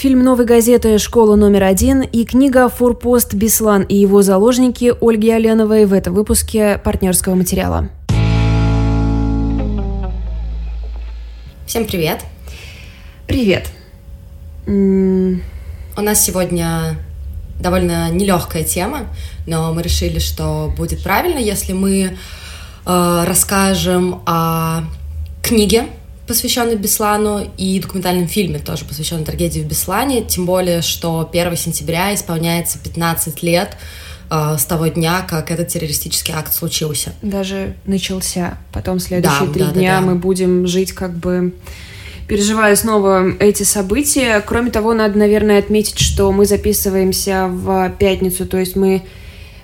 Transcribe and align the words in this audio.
Фильм 0.00 0.24
«Новой 0.24 0.46
газеты. 0.46 0.96
Школа 0.96 1.36
номер 1.36 1.64
один» 1.64 2.00
и 2.00 2.24
книга 2.24 2.70
«Форпост. 2.70 3.34
Беслан 3.34 3.82
и 3.82 3.96
его 3.96 4.22
заложники» 4.22 4.94
Ольги 4.98 5.28
Оленовой 5.28 5.84
в 5.84 5.92
этом 5.92 6.14
выпуске 6.14 6.80
партнерского 6.82 7.34
материала. 7.34 7.90
Всем 11.66 11.84
привет. 11.84 12.24
Привет. 13.26 13.68
У 14.66 16.00
нас 16.00 16.24
сегодня 16.24 16.96
довольно 17.60 18.10
нелегкая 18.10 18.64
тема, 18.64 19.00
но 19.46 19.70
мы 19.74 19.82
решили, 19.82 20.18
что 20.18 20.72
будет 20.78 21.02
правильно, 21.02 21.38
если 21.38 21.74
мы 21.74 22.16
э, 22.86 23.24
расскажем 23.26 24.22
о 24.24 24.84
книге, 25.42 25.88
посвященной 26.30 26.76
Беслану, 26.76 27.44
и 27.58 27.80
документальном 27.80 28.28
фильме, 28.28 28.60
тоже 28.60 28.84
посвященном 28.84 29.24
трагедии 29.24 29.58
в 29.58 29.66
Беслане, 29.66 30.22
тем 30.22 30.46
более, 30.46 30.80
что 30.80 31.28
1 31.28 31.56
сентября 31.56 32.14
исполняется 32.14 32.78
15 32.78 33.42
лет 33.42 33.76
э, 34.30 34.56
с 34.56 34.64
того 34.64 34.86
дня, 34.86 35.26
как 35.28 35.50
этот 35.50 35.66
террористический 35.66 36.32
акт 36.32 36.54
случился. 36.54 37.14
Даже 37.20 37.74
начался. 37.84 38.58
Потом 38.72 39.00
следующие 39.00 39.48
да, 39.48 39.52
три 39.52 39.62
да, 39.64 39.70
дня 39.72 39.94
да, 39.96 40.00
да. 40.02 40.06
мы 40.06 40.14
будем 40.14 40.68
жить 40.68 40.92
как 40.92 41.18
бы 41.18 41.52
переживая 42.28 42.76
снова 42.76 43.28
эти 43.40 43.64
события. 43.64 44.40
Кроме 44.46 44.70
того, 44.70 44.94
надо, 44.94 45.18
наверное, 45.18 45.58
отметить, 45.58 45.98
что 45.98 46.30
мы 46.30 46.46
записываемся 46.46 47.48
в 47.48 47.90
пятницу, 47.98 48.46
то 48.46 48.56
есть 48.56 48.76
мы 48.76 49.02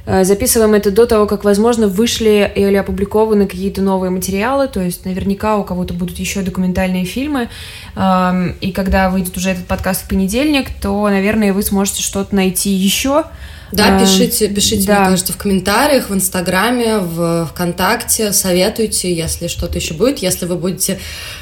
записываем 0.07 0.75
это 0.75 0.91
до 0.91 1.07
того, 1.07 1.27
как, 1.27 1.45
возможно, 1.45 1.89
вышли 1.89 2.51
или 2.55 2.77
опубликованы 2.77 3.47
какие-то 3.47 3.83
новые 3.83 4.11
материалы, 4.11 4.69
то 4.69 4.81
есть 4.81 5.05
наверняка 5.05 5.57
у 5.57 5.65
кого-то 5.65 5.95
будут 5.95 6.19
еще 6.19 6.43
документальные 6.43 7.05
фильмы, 7.05 7.49
эм, 7.97 8.55
и 8.61 8.71
когда 8.71 9.11
выйдет 9.11 9.37
уже 9.37 9.51
этот 9.51 9.67
подкаст 9.67 10.05
в 10.05 10.09
понедельник, 10.09 10.69
то, 10.81 11.09
наверное, 11.09 11.53
вы 11.53 11.63
сможете 11.63 12.03
что-то 12.03 12.37
найти 12.37 12.71
еще. 12.71 13.25
Да, 13.73 13.89
эм, 13.89 14.01
пишите, 14.01 14.47
пишите, 14.49 14.87
да. 14.87 15.01
мне 15.01 15.11
кажется, 15.11 15.33
в 15.33 15.37
комментариях, 15.37 16.09
в 16.09 16.15
Инстаграме, 16.15 16.99
в 16.99 17.47
ВКонтакте, 17.47 18.33
советуйте, 18.33 19.13
если 19.13 19.49
что-то 19.49 19.79
еще 19.79 19.95
будет, 19.95 20.19
если 20.19 20.47
вы 20.47 20.55
будете 20.55 21.01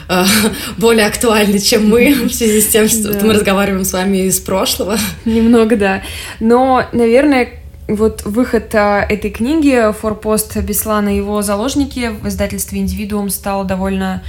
э, 0.08 0.24
более 0.78 1.06
актуальны, 1.06 1.58
чем 1.58 1.86
мы, 1.88 2.14
в 2.28 2.32
связи 2.32 2.62
с 2.62 2.68
тем, 2.68 2.88
что 2.88 3.12
мы 3.22 3.34
разговариваем 3.34 3.84
с 3.84 3.92
вами 3.92 4.26
из 4.26 4.40
прошлого. 4.40 4.96
Немного, 5.26 5.76
да. 5.76 6.02
Но, 6.40 6.86
наверное, 6.92 7.63
вот 7.88 8.22
выход 8.24 8.74
а, 8.74 9.04
этой 9.08 9.30
книги 9.30 9.92
«Форпост 9.92 10.56
Беслана 10.58 11.14
и 11.14 11.18
его 11.18 11.42
заложники» 11.42 12.10
в 12.20 12.28
издательстве 12.28 12.80
«Индивидуум» 12.80 13.28
стал 13.28 13.64
довольно 13.64 14.22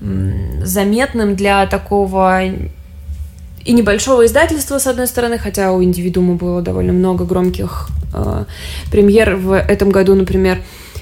заметным 0.00 1.34
для 1.34 1.66
такого 1.66 2.42
и 2.42 3.72
небольшого 3.72 4.26
издательства, 4.26 4.78
с 4.78 4.86
одной 4.86 5.06
стороны, 5.06 5.38
хотя 5.38 5.72
у 5.72 5.82
«Индивидуума» 5.82 6.34
было 6.34 6.60
довольно 6.60 6.92
много 6.92 7.24
громких 7.24 7.88
э, 8.12 8.44
премьер 8.90 9.36
в 9.36 9.56
этом 9.56 9.90
году, 9.90 10.14
например, 10.14 10.58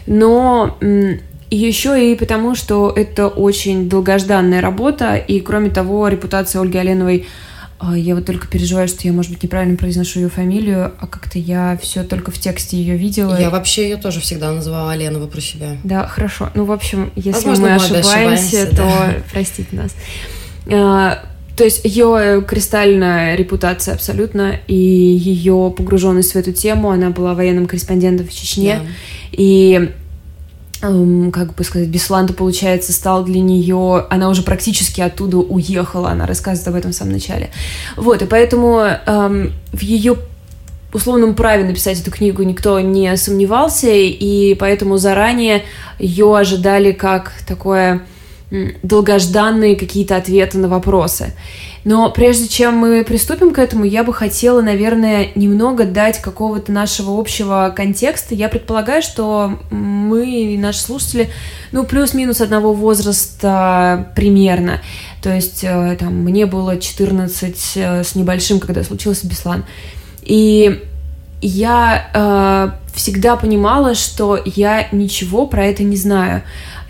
но 0.06 0.76
э, 0.80 1.18
еще 1.50 2.12
и 2.12 2.14
потому, 2.14 2.54
что 2.54 2.92
это 2.94 3.26
очень 3.26 3.88
долгожданная 3.88 4.60
работа, 4.60 5.16
и, 5.16 5.40
кроме 5.40 5.70
того, 5.70 6.06
репутация 6.06 6.62
Ольги 6.62 6.78
Оленовой– 6.78 7.26
я 7.90 8.14
вот 8.14 8.24
только 8.24 8.46
переживаю, 8.46 8.86
что 8.86 9.00
я, 9.02 9.12
может 9.12 9.32
быть, 9.32 9.42
неправильно 9.42 9.76
произношу 9.76 10.20
ее 10.20 10.28
фамилию, 10.28 10.92
а 11.00 11.06
как-то 11.06 11.38
я 11.38 11.78
все 11.82 12.04
только 12.04 12.30
в 12.30 12.38
тексте 12.38 12.76
ее 12.76 12.96
видела. 12.96 13.38
Я 13.40 13.50
вообще 13.50 13.90
ее 13.90 13.96
тоже 13.96 14.20
всегда 14.20 14.52
называла 14.52 14.94
Ленова 14.94 15.26
про 15.26 15.40
себя. 15.40 15.76
Да, 15.82 16.06
хорошо. 16.06 16.50
Ну, 16.54 16.64
в 16.64 16.72
общем, 16.72 17.12
если 17.16 17.48
Возможно, 17.48 17.66
мы 17.66 17.74
ошибаемся, 17.74 18.66
то 18.66 18.76
да. 18.76 19.14
простите 19.32 19.68
нас. 19.72 19.96
А, 20.70 21.24
то 21.56 21.64
есть 21.64 21.84
ее 21.84 22.44
кристальная 22.46 23.34
репутация 23.34 23.94
абсолютно, 23.94 24.60
и 24.68 24.74
ее 24.74 25.74
погруженность 25.76 26.32
в 26.32 26.36
эту 26.36 26.52
тему, 26.52 26.90
она 26.90 27.10
была 27.10 27.34
военным 27.34 27.66
корреспондентом 27.66 28.26
в 28.26 28.32
Чечне, 28.32 28.80
да. 28.82 28.88
и 29.32 29.90
как 30.82 31.54
бы 31.54 31.62
сказать, 31.62 31.88
Бесланда, 31.88 32.32
получается, 32.32 32.92
стал 32.92 33.24
для 33.24 33.40
нее, 33.40 34.04
она 34.10 34.28
уже 34.28 34.42
практически 34.42 35.00
оттуда 35.00 35.36
уехала, 35.36 36.10
она 36.10 36.26
рассказывает 36.26 36.68
об 36.68 36.74
этом 36.74 36.90
в 36.90 36.94
самом 36.94 37.12
начале. 37.12 37.50
Вот, 37.96 38.20
и 38.20 38.26
поэтому 38.26 38.80
эм, 39.06 39.52
в 39.72 39.80
ее 39.80 40.16
условном 40.92 41.36
праве 41.36 41.64
написать 41.64 42.00
эту 42.00 42.10
книгу 42.10 42.42
никто 42.42 42.80
не 42.80 43.16
сомневался, 43.16 43.90
и 43.92 44.54
поэтому 44.54 44.98
заранее 44.98 45.62
ее 46.00 46.36
ожидали 46.36 46.90
как 46.90 47.32
такое 47.46 48.02
долгожданные 48.82 49.76
какие-то 49.76 50.16
ответы 50.16 50.58
на 50.58 50.68
вопросы. 50.68 51.32
Но 51.84 52.10
прежде 52.10 52.46
чем 52.46 52.76
мы 52.76 53.02
приступим 53.02 53.52
к 53.52 53.58
этому, 53.58 53.84
я 53.84 54.04
бы 54.04 54.14
хотела, 54.14 54.60
наверное, 54.60 55.28
немного 55.34 55.84
дать 55.84 56.20
какого-то 56.20 56.70
нашего 56.70 57.18
общего 57.18 57.72
контекста. 57.74 58.34
Я 58.34 58.48
предполагаю, 58.48 59.02
что 59.02 59.58
мы 59.70 60.30
и 60.30 60.58
наши 60.58 60.80
слушатели, 60.80 61.30
ну, 61.72 61.82
плюс-минус 61.84 62.40
одного 62.40 62.72
возраста 62.72 64.12
примерно. 64.14 64.80
То 65.22 65.34
есть, 65.34 65.64
э, 65.64 65.96
там, 65.98 66.14
мне 66.18 66.46
было 66.46 66.78
14 66.78 67.72
э, 67.76 68.04
с 68.04 68.14
небольшим, 68.14 68.60
когда 68.60 68.84
случился 68.84 69.26
Беслан. 69.26 69.64
И 70.22 70.82
я 71.40 72.10
э, 72.14 72.92
всегда 72.94 73.36
понимала, 73.36 73.96
что 73.96 74.38
я 74.44 74.86
ничего 74.92 75.46
про 75.46 75.66
это 75.66 75.82
не 75.82 75.96
знаю. 75.96 76.42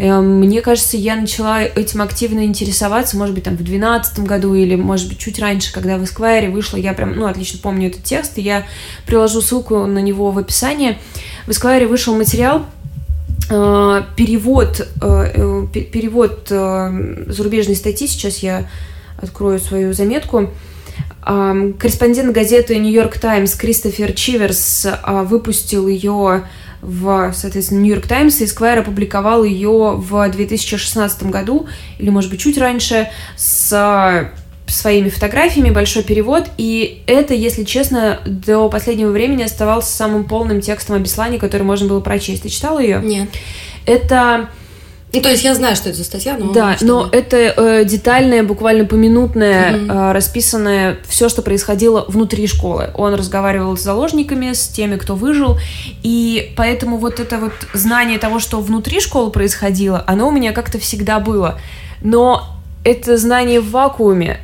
Эм, 0.03 0.41
мне 0.41 0.63
кажется, 0.63 0.97
я 0.97 1.15
начала 1.15 1.63
этим 1.63 2.03
активно 2.03 2.45
интересоваться, 2.45 3.17
может 3.17 3.37
быть, 3.37 3.45
там 3.45 3.55
в 3.55 3.59
2012 3.59 4.19
году 4.27 4.53
или, 4.53 4.75
может 4.75 5.09
быть, 5.09 5.19
чуть 5.19 5.39
раньше, 5.39 5.73
когда 5.73 5.97
в 5.97 6.03
Esquire 6.03 6.51
вышла, 6.51 6.77
я 6.77 6.93
прям, 6.93 7.15
ну, 7.15 7.27
отлично 7.27 7.61
помню 7.63 7.87
этот 7.87 8.03
текст, 8.03 8.37
и 8.37 8.43
я 8.43 8.67
приложу 9.07 9.41
ссылку 9.41 9.87
на 9.87 10.01
него 10.01 10.33
в 10.33 10.39
описании. 10.39 10.99
В 11.47 11.51
Esquire 11.51 11.87
вышел 11.87 12.17
материал, 12.17 12.67
э, 13.49 14.03
перевод, 14.17 14.89
э, 15.01 15.33
э, 15.37 15.67
перевод 15.71 16.49
зарубежной 16.49 17.77
статьи, 17.77 18.09
сейчас 18.09 18.39
я 18.39 18.69
открою 19.19 19.61
свою 19.61 19.93
заметку, 19.93 20.51
корреспондент 21.25 22.35
газеты 22.35 22.77
«Нью-Йорк 22.77 23.19
Таймс» 23.19 23.55
Кристофер 23.55 24.13
Чиверс 24.15 24.89
выпустил 25.07 25.87
ее 25.87 26.43
в, 26.83 27.33
соответственно, 27.35 27.81
Нью-Йорк 27.81 28.07
Таймс, 28.07 28.41
и 28.41 28.45
Esquire 28.45 28.81
опубликовал 28.81 29.45
ее 29.45 29.95
в 29.97 30.29
2016 30.29 31.23
году, 31.25 31.67
или, 31.99 32.11
может 32.11 32.31
быть, 32.31 32.41
чуть 32.41 32.59
раньше, 32.59 33.09
с 33.37 34.31
своими 34.67 35.09
фотографиями, 35.11 35.71
большой 35.71 36.03
перевод, 36.03 36.49
и 36.57 37.03
это, 37.07 37.35
если 37.35 37.65
честно, 37.65 38.21
до 38.27 38.69
последнего 38.69 39.11
времени 39.11 39.43
оставался 39.43 39.95
самым 39.95 40.25
полным 40.25 40.61
текстом 40.61 40.97
о 40.97 40.99
Беслане, 40.99 41.39
который 41.39 41.63
можно 41.63 41.89
было 41.89 42.01
прочесть. 42.01 42.43
Ты 42.43 42.49
читала 42.49 42.79
ее? 42.79 43.01
Нет. 43.03 43.29
Это 43.85 44.49
ну, 45.15 45.21
то 45.21 45.29
есть 45.29 45.45
я 45.45 45.55
знаю, 45.55 45.77
что 45.77 45.91
это 45.91 45.99
за 45.99 46.05
статья, 46.05 46.39
но... 46.39 46.53
Да, 46.53 46.77
но 46.81 47.07
это 47.13 47.37
э, 47.37 47.85
детальное, 47.85 48.43
буквально 48.43 48.87
поминутное, 48.87 49.73
mm-hmm. 49.73 50.09
э, 50.11 50.13
расписанное 50.13 50.99
все, 51.07 51.29
что 51.29 51.43
происходило 51.43 52.07
внутри 52.09 52.47
школы. 52.47 52.91
Он 52.95 53.15
разговаривал 53.15 53.77
с 53.77 53.83
заложниками, 53.83 54.55
с 54.55 54.69
теми, 54.69 54.97
кто 54.97 55.15
выжил, 55.15 55.59
и 56.03 56.55
поэтому 56.57 56.97
вот 56.97 57.21
это 57.21 57.37
вот 57.37 57.53
знание 57.75 58.19
того, 58.19 58.41
что 58.41 58.61
внутри 58.61 59.01
школы 59.01 59.31
происходило, 59.31 60.03
оно 60.07 60.29
у 60.29 60.31
меня 60.31 60.53
как-то 60.53 60.79
всегда 60.79 61.21
было. 61.21 61.59
Но 62.01 62.57
это 62.83 63.19
знание 63.19 63.61
в 63.61 63.71
вакууме, 63.71 64.41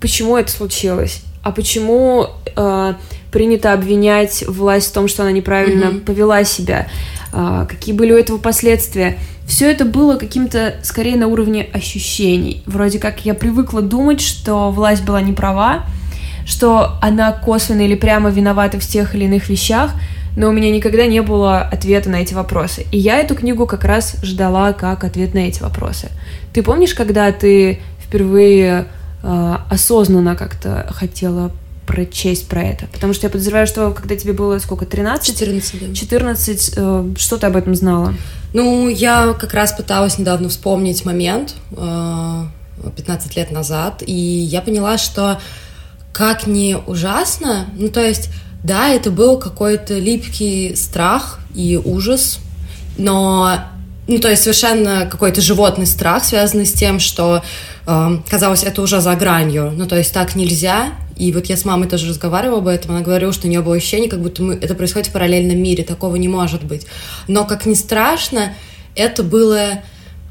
почему 0.00 0.36
это 0.36 0.50
случилось, 0.50 1.22
а 1.44 1.52
почему 1.52 2.26
э, 2.56 2.94
принято 3.32 3.72
обвинять 3.72 4.44
власть 4.46 4.90
в 4.90 4.92
том, 4.92 5.08
что 5.08 5.22
она 5.22 5.32
неправильно 5.32 5.86
mm-hmm. 5.86 6.00
повела 6.00 6.44
себя, 6.44 6.86
э, 7.32 7.66
какие 7.68 7.94
были 7.94 8.12
у 8.12 8.16
этого 8.16 8.38
последствия– 8.38 9.18
все 9.46 9.70
это 9.70 9.84
было 9.84 10.16
каким-то 10.16 10.76
скорее 10.82 11.16
на 11.16 11.26
уровне 11.26 11.68
ощущений. 11.72 12.62
Вроде 12.66 12.98
как 12.98 13.24
я 13.26 13.34
привыкла 13.34 13.82
думать, 13.82 14.20
что 14.20 14.70
власть 14.70 15.04
была 15.04 15.20
не 15.20 15.32
права, 15.32 15.84
что 16.46 16.98
она 17.02 17.32
косвенно 17.32 17.82
или 17.82 17.94
прямо 17.94 18.30
виновата 18.30 18.80
в 18.80 18.86
тех 18.86 19.14
или 19.14 19.24
иных 19.24 19.48
вещах, 19.48 19.90
но 20.36 20.48
у 20.48 20.52
меня 20.52 20.70
никогда 20.70 21.06
не 21.06 21.20
было 21.20 21.60
ответа 21.60 22.08
на 22.08 22.16
эти 22.16 22.32
вопросы. 22.32 22.86
И 22.92 22.98
я 22.98 23.18
эту 23.18 23.34
книгу 23.34 23.66
как 23.66 23.84
раз 23.84 24.16
ждала 24.22 24.72
как 24.72 25.04
ответ 25.04 25.34
на 25.34 25.40
эти 25.40 25.60
вопросы. 25.60 26.08
Ты 26.54 26.62
помнишь, 26.62 26.94
когда 26.94 27.30
ты 27.32 27.80
впервые 28.00 28.86
э, 29.22 29.56
осознанно 29.68 30.34
как-то 30.34 30.86
хотела 30.90 31.50
прочесть 31.86 32.48
про 32.48 32.62
это? 32.62 32.86
Потому 32.92 33.12
что 33.12 33.26
я 33.26 33.30
подозреваю, 33.30 33.66
что 33.66 33.90
когда 33.90 34.16
тебе 34.16 34.32
было 34.32 34.58
сколько, 34.58 34.86
13? 34.86 35.38
14, 35.38 35.88
да. 35.88 35.94
14, 35.94 36.72
э, 36.76 37.14
что 37.16 37.38
ты 37.38 37.46
об 37.46 37.56
этом 37.56 37.74
знала? 37.74 38.14
Ну, 38.52 38.88
я 38.88 39.34
как 39.38 39.54
раз 39.54 39.72
пыталась 39.72 40.18
недавно 40.18 40.48
вспомнить 40.48 41.04
момент, 41.04 41.54
15 41.70 41.76
э, 41.76 43.40
лет 43.40 43.50
назад, 43.50 44.02
и 44.06 44.12
я 44.12 44.60
поняла, 44.60 44.98
что 44.98 45.40
как 46.12 46.46
не 46.46 46.76
ужасно, 46.76 47.66
ну, 47.76 47.88
то 47.88 48.00
есть, 48.00 48.28
да, 48.62 48.88
это 48.88 49.10
был 49.10 49.38
какой-то 49.38 49.98
липкий 49.98 50.76
страх 50.76 51.40
и 51.54 51.80
ужас, 51.82 52.38
но, 52.98 53.58
ну, 54.06 54.18
то 54.18 54.28
есть, 54.28 54.42
совершенно 54.42 55.06
какой-то 55.06 55.40
животный 55.40 55.86
страх, 55.86 56.24
связанный 56.24 56.66
с 56.66 56.72
тем, 56.72 57.00
что 57.00 57.42
э, 57.86 58.18
казалось, 58.28 58.62
это 58.62 58.82
уже 58.82 59.00
за 59.00 59.14
гранью. 59.14 59.72
Ну, 59.74 59.86
то 59.86 59.96
есть 59.96 60.12
так 60.12 60.34
нельзя. 60.34 60.92
И 61.22 61.30
вот 61.30 61.46
я 61.46 61.56
с 61.56 61.64
мамой 61.64 61.88
тоже 61.88 62.08
разговаривала 62.08 62.58
об 62.58 62.66
этом, 62.66 62.90
она 62.90 63.00
говорила, 63.00 63.32
что 63.32 63.46
у 63.46 63.50
нее 63.50 63.60
было 63.60 63.76
ощущение, 63.76 64.10
как 64.10 64.20
будто 64.20 64.42
мы, 64.42 64.54
это 64.54 64.74
происходит 64.74 65.06
в 65.06 65.12
параллельном 65.12 65.56
мире, 65.56 65.84
такого 65.84 66.16
не 66.16 66.26
может 66.26 66.64
быть. 66.64 66.84
Но, 67.28 67.44
как 67.44 67.64
ни 67.64 67.74
страшно, 67.74 68.54
это 68.96 69.22
было 69.22 69.82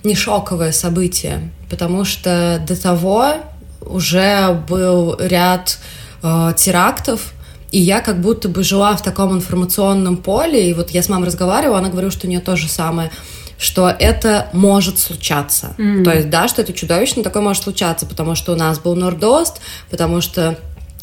не 0.04 0.16
шоковое 0.16 0.74
событие, 0.74 1.50
потому 1.70 2.04
что 2.04 2.62
до 2.68 2.76
того 2.76 3.36
уже 3.80 4.62
был 4.68 5.16
ряд 5.18 5.80
э, 6.24 6.52
терактов, 6.58 7.32
и 7.72 7.80
я 7.80 8.02
как 8.02 8.20
будто 8.20 8.50
бы 8.50 8.62
жила 8.62 8.94
в 8.98 9.02
таком 9.02 9.34
информационном 9.34 10.18
поле, 10.18 10.72
и 10.72 10.74
вот 10.74 10.90
я 10.90 11.02
с 11.02 11.08
мамой 11.08 11.28
разговаривала, 11.28 11.78
она 11.78 11.88
говорила, 11.88 12.12
что 12.12 12.28
у 12.28 12.30
нее 12.30 12.42
то 12.42 12.58
же 12.58 12.68
самое 12.68 13.12
что 13.58 13.90
это 13.90 14.50
может 14.54 14.98
случаться. 14.98 15.76
Mm. 15.78 16.04
То 16.04 16.12
есть, 16.12 16.30
да, 16.32 16.48
что 16.48 16.64
это 16.64 16.74
чудовищно, 16.74 17.22
такое 17.22 17.44
может 17.44 17.62
случаться, 17.62 18.08
потому 18.08 18.34
что 18.34 18.54
у 18.54 18.56
нас 18.56 18.80
был 18.80 18.96
Нордост, 18.96 19.62
потому 19.92 20.20
что 20.20 20.58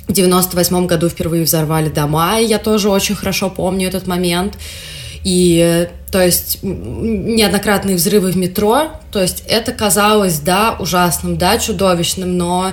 в 0.08 0.12
98 0.12 0.87
году 0.87 1.08
впервые 1.08 1.44
взорвали 1.44 1.88
дома, 1.88 2.40
и 2.40 2.46
я 2.46 2.58
тоже 2.58 2.88
очень 2.88 3.14
хорошо 3.14 3.50
помню 3.50 3.88
этот 3.88 4.06
момент. 4.06 4.58
И, 5.25 5.88
то 6.10 6.25
есть, 6.25 6.60
неоднократные 6.62 7.96
взрывы 7.96 8.31
в 8.31 8.37
метро, 8.37 8.93
то 9.12 9.20
есть, 9.20 9.43
это 9.46 9.72
казалось, 9.72 10.38
да, 10.40 10.76
ужасным, 10.78 11.37
да, 11.37 11.58
чудовищным, 11.58 12.37
но 12.38 12.72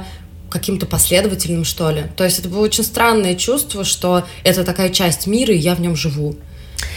каким-то 0.49 0.85
последовательным, 0.85 1.65
что 1.65 1.91
ли. 1.91 2.03
То 2.15 2.23
есть, 2.23 2.39
это 2.39 2.47
было 2.47 2.61
очень 2.61 2.83
странное 2.83 3.35
чувство, 3.35 3.83
что 3.83 4.25
это 4.43 4.63
такая 4.63 4.89
часть 4.89 5.27
мира, 5.27 5.53
и 5.53 5.57
я 5.57 5.75
в 5.75 5.81
нем 5.81 5.95
живу. 5.95 6.35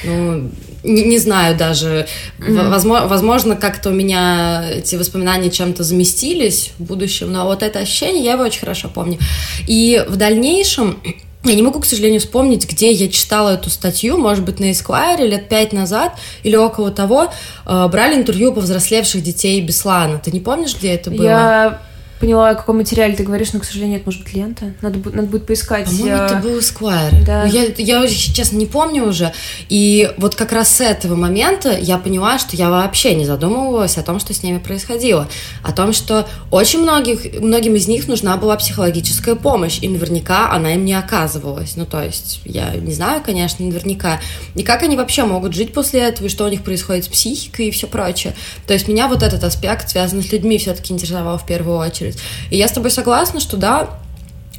Ну, 0.05 0.51
не, 0.85 1.05
не 1.05 1.19
знаю 1.19 1.57
даже. 1.57 2.07
Mm-hmm. 2.39 2.69
Возможно, 2.71 3.09
возможно, 3.09 3.57
как-то 3.57 3.91
у 3.91 3.93
меня 3.93 4.65
эти 4.71 4.97
воспоминания 4.97 5.51
чем-то 5.51 5.83
заместились 5.83 6.73
в 6.79 6.85
будущем, 6.85 7.33
но 7.33 7.45
вот 7.45 7.63
это 7.63 7.81
ощущение 7.81 8.25
я 8.25 8.33
его 8.33 8.45
очень 8.45 8.61
хорошо 8.61 8.89
помню. 8.89 9.19
И 9.67 10.05
в 10.09 10.17
дальнейшем 10.17 10.99
я 11.45 11.55
не 11.55 11.63
могу, 11.63 11.81
к 11.81 11.87
сожалению, 11.87 12.21
вспомнить, 12.21 12.69
где 12.69 12.91
я 12.91 13.09
читала 13.09 13.51
эту 13.51 13.71
статью, 13.71 14.19
может 14.19 14.45
быть, 14.45 14.61
на 14.61 14.71
Esquire 14.71 15.25
лет 15.25 15.49
пять 15.49 15.73
назад 15.73 16.15
или 16.43 16.57
около 16.57 16.91
того, 16.91 17.33
э, 17.65 17.89
брали 17.89 18.17
интервью 18.17 18.53
повзрослевших 18.53 19.23
детей 19.23 19.61
Беслана. 19.61 20.19
Ты 20.19 20.33
не 20.33 20.41
помнишь, 20.41 20.77
где 20.77 20.95
это 20.95 21.11
было? 21.11 21.25
Я 21.25 21.83
поняла, 22.19 22.51
о 22.51 22.55
каком 22.55 22.79
материале 22.79 23.15
ты 23.15 23.23
говоришь, 23.23 23.53
но, 23.53 23.61
к 23.61 23.65
сожалению, 23.65 23.97
это 23.99 24.07
может 24.07 24.23
быть 24.25 24.35
лента. 24.35 24.73
Надо, 24.81 24.99
надо 25.11 25.29
будет 25.29 25.47
поискать. 25.47 25.87
По-моему, 25.87 26.17
это 26.17 26.37
был 26.37 26.59
Esquire. 26.59 27.25
Да. 27.25 27.45
Я, 27.45 27.65
я, 27.77 28.07
честно, 28.09 28.57
не 28.57 28.67
помню 28.67 29.07
уже. 29.07 29.33
И 29.69 30.11
вот 30.17 30.35
как 30.35 30.53
раз 30.53 30.69
с 30.69 30.81
этого 30.81 31.15
момента 31.15 31.77
я 31.77 31.99
поняла, 31.99 32.39
что 32.39 32.57
я 32.57 32.71
вообще 32.71 33.15
не 33.15 33.25
задумывалась 33.25 33.99
о 33.99 34.03
том, 34.03 34.19
что 34.21 34.35
с 34.35 34.43
ними 34.43 34.59
происходило. 34.59 35.29
О 35.63 35.73
том, 35.73 35.93
что 35.93 36.29
очень 36.51 36.81
многих, 36.81 37.41
многим 37.41 37.75
из 37.77 37.89
них 37.89 38.09
нужна 38.09 38.37
была 38.37 38.57
психологическая 38.57 39.35
помощь, 39.35 39.79
и 39.81 39.89
наверняка 39.89 40.51
она 40.51 40.75
им 40.75 40.85
не 40.85 40.95
оказывалась. 40.95 41.77
Ну, 41.77 41.87
то 41.87 42.03
есть, 42.03 42.41
я 42.45 42.71
не 42.75 42.93
знаю, 42.93 43.23
конечно, 43.25 43.65
наверняка. 43.65 44.21
И 44.55 44.63
как 44.63 44.83
они 44.83 44.97
вообще 44.97 45.25
могут 45.25 45.55
жить 45.55 45.73
после 45.73 46.01
этого, 46.01 46.27
и 46.27 46.31
что 46.31 46.45
у 46.45 46.49
них 46.49 46.63
происходит 46.63 47.05
с 47.05 47.09
психикой 47.09 47.69
и 47.69 47.71
все 47.71 47.87
прочее. 47.87 48.35
То 48.67 48.75
есть, 48.75 48.89
меня 48.89 49.09
вот 49.09 49.23
этот 49.23 49.45
аспект, 49.45 49.89
связанный 49.89 50.23
с 50.23 50.33
людьми, 50.33 50.59
все-таки 50.59 50.93
интересовал 50.93 51.39
в 51.39 51.47
первую 51.47 51.79
очередь 51.79 52.08
очередь. 52.09 52.23
И 52.51 52.57
я 52.57 52.69
с 52.69 52.73
тобой 52.73 52.91
согласна, 52.91 53.41
что 53.41 53.57
да, 53.57 53.91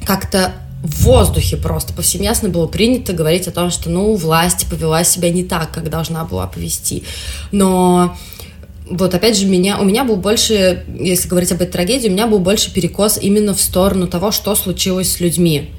как-то 0.04 0.52
в 0.82 1.02
воздухе 1.02 1.56
просто 1.56 1.92
повсеместно 1.92 2.48
было 2.48 2.66
принято 2.66 3.12
говорить 3.12 3.46
о 3.48 3.50
том, 3.50 3.70
что, 3.70 3.90
ну, 3.90 4.14
власть 4.14 4.66
повела 4.68 5.04
себя 5.04 5.30
не 5.30 5.44
так, 5.44 5.72
как 5.72 5.90
должна 5.90 6.24
была 6.24 6.46
повести. 6.46 7.04
Но 7.52 8.16
вот 8.88 9.14
опять 9.14 9.36
же, 9.36 9.46
меня, 9.46 9.78
у 9.78 9.84
меня 9.84 10.04
был 10.04 10.16
больше, 10.16 10.84
если 10.98 11.28
говорить 11.28 11.52
об 11.52 11.60
этой 11.60 11.70
трагедии, 11.72 12.08
у 12.08 12.12
меня 12.12 12.26
был 12.26 12.38
больше 12.38 12.72
перекос 12.72 13.18
именно 13.20 13.54
в 13.54 13.60
сторону 13.60 14.06
того, 14.06 14.32
что 14.32 14.54
случилось 14.54 15.12
с 15.12 15.20
людьми. 15.20 15.70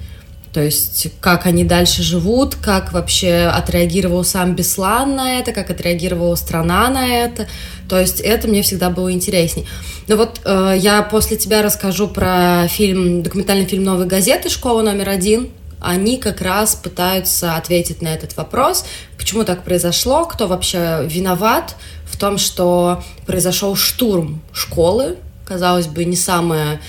То 0.54 0.62
есть, 0.62 1.08
как 1.22 1.46
они 1.46 1.64
дальше 1.64 2.04
живут, 2.04 2.56
как 2.56 2.92
вообще 2.92 3.46
отреагировал 3.46 4.26
сам 4.26 4.54
Беслан 4.54 5.16
на 5.16 5.40
это, 5.40 5.54
как 5.54 5.70
отреагировала 5.70 6.36
страна 6.36 6.90
на 6.90 7.08
это. 7.08 7.48
То 7.88 8.00
есть, 8.00 8.20
это 8.20 8.50
мне 8.50 8.62
всегда 8.62 8.90
было 8.90 9.14
интересней. 9.14 9.66
Но 10.08 10.18
вот 10.18 10.42
э, 10.44 10.76
я 10.78 11.04
после 11.04 11.38
тебя 11.38 11.62
расскажу 11.62 12.10
про 12.10 12.68
фильм, 12.68 13.24
документальный 13.24 13.66
фильм 13.66 13.84
«Новой 13.86 14.08
газеты. 14.08 14.50
Школа 14.50 14.82
номер 14.82 15.10
один». 15.10 15.50
Они 15.80 16.18
как 16.18 16.42
раз 16.42 16.76
пытаются 16.76 17.56
ответить 17.56 18.02
на 18.04 18.10
этот 18.10 18.38
вопрос, 18.38 18.86
почему 19.18 19.44
так 19.44 19.64
произошло, 19.64 20.26
кто 20.26 20.48
вообще 20.48 21.08
виноват 21.08 21.76
в 22.06 22.18
том, 22.18 22.38
что 22.38 23.04
произошел 23.26 23.76
штурм 23.76 24.44
школы, 24.54 25.18
казалось 25.44 25.88
бы, 25.88 26.06
не 26.06 26.16
самое 26.16 26.80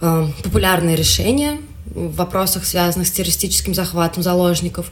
э, 0.00 0.26
популярное 0.42 0.96
решение 0.96 1.58
в 1.86 2.16
вопросах, 2.16 2.64
связанных 2.64 3.08
с 3.08 3.10
террористическим 3.10 3.74
захватом 3.74 4.22
заложников. 4.22 4.90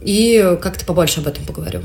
И 0.00 0.56
как-то 0.60 0.84
побольше 0.84 1.20
об 1.20 1.28
этом 1.28 1.44
поговорю. 1.44 1.80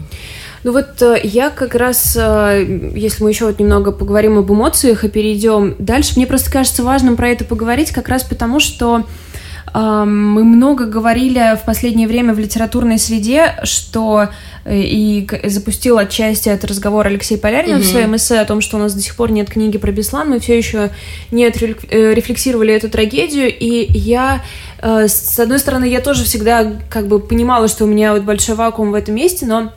Ну 0.64 0.72
вот 0.72 1.02
э, 1.02 1.22
я 1.24 1.52
как 1.52 1.76
раз, 1.76 2.18
э, 2.20 2.92
если 2.96 3.24
мы 3.24 3.30
еще 3.30 3.46
вот 3.46 3.60
немного 3.60 3.92
поговорим 3.92 4.40
об 4.40 4.52
эмоциях 4.52 5.04
и 5.04 5.10
перейдем 5.10 5.76
дальше, 5.78 6.14
мне 6.16 6.26
просто 6.26 6.52
кажется 6.52 6.84
важным 6.84 7.16
про 7.16 7.30
это 7.30 7.46
поговорить, 7.46 7.92
как 7.92 8.08
раз 8.10 8.24
потому, 8.24 8.60
что 8.60 9.06
мы 9.80 10.44
много 10.44 10.86
говорили 10.86 11.56
в 11.56 11.64
последнее 11.66 12.08
время 12.08 12.34
в 12.34 12.40
литературной 12.40 12.98
среде, 12.98 13.60
что 13.64 14.30
э, 14.66 14.80
и 14.80 15.30
запустил 15.44 16.00
отчасти 16.00 16.50
этот 16.50 16.72
разговор 16.72 17.06
Алексей 17.06 17.38
Полярин 17.38 17.76
mm-hmm. 17.76 17.82
в 17.82 17.86
своем 17.86 18.16
эссе 18.16 18.40
о 18.40 18.46
том, 18.46 18.62
что 18.62 18.78
у 18.78 18.80
нас 18.80 18.94
до 18.94 19.02
сих 19.02 19.16
пор 19.16 19.32
нет 19.32 19.50
книги 19.50 19.78
про 19.78 19.92
Беслан, 19.92 20.30
мы 20.30 20.40
все 20.40 20.58
еще 20.58 20.90
не 21.30 21.46
отрефлексировали 21.46 22.74
эту 22.74 22.90
трагедию, 22.90 23.56
и 23.56 23.92
я, 23.92 24.44
э, 24.82 25.08
с 25.08 25.40
одной 25.40 25.60
стороны, 25.60 25.86
я 25.86 26.02
тоже 26.02 26.24
всегда 26.24 26.74
как 26.90 27.08
бы 27.08 27.20
понимала, 27.20 27.68
что 27.68 27.84
у 27.84 27.88
меня 27.88 28.14
вот 28.14 28.24
большой 28.24 28.56
вакуум 28.56 28.92
в 28.92 28.96
этом 28.96 29.14
месте, 29.14 29.46
но 29.46 29.74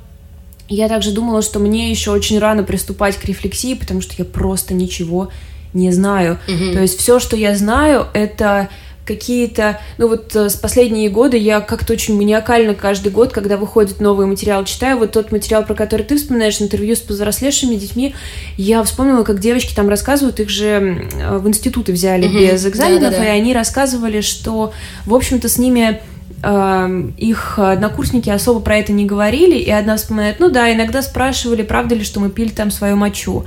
я 0.68 0.88
также 0.88 1.10
думала, 1.10 1.42
что 1.42 1.58
мне 1.58 1.90
еще 1.90 2.12
очень 2.12 2.38
рано 2.38 2.62
приступать 2.62 3.16
к 3.16 3.24
рефлексии, 3.26 3.74
потому 3.74 4.00
что 4.00 4.14
я 4.16 4.24
просто 4.24 4.72
ничего 4.72 5.28
не 5.74 5.92
знаю. 5.92 6.38
Mm-hmm. 6.46 6.72
То 6.72 6.80
есть 6.80 6.98
все, 6.98 7.18
что 7.18 7.36
я 7.36 7.54
знаю, 7.54 8.06
это 8.14 8.68
какие-то, 9.04 9.80
ну 9.98 10.08
вот 10.08 10.34
э, 10.36 10.48
с 10.48 10.56
последние 10.56 11.08
годы 11.10 11.36
я 11.36 11.60
как-то 11.60 11.92
очень 11.92 12.16
маниакально 12.16 12.74
каждый 12.74 13.10
год, 13.10 13.32
когда 13.32 13.56
выходит 13.56 14.00
новый 14.00 14.26
материал, 14.26 14.64
читаю. 14.64 14.98
Вот 14.98 15.12
тот 15.12 15.32
материал, 15.32 15.64
про 15.64 15.74
который 15.74 16.02
ты 16.02 16.16
вспоминаешь, 16.16 16.60
интервью 16.60 16.94
с 16.94 17.00
повзрослевшими 17.00 17.74
детьми, 17.74 18.14
я 18.56 18.82
вспомнила, 18.84 19.24
как 19.24 19.40
девочки 19.40 19.74
там 19.74 19.88
рассказывают, 19.88 20.38
их 20.40 20.48
же 20.48 21.08
в 21.30 21.48
институты 21.48 21.92
взяли 21.92 22.26
угу. 22.26 22.38
без 22.38 22.64
экзаменов, 22.66 23.02
да, 23.02 23.10
да, 23.10 23.16
да. 23.18 23.26
и 23.26 23.28
они 23.28 23.52
рассказывали, 23.52 24.20
что, 24.20 24.72
в 25.06 25.14
общем-то, 25.14 25.48
с 25.48 25.58
ними 25.58 26.00
эм, 26.42 27.14
их 27.16 27.58
однокурсники 27.58 28.30
особо 28.30 28.60
про 28.60 28.76
это 28.76 28.92
не 28.92 29.06
говорили, 29.06 29.56
и 29.56 29.70
одна 29.70 29.96
вспоминает, 29.96 30.40
ну 30.40 30.50
да, 30.50 30.72
иногда 30.72 31.02
спрашивали, 31.02 31.62
правда 31.62 31.94
ли, 31.94 32.04
что 32.04 32.20
мы 32.20 32.30
пили 32.30 32.50
там 32.50 32.70
свою 32.70 32.96
мочу. 32.96 33.44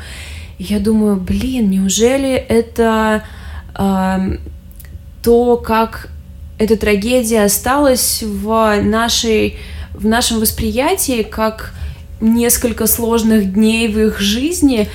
И 0.58 0.64
я 0.64 0.80
думаю, 0.80 1.18
блин, 1.18 1.70
неужели 1.70 2.34
это 2.34 3.24
эм, 3.78 4.40
то, 5.24 5.58
как 5.58 6.10
эта 6.60 6.78
трагедия 6.78 7.44
осталась 7.44 8.22
в, 8.22 8.82
нашей, 8.82 9.58
в 9.94 10.06
нашем 10.06 10.40
восприятии, 10.40 11.24
как 11.24 11.74
несколько 12.22 12.88
сложных 12.88 13.54
дней 13.54 13.88
в 13.88 14.00
их 14.00 14.20
жизни. 14.20 14.90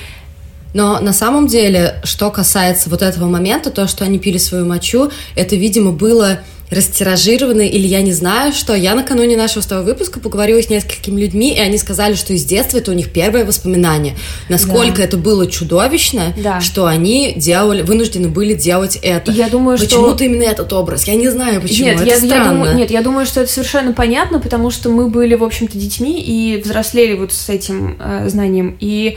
Но 0.74 1.00
на 1.00 1.12
самом 1.12 1.46
деле, 1.46 2.00
что 2.04 2.30
касается 2.30 2.90
вот 2.90 3.02
этого 3.02 3.26
момента, 3.26 3.70
то, 3.70 3.88
что 3.88 4.04
они 4.04 4.18
пили 4.18 4.38
свою 4.38 4.66
мочу, 4.66 5.10
это, 5.34 5.56
видимо, 5.56 5.92
было 5.92 6.40
растиражированы, 6.70 7.68
или 7.68 7.86
я 7.86 8.02
не 8.02 8.12
знаю, 8.12 8.52
что 8.52 8.74
я 8.74 8.94
накануне 8.94 9.36
нашего 9.36 9.62
второго 9.62 9.86
выпуска 9.86 10.20
поговорила 10.20 10.62
с 10.62 10.68
несколькими 10.68 11.20
людьми, 11.20 11.54
и 11.54 11.58
они 11.58 11.78
сказали, 11.78 12.14
что 12.14 12.32
из 12.32 12.44
детства 12.44 12.78
это 12.78 12.90
у 12.90 12.94
них 12.94 13.12
первое 13.12 13.44
воспоминание. 13.44 14.16
Насколько 14.48 14.98
да. 14.98 15.04
это 15.04 15.16
было 15.16 15.46
чудовищно, 15.46 16.34
да. 16.36 16.60
что 16.60 16.86
они 16.86 17.34
делали, 17.36 17.82
вынуждены 17.82 18.28
были 18.28 18.54
делать 18.54 18.98
это. 19.02 19.32
Я 19.32 19.48
думаю, 19.48 19.78
Почему-то 19.78 20.16
что... 20.16 20.24
именно 20.24 20.42
этот 20.42 20.72
образ. 20.72 21.04
Я 21.04 21.14
не 21.14 21.28
знаю, 21.28 21.60
почему. 21.60 21.88
Нет, 21.88 22.00
это 22.00 22.10
я, 22.10 22.16
странно. 22.16 22.34
Я 22.34 22.50
думаю, 22.50 22.76
нет, 22.76 22.90
я 22.90 23.02
думаю, 23.02 23.26
что 23.26 23.40
это 23.40 23.50
совершенно 23.50 23.92
понятно, 23.92 24.38
потому 24.38 24.70
что 24.70 24.90
мы 24.90 25.08
были, 25.08 25.34
в 25.34 25.44
общем-то, 25.44 25.78
детьми 25.78 26.20
и 26.20 26.60
взрослели 26.60 27.14
вот 27.14 27.32
с 27.32 27.48
этим 27.48 27.96
э, 27.98 28.28
знанием. 28.28 28.76
И 28.80 29.16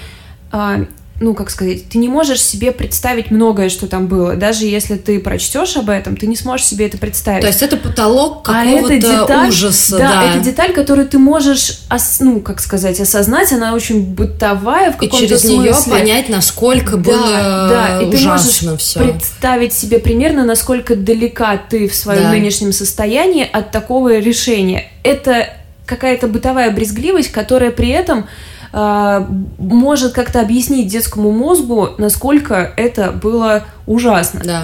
э, 0.52 0.86
ну, 1.22 1.36
как 1.36 1.52
сказать, 1.52 1.88
ты 1.88 2.00
не 2.00 2.10
можешь 2.10 2.42
себе 2.42 2.72
представить 2.72 3.30
многое, 3.30 3.70
что 3.70 3.86
там 3.86 4.08
было. 4.08 4.36
Даже 4.36 4.66
если 4.66 4.96
ты 4.96 5.20
прочтешь 5.20 5.78
об 5.78 5.92
этом, 5.92 6.18
ты 6.18 6.26
не 6.26 6.36
сможешь 6.36 6.66
себе 6.66 6.88
это 6.88 6.98
представить. 6.98 7.42
То 7.42 7.48
есть 7.48 7.62
это 7.62 7.78
потолок 7.78 8.44
какого-то 8.44 8.94
а 8.94 8.98
это 8.98 9.08
деталь, 9.08 9.50
ужаса. 9.50 9.98
Да, 10.00 10.10
да, 10.10 10.24
это 10.32 10.40
деталь, 10.40 10.74
которую 10.74 11.08
ты 11.08 11.20
можешь, 11.20 11.82
ос, 11.92 12.18
ну, 12.22 12.42
как 12.42 12.60
сказать, 12.60 13.00
осознать. 13.00 13.52
Она 13.54 13.76
очень 13.76 14.04
бытовая 14.04 14.92
в 14.92 14.98
каком-то 14.98 15.18
И 15.18 15.20
через 15.28 15.42
смысле. 15.42 15.60
нее 15.60 15.76
понять, 15.88 16.28
насколько 16.28 16.98
да, 16.98 17.12
было 17.12 17.68
да, 17.70 18.02
и 18.02 18.06
ужасно 18.08 18.52
ты 18.52 18.66
можешь 18.66 18.82
все. 18.82 19.00
представить 19.00 19.74
себе 19.74 20.00
примерно, 20.00 20.44
насколько 20.44 20.96
далека 20.96 21.56
ты 21.70 21.88
в 21.88 21.94
своем 21.94 22.24
да. 22.24 22.32
нынешнем 22.32 22.74
состоянии 22.74 23.48
от 23.50 23.70
такого 23.70 24.18
решения. 24.18 24.90
Это 25.04 25.50
какая-то 25.86 26.28
бытовая 26.28 26.72
брезгливость, 26.72 27.32
которая 27.32 27.70
при 27.70 27.90
этом 27.90 28.26
э, 28.74 29.26
может 29.58 30.14
как-то 30.14 30.42
объяснить 30.42 30.88
детскому 30.88 31.32
мозгу, 31.32 31.90
насколько 31.98 32.74
это 32.78 33.12
было 33.12 33.66
ужасно. 33.86 34.42
Да. 34.44 34.64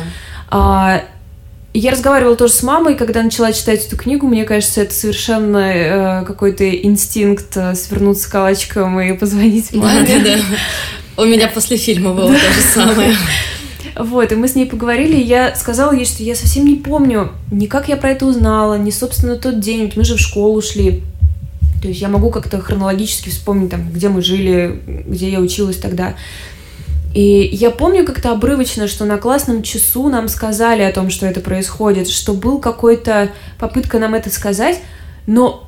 А, 0.49 1.01
я 1.73 1.91
разговаривала 1.91 2.35
тоже 2.35 2.53
с 2.53 2.63
мамой, 2.63 2.95
когда 2.95 3.21
начала 3.21 3.53
читать 3.53 3.85
эту 3.85 3.97
книгу, 3.97 4.25
мне 4.25 4.45
кажется, 4.45 4.81
это 4.81 4.93
совершенно 4.93 5.57
э, 5.57 6.25
какой-то 6.25 6.67
инстинкт 6.69 7.55
э, 7.55 7.75
свернуться 7.75 8.31
калачиком 8.31 8.99
и 8.99 9.13
позвонить 9.13 9.73
маме. 9.73 10.07
Да, 10.07 10.19
да, 10.23 10.35
да. 10.37 11.21
У 11.21 11.25
меня 11.25 11.47
после 11.47 11.77
фильма 11.77 12.13
было 12.13 12.31
то 12.31 12.37
же 12.37 12.61
самое. 12.73 13.15
Вот, 13.95 14.31
и 14.31 14.35
мы 14.35 14.47
с 14.47 14.55
ней 14.55 14.65
поговорили, 14.65 15.17
и 15.17 15.23
я 15.23 15.55
сказала 15.55 15.91
ей, 15.91 16.05
что 16.05 16.21
я 16.21 16.35
совсем 16.35 16.65
не 16.65 16.75
помню, 16.75 17.31
ни 17.51 17.65
как 17.65 17.89
я 17.89 17.97
про 17.97 18.11
это 18.11 18.25
узнала, 18.25 18.77
ни, 18.77 18.91
собственно, 18.91 19.35
тот 19.35 19.59
день, 19.59 19.85
ведь 19.85 19.97
мы 19.97 20.03
же 20.03 20.15
в 20.15 20.19
школу 20.19 20.61
шли. 20.61 21.03
То 21.81 21.87
есть 21.87 22.01
я 22.01 22.09
могу 22.09 22.29
как-то 22.29 22.59
хронологически 22.59 23.29
вспомнить, 23.29 23.69
там, 23.69 23.89
где 23.91 24.09
мы 24.09 24.21
жили, 24.21 24.81
где 25.07 25.29
я 25.29 25.39
училась 25.39 25.77
тогда. 25.77 26.15
И 27.13 27.49
я 27.51 27.71
помню 27.71 28.05
как-то 28.05 28.31
обрывочно, 28.31 28.87
что 28.87 29.05
на 29.05 29.17
классном 29.17 29.63
часу 29.63 30.09
нам 30.09 30.27
сказали 30.27 30.83
о 30.83 30.91
том, 30.91 31.09
что 31.09 31.25
это 31.25 31.39
происходит, 31.39 32.09
что 32.09 32.33
был 32.33 32.59
какой-то 32.59 33.31
попытка 33.59 33.99
нам 33.99 34.13
это 34.13 34.29
сказать, 34.29 34.79
но 35.25 35.67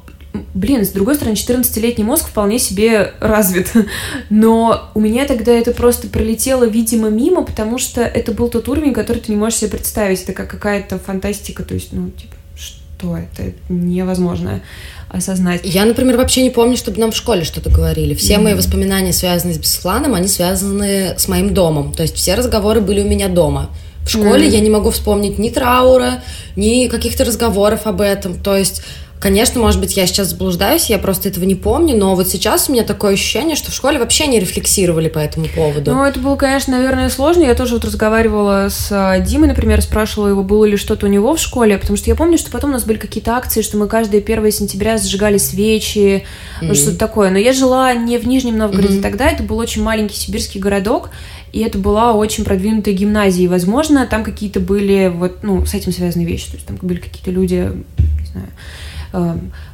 блин, 0.54 0.86
с 0.86 0.90
другой 0.90 1.16
стороны, 1.16 1.34
14-летний 1.34 2.04
мозг 2.04 2.28
вполне 2.28 2.60
себе 2.60 3.14
развит. 3.20 3.72
Но 4.30 4.92
у 4.94 5.00
меня 5.00 5.26
тогда 5.26 5.52
это 5.52 5.72
просто 5.72 6.08
пролетело, 6.08 6.66
видимо, 6.66 7.10
мимо, 7.10 7.44
потому 7.44 7.80
что 7.80 8.02
это 8.02 8.32
был 8.32 8.50
тот 8.50 8.68
уровень, 8.70 8.94
который 8.94 9.20
ты 9.20 9.32
не 9.32 9.38
можешь 9.38 9.60
себе 9.60 9.72
представить. 9.72 10.22
Это 10.22 10.34
как 10.34 10.50
какая-то 10.50 11.00
фантастика, 11.00 11.64
то 11.64 11.74
есть, 11.74 11.94
ну, 11.94 12.12
типа, 12.12 12.36
что 12.56 13.18
это? 13.18 13.42
Это 13.42 13.58
невозможно 13.70 14.62
осознать. 15.10 15.62
Я, 15.64 15.86
например, 15.86 16.18
вообще 16.18 16.44
не 16.44 16.50
помню, 16.50 16.78
чтобы 16.78 17.00
нам 17.00 17.12
в 17.12 17.16
школе 17.16 17.44
что-то 17.44 17.70
говорили. 17.70 18.14
Все 18.14 18.36
mm-hmm. 18.36 18.42
мои 18.42 18.54
воспоминания, 18.54 19.14
связанные 19.14 19.56
с 19.56 19.58
Бесланом, 19.58 20.14
они 20.14 20.28
связаны 20.28 21.16
с 21.18 21.28
моим 21.28 21.54
домом. 21.54 21.94
То 21.94 22.04
есть 22.04 22.16
все 22.16 22.36
разговоры 22.36 22.82
были 22.82 23.02
у 23.02 23.08
меня 23.08 23.28
дома. 23.28 23.70
В 24.04 24.10
школе 24.10 24.48
mm-hmm. 24.48 24.54
я 24.54 24.60
не 24.60 24.70
могу 24.70 24.92
вспомнить 24.92 25.40
ни 25.40 25.50
траура, 25.50 26.24
ни 26.56 26.88
каких-то 26.88 27.26
разговоров 27.26 27.82
об 27.86 28.02
этом. 28.02 28.40
То 28.40 28.56
есть 28.56 28.84
Конечно, 29.20 29.60
может 29.60 29.82
быть, 29.82 29.98
я 29.98 30.08
сейчас 30.08 30.30
заблуждаюсь, 30.30 30.90
я 30.90 30.98
просто 30.98 31.28
этого 31.28 31.44
не 31.44 31.56
помню, 31.56 31.98
но 31.98 32.16
вот 32.16 32.30
сейчас 32.30 32.70
у 32.70 32.72
меня 32.72 32.84
такое 32.84 33.14
ощущение, 33.14 33.58
что 33.58 33.70
в 33.70 33.74
школе 33.74 34.00
вообще 34.00 34.28
не 34.28 34.40
рефлексировали 34.40 35.10
по 35.10 35.20
этому 35.20 35.48
поводу. 35.54 35.92
Ну, 35.94 36.04
это 36.06 36.22
было, 36.22 36.38
конечно, 36.38 36.78
наверное, 36.78 37.10
сложно. 37.10 37.44
Я 37.44 37.54
тоже 37.54 37.74
вот 37.74 37.84
разговаривала 37.84 38.68
с 38.70 38.88
а, 38.92 39.20
Димой, 39.20 39.50
например, 39.50 39.82
спрашивала 39.82 40.30
его, 40.30 40.44
было 40.44 40.64
ли 40.64 40.78
что-то 40.78 41.06
у 41.06 41.10
него 41.10 41.36
в 41.36 41.40
школе, 41.40 41.78
потому 41.78 41.98
что 41.98 42.10
я 42.10 42.16
помню, 42.16 42.38
что 42.38 42.50
потом 42.50 42.70
у 42.70 42.74
нас 42.74 42.86
были 42.86 42.98
какие-то 42.98 43.36
акции, 43.36 43.62
что 43.62 43.76
мы 43.78 43.88
каждое 43.88 44.22
1 44.22 44.52
сентября 44.54 44.98
зажигали 44.98 45.38
свечи, 45.38 46.24
mm-hmm. 46.62 46.74
что-то 46.74 46.98
такое. 46.98 47.30
Но 47.30 47.38
я 47.38 47.52
жила 47.52 47.94
не 47.94 48.18
в 48.20 48.26
Нижнем 48.26 48.58
Новгороде 48.58 49.00
mm-hmm. 49.00 49.02
тогда, 49.02 49.30
это 49.30 49.44
был 49.44 49.58
очень 49.58 49.84
маленький 49.84 50.16
сибирский 50.16 50.62
городок, 50.62 51.10
и 51.52 51.60
это 51.60 51.78
была 51.78 52.14
очень 52.14 52.46
продвинутая 52.46 52.94
гимназия, 52.94 53.44
и, 53.44 53.48
возможно, 53.48 54.06
там 54.06 54.24
какие-то 54.24 54.62
были 54.62 55.12
вот, 55.14 55.40
ну, 55.44 55.66
с 55.66 55.74
этим 55.74 55.92
связанные 55.92 56.28
вещи, 56.28 56.52
то 56.52 56.56
есть 56.56 56.68
там 56.68 56.78
были 56.82 57.00
какие-то 57.00 57.32
люди, 57.32 57.70
не 57.98 58.28
знаю, 58.32 58.48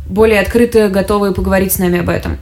более 0.07 0.39
открыто 0.39 0.89
готовые 0.89 1.33
поговорить 1.33 1.73
с 1.73 1.79
нами 1.79 1.99
об 1.99 2.09
этом. 2.09 2.37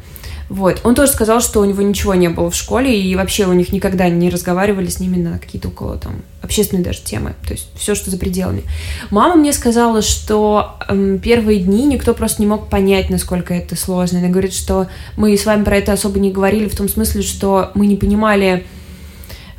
Вот. 0.53 0.81
Он 0.83 0.93
тоже 0.93 1.11
сказал, 1.11 1.41
что 1.41 1.61
у 1.61 1.65
него 1.65 1.81
ничего 1.81 2.13
не 2.13 2.27
было 2.27 2.51
в 2.51 2.55
школе, 2.55 2.95
и 2.95 3.15
вообще 3.15 3.47
у 3.47 3.53
них 3.53 3.71
никогда 3.71 4.07
не 4.09 4.29
разговаривали 4.29 4.87
с 4.87 4.99
ними 4.99 5.17
на 5.17 5.39
какие-то 5.39 5.69
около 5.69 5.97
там 5.97 6.21
общественные 6.43 6.83
даже 6.83 7.01
темы. 7.01 7.33
То 7.47 7.53
есть 7.53 7.69
все, 7.75 7.95
что 7.95 8.11
за 8.11 8.17
пределами. 8.17 8.61
Мама 9.09 9.35
мне 9.35 9.51
сказала, 9.53 10.03
что 10.03 10.77
эм, 10.87 11.17
первые 11.17 11.59
дни 11.59 11.85
никто 11.85 12.13
просто 12.13 12.41
не 12.41 12.47
мог 12.47 12.69
понять, 12.69 13.09
насколько 13.09 13.53
это 13.53 13.75
сложно. 13.75 14.19
Она 14.19 14.27
говорит, 14.27 14.53
что 14.53 14.87
мы 15.17 15.35
с 15.35 15.45
вами 15.45 15.63
про 15.63 15.77
это 15.77 15.93
особо 15.93 16.19
не 16.19 16.31
говорили, 16.31 16.67
в 16.67 16.75
том 16.75 16.87
смысле, 16.87 17.23
что 17.23 17.71
мы 17.73 17.87
не 17.87 17.95
понимали, 17.95 18.65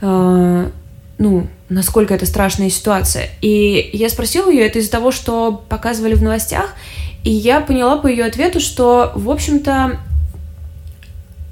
э, 0.01 0.71
ну, 1.19 1.47
насколько 1.69 2.15
это 2.15 2.27
страшная 2.27 2.71
ситуация. 2.71 3.31
И 3.41 3.91
я 3.93 4.09
спросила 4.09 4.51
ее, 4.51 4.67
это 4.67 4.79
из-за 4.79 4.91
того, 4.91 5.11
что 5.11 5.65
показывали 5.69 6.15
в 6.15 6.23
новостях, 6.23 6.75
и 7.25 7.31
я 7.31 7.61
поняла 7.61 7.97
по 7.97 8.07
ее 8.07 8.27
ответу, 8.27 8.61
что, 8.61 9.13
в 9.15 9.31
общем-то, 9.31 9.99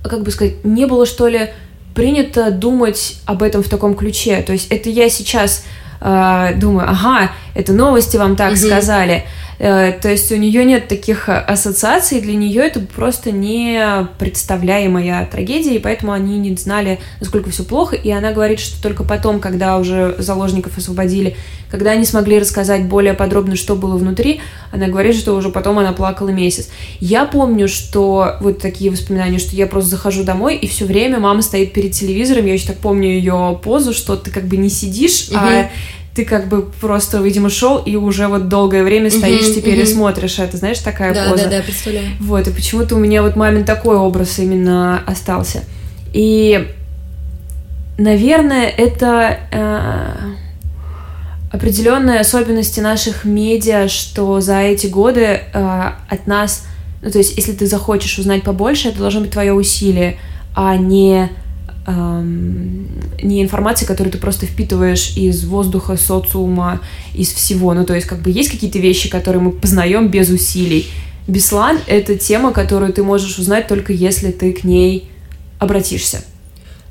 как 0.05 0.23
бы 0.23 0.31
сказать, 0.31 0.65
не 0.65 0.87
было, 0.87 1.07
что 1.07 1.29
ли, 1.29 1.51
принято 1.95 2.51
думать 2.51 3.17
об 3.25 3.43
этом 3.43 3.63
в 3.63 3.69
таком 3.69 3.95
ключе. 3.95 4.43
То 4.43 4.53
есть 4.53 4.69
это 4.71 4.91
я 4.91 5.09
сейчас 5.09 5.65
э, 6.01 6.55
думаю, 6.57 6.89
ага, 6.89 7.33
это 7.55 7.73
новости 7.73 8.17
вам 8.17 8.37
так 8.37 8.53
mm-hmm. 8.53 8.67
сказали. 8.67 9.25
Э, 9.63 9.93
то 9.93 10.09
есть 10.09 10.33
у 10.33 10.37
нее 10.37 10.65
нет 10.65 10.89
таких 10.89 11.29
ассоциаций, 11.29 12.21
для 12.21 12.35
нее 12.35 12.63
это 12.63 12.81
просто 12.81 13.31
не 13.31 14.09
представляемая 14.19 15.25
трагедия, 15.31 15.77
и 15.77 15.79
поэтому 15.79 16.11
они 16.11 16.37
не 16.41 16.57
знали, 16.57 16.99
насколько 17.21 17.51
все 17.51 17.63
плохо. 17.63 17.95
И 17.95 18.11
она 18.11 18.33
говорит, 18.33 18.59
что 18.59 18.83
только 18.83 19.05
потом, 19.05 19.39
когда 19.39 19.79
уже 19.79 20.17
заложников 20.19 20.77
освободили, 20.79 21.37
когда 21.71 21.93
они 21.93 22.05
смогли 22.05 22.41
рассказать 22.41 22.87
более 22.87 23.15
подробно, 23.15 23.55
что 23.55 23.77
было 23.77 23.97
внутри, 23.97 24.41
она 24.73 24.89
говорит, 24.89 25.15
что 25.15 25.37
уже 25.37 25.49
потом 25.49 25.79
она 25.79 25.93
плакала 25.93 26.31
месяц. 26.31 26.69
Я 26.99 27.25
помню, 27.25 27.69
что 27.69 28.39
вот 28.41 28.59
такие 28.59 28.91
воспоминания, 28.91 29.39
что 29.39 29.55
я 29.55 29.69
просто 29.69 29.91
захожу 29.91 30.25
домой, 30.25 30.57
и 30.57 30.67
все 30.67 30.87
время 30.87 31.21
мама 31.21 31.41
стоит 31.41 31.73
перед 31.73 31.93
телевизором, 31.93 32.47
я 32.47 32.55
еще 32.55 32.67
так 32.67 32.79
помню 32.79 33.11
ее 33.11 33.61
позу, 33.63 33.93
что 33.95 34.17
ты 34.17 34.33
как 34.33 34.49
бы 34.49 34.57
не 34.57 34.71
сидишь, 34.71 35.29
угу. 35.29 35.39
а 35.39 35.71
ты 36.15 36.25
как 36.27 36.49
бы 36.49 36.63
просто, 36.63 37.19
видимо, 37.19 37.49
шел 37.49 37.79
и 37.79 37.97
уже 37.97 38.29
вот 38.29 38.49
долгое 38.49 38.85
время 38.85 39.11
стоишь 39.11 39.45
uh-huh, 39.47 39.55
теперь 39.55 39.79
uh-huh. 39.79 39.85
и 39.85 39.87
смотришь 39.87 40.39
это, 40.39 40.59
знаешь, 40.59 40.79
такая 40.79 41.15
да, 41.15 41.31
поза. 41.31 41.45
Да, 41.45 41.59
да, 41.59 41.63
представляю. 41.63 42.09
Вот, 42.21 42.47
и 42.47 42.51
почему-то 42.51 42.97
у 42.97 42.99
меня 42.99 43.23
вот 43.23 43.35
мамин 43.35 43.65
такой 43.65 43.97
образ 43.97 44.39
именно 44.39 45.03
остался. 45.07 45.65
И, 46.13 46.69
наверное, 47.97 48.69
это 48.69 49.39
э, 49.51 50.35
определенные 51.51 52.21
особенности 52.21 52.81
наших 52.81 53.25
медиа, 53.25 53.89
что 53.89 54.41
за 54.41 54.61
эти 54.61 54.89
годы 54.89 55.21
э, 55.21 55.91
от 56.09 56.27
нас, 56.27 56.67
ну, 57.01 57.11
то 57.11 57.17
есть, 57.17 57.39
если 57.39 57.53
ты 57.53 57.67
захочешь 57.67 58.19
узнать 58.19 58.43
побольше, 58.43 58.89
это 58.89 58.99
должно 58.99 59.23
быть 59.23 59.31
твое 59.31 59.55
усилие, 59.55 60.19
а 60.55 60.77
не 60.77 61.31
эм, 61.87 62.87
не 63.23 63.43
информация, 63.43 63.87
которую 63.87 64.13
ты 64.13 64.19
просто 64.19 64.47
впитываешь 64.47 65.17
из 65.17 65.45
воздуха, 65.45 65.97
социума, 65.97 66.81
из 67.15 67.33
всего. 67.33 67.75
Ну, 67.75 67.85
то 67.85 67.95
есть, 67.95 68.07
как 68.07 68.21
бы 68.21 68.31
есть 68.31 68.51
какие-то 68.51 68.79
вещи, 68.79 69.09
которые 69.09 69.43
мы 69.43 69.53
познаем 69.53 70.09
без 70.09 70.29
усилий. 70.29 70.87
Беслан— 71.29 71.79
это 71.87 72.17
тема, 72.17 72.53
которую 72.53 72.93
ты 72.93 73.03
можешь 73.03 73.39
узнать 73.39 73.69
только 73.69 73.93
если 73.93 74.31
ты 74.31 74.53
к 74.53 74.65
ней 74.65 75.09
обратишься. 75.59 76.25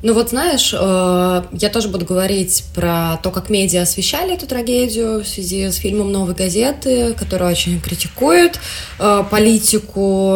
Ну 0.03 0.15
вот 0.15 0.29
знаешь, 0.29 0.74
э, 0.74 1.43
я 1.51 1.70
тоже 1.70 1.88
буду 1.88 2.05
говорить 2.05 2.63
про 2.74 3.17
то, 3.22 3.29
как 3.29 3.51
медиа 3.51 3.84
освещали 3.84 4.34
эту 4.34 4.48
трагедию 4.48 5.24
в 5.24 5.27
связи 5.27 5.70
с 5.70 5.75
фильмом 5.75 6.12
«Новой 6.12 6.34
газеты», 6.34 7.13
который 7.13 7.48
очень 7.51 7.79
критикует 7.79 8.60
э, 8.98 9.24
политику 9.29 10.34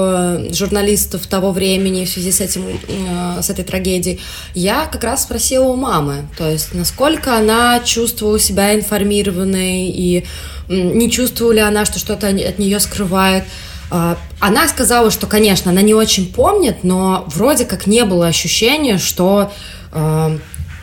журналистов 0.52 1.26
того 1.26 1.52
времени 1.52 2.06
в 2.06 2.10
связи 2.10 2.32
с, 2.32 2.42
этим, 2.42 2.64
э, 2.68 3.42
с 3.42 3.50
этой 3.50 3.66
трагедией. 3.66 4.20
Я 4.54 4.86
как 4.86 5.04
раз 5.04 5.24
спросила 5.24 5.66
у 5.66 5.76
мамы, 5.76 6.28
то 6.38 6.48
есть 6.48 6.76
насколько 6.76 7.36
она 7.36 7.80
чувствовала 7.80 8.38
себя 8.38 8.76
информированной 8.76 9.88
и 9.88 10.26
не 10.68 11.10
чувствовала 11.10 11.54
ли 11.54 11.60
она, 11.60 11.86
что 11.86 11.98
что-то 11.98 12.28
от 12.28 12.60
нее 12.60 12.80
скрывает. 12.80 13.46
А, 13.92 14.18
она 14.40 14.68
сказала, 14.68 15.12
что, 15.12 15.28
конечно, 15.28 15.72
она 15.72 15.82
не 15.82 15.94
очень 15.94 16.32
помнит, 16.32 16.84
но 16.84 17.26
вроде 17.28 17.66
как 17.66 17.88
не 17.88 18.04
было 18.04 18.28
ощущения, 18.28 18.98
что 18.98 19.52
э, 19.92 20.38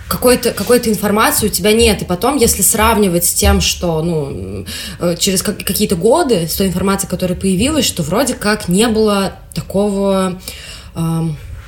какой-то 0.09 0.52
какой-то 0.52 0.90
информации 0.90 1.47
у 1.47 1.50
тебя 1.50 1.73
нет. 1.73 2.02
И 2.02 2.04
потом, 2.04 2.37
если 2.37 2.62
сравнивать 2.62 3.25
с 3.25 3.32
тем, 3.32 3.61
что 3.61 4.02
ну, 4.02 4.66
э, 5.00 5.16
через 5.18 5.42
какие-то 5.42 5.97
годы, 5.97 6.47
с 6.47 6.54
той 6.54 6.68
информацией, 6.68 7.11
которая 7.11 7.38
появилась, 7.38 7.87
что 7.87 8.02
вроде 8.02 8.35
как 8.35 8.68
не 8.68 8.88
было 8.88 9.35
такого... 9.54 10.40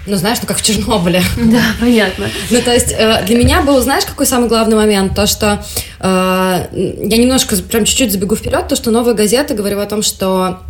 Ну, 0.06 0.16
знаешь, 0.16 0.38
ну 0.42 0.46
как 0.46 0.58
в 0.58 0.62
Чернобыле. 0.62 1.22
Да, 1.36 1.62
понятно. 1.80 2.28
Ну, 2.50 2.60
то 2.60 2.74
есть 2.74 2.92
э, 2.92 3.24
для 3.24 3.38
меня 3.38 3.62
был, 3.62 3.80
знаешь, 3.80 4.04
какой 4.04 4.26
самый 4.26 4.50
главный 4.50 4.76
момент? 4.76 5.14
То, 5.14 5.26
что 5.26 5.64
э, 5.98 6.66
я 7.00 7.16
немножко, 7.16 7.56
прям 7.56 7.86
чуть-чуть 7.86 8.12
забегу 8.12 8.36
вперед, 8.36 8.68
то, 8.68 8.76
что 8.76 8.90
новая 8.90 9.14
газета 9.14 9.54
говорила 9.54 9.82
о 9.82 9.86
том, 9.86 10.02
что 10.02 10.60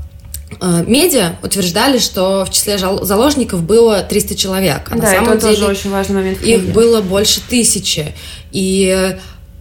медиа 0.61 1.37
утверждали, 1.43 1.99
что 1.99 2.45
в 2.45 2.51
числе 2.51 2.79
заложников 2.79 3.63
было 3.63 4.03
300 4.03 4.35
человек. 4.35 4.89
А 4.91 4.97
да, 4.97 5.03
на 5.03 5.11
самом 5.11 5.33
это 5.33 5.47
деле 5.47 5.57
тоже 5.57 5.67
очень 5.67 5.91
важный 5.91 6.17
момент. 6.17 6.43
Их 6.43 6.73
было 6.73 7.01
больше 7.01 7.41
тысячи. 7.41 8.15
И 8.53 9.17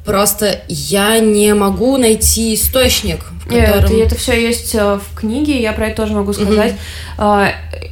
просто 0.05 0.61
я 0.67 1.19
не 1.19 1.53
могу 1.53 1.97
найти 1.97 2.55
источник, 2.55 3.19
в 3.45 3.47
котором... 3.47 3.95
Нет, 3.95 4.07
это 4.07 4.15
все 4.15 4.33
есть 4.33 4.75
э, 4.75 4.99
в 4.99 5.15
книге, 5.15 5.61
я 5.61 5.71
про 5.73 5.87
это 5.87 5.97
тоже 5.97 6.13
могу 6.13 6.33
сказать. 6.33 6.73
Угу. 7.17 7.45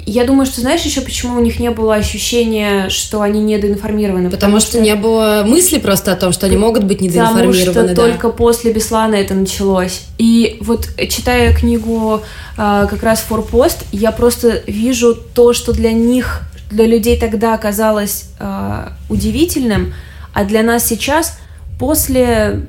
Я 0.05 0.25
думаю, 0.25 0.45
что 0.45 0.61
знаешь 0.61 0.81
еще, 0.81 1.01
почему 1.01 1.37
у 1.37 1.41
них 1.41 1.59
не 1.59 1.69
было 1.69 1.95
ощущения, 1.95 2.89
что 2.89 3.21
они 3.21 3.39
недоинформированы? 3.41 4.29
Потому, 4.29 4.57
потому 4.57 4.59
что, 4.59 4.71
что 4.71 4.81
не 4.81 4.95
было 4.95 5.43
мысли 5.45 5.77
просто 5.77 6.11
о 6.11 6.15
том, 6.15 6.33
что 6.33 6.47
они 6.47 6.57
могут 6.57 6.83
быть 6.83 7.01
недоинформированы. 7.01 7.65
Потому 7.65 7.73
что 7.73 7.87
да. 7.87 7.95
только 7.95 8.29
после 8.29 8.73
Беслана 8.73 9.15
это 9.15 9.33
началось. 9.33 10.01
И 10.17 10.57
вот 10.61 10.89
читая 11.09 11.53
книгу 11.55 12.21
а, 12.57 12.87
как 12.87 13.03
раз 13.03 13.21
«Форпост», 13.21 13.85
я 13.91 14.11
просто 14.11 14.61
вижу 14.67 15.15
то, 15.15 15.53
что 15.53 15.71
для 15.71 15.91
них 15.91 16.41
для 16.71 16.85
людей 16.85 17.19
тогда 17.19 17.57
казалось 17.57 18.25
э, 18.39 18.87
удивительным, 19.09 19.93
а 20.33 20.45
для 20.45 20.63
нас 20.63 20.87
сейчас 20.87 21.37
после 21.81 22.61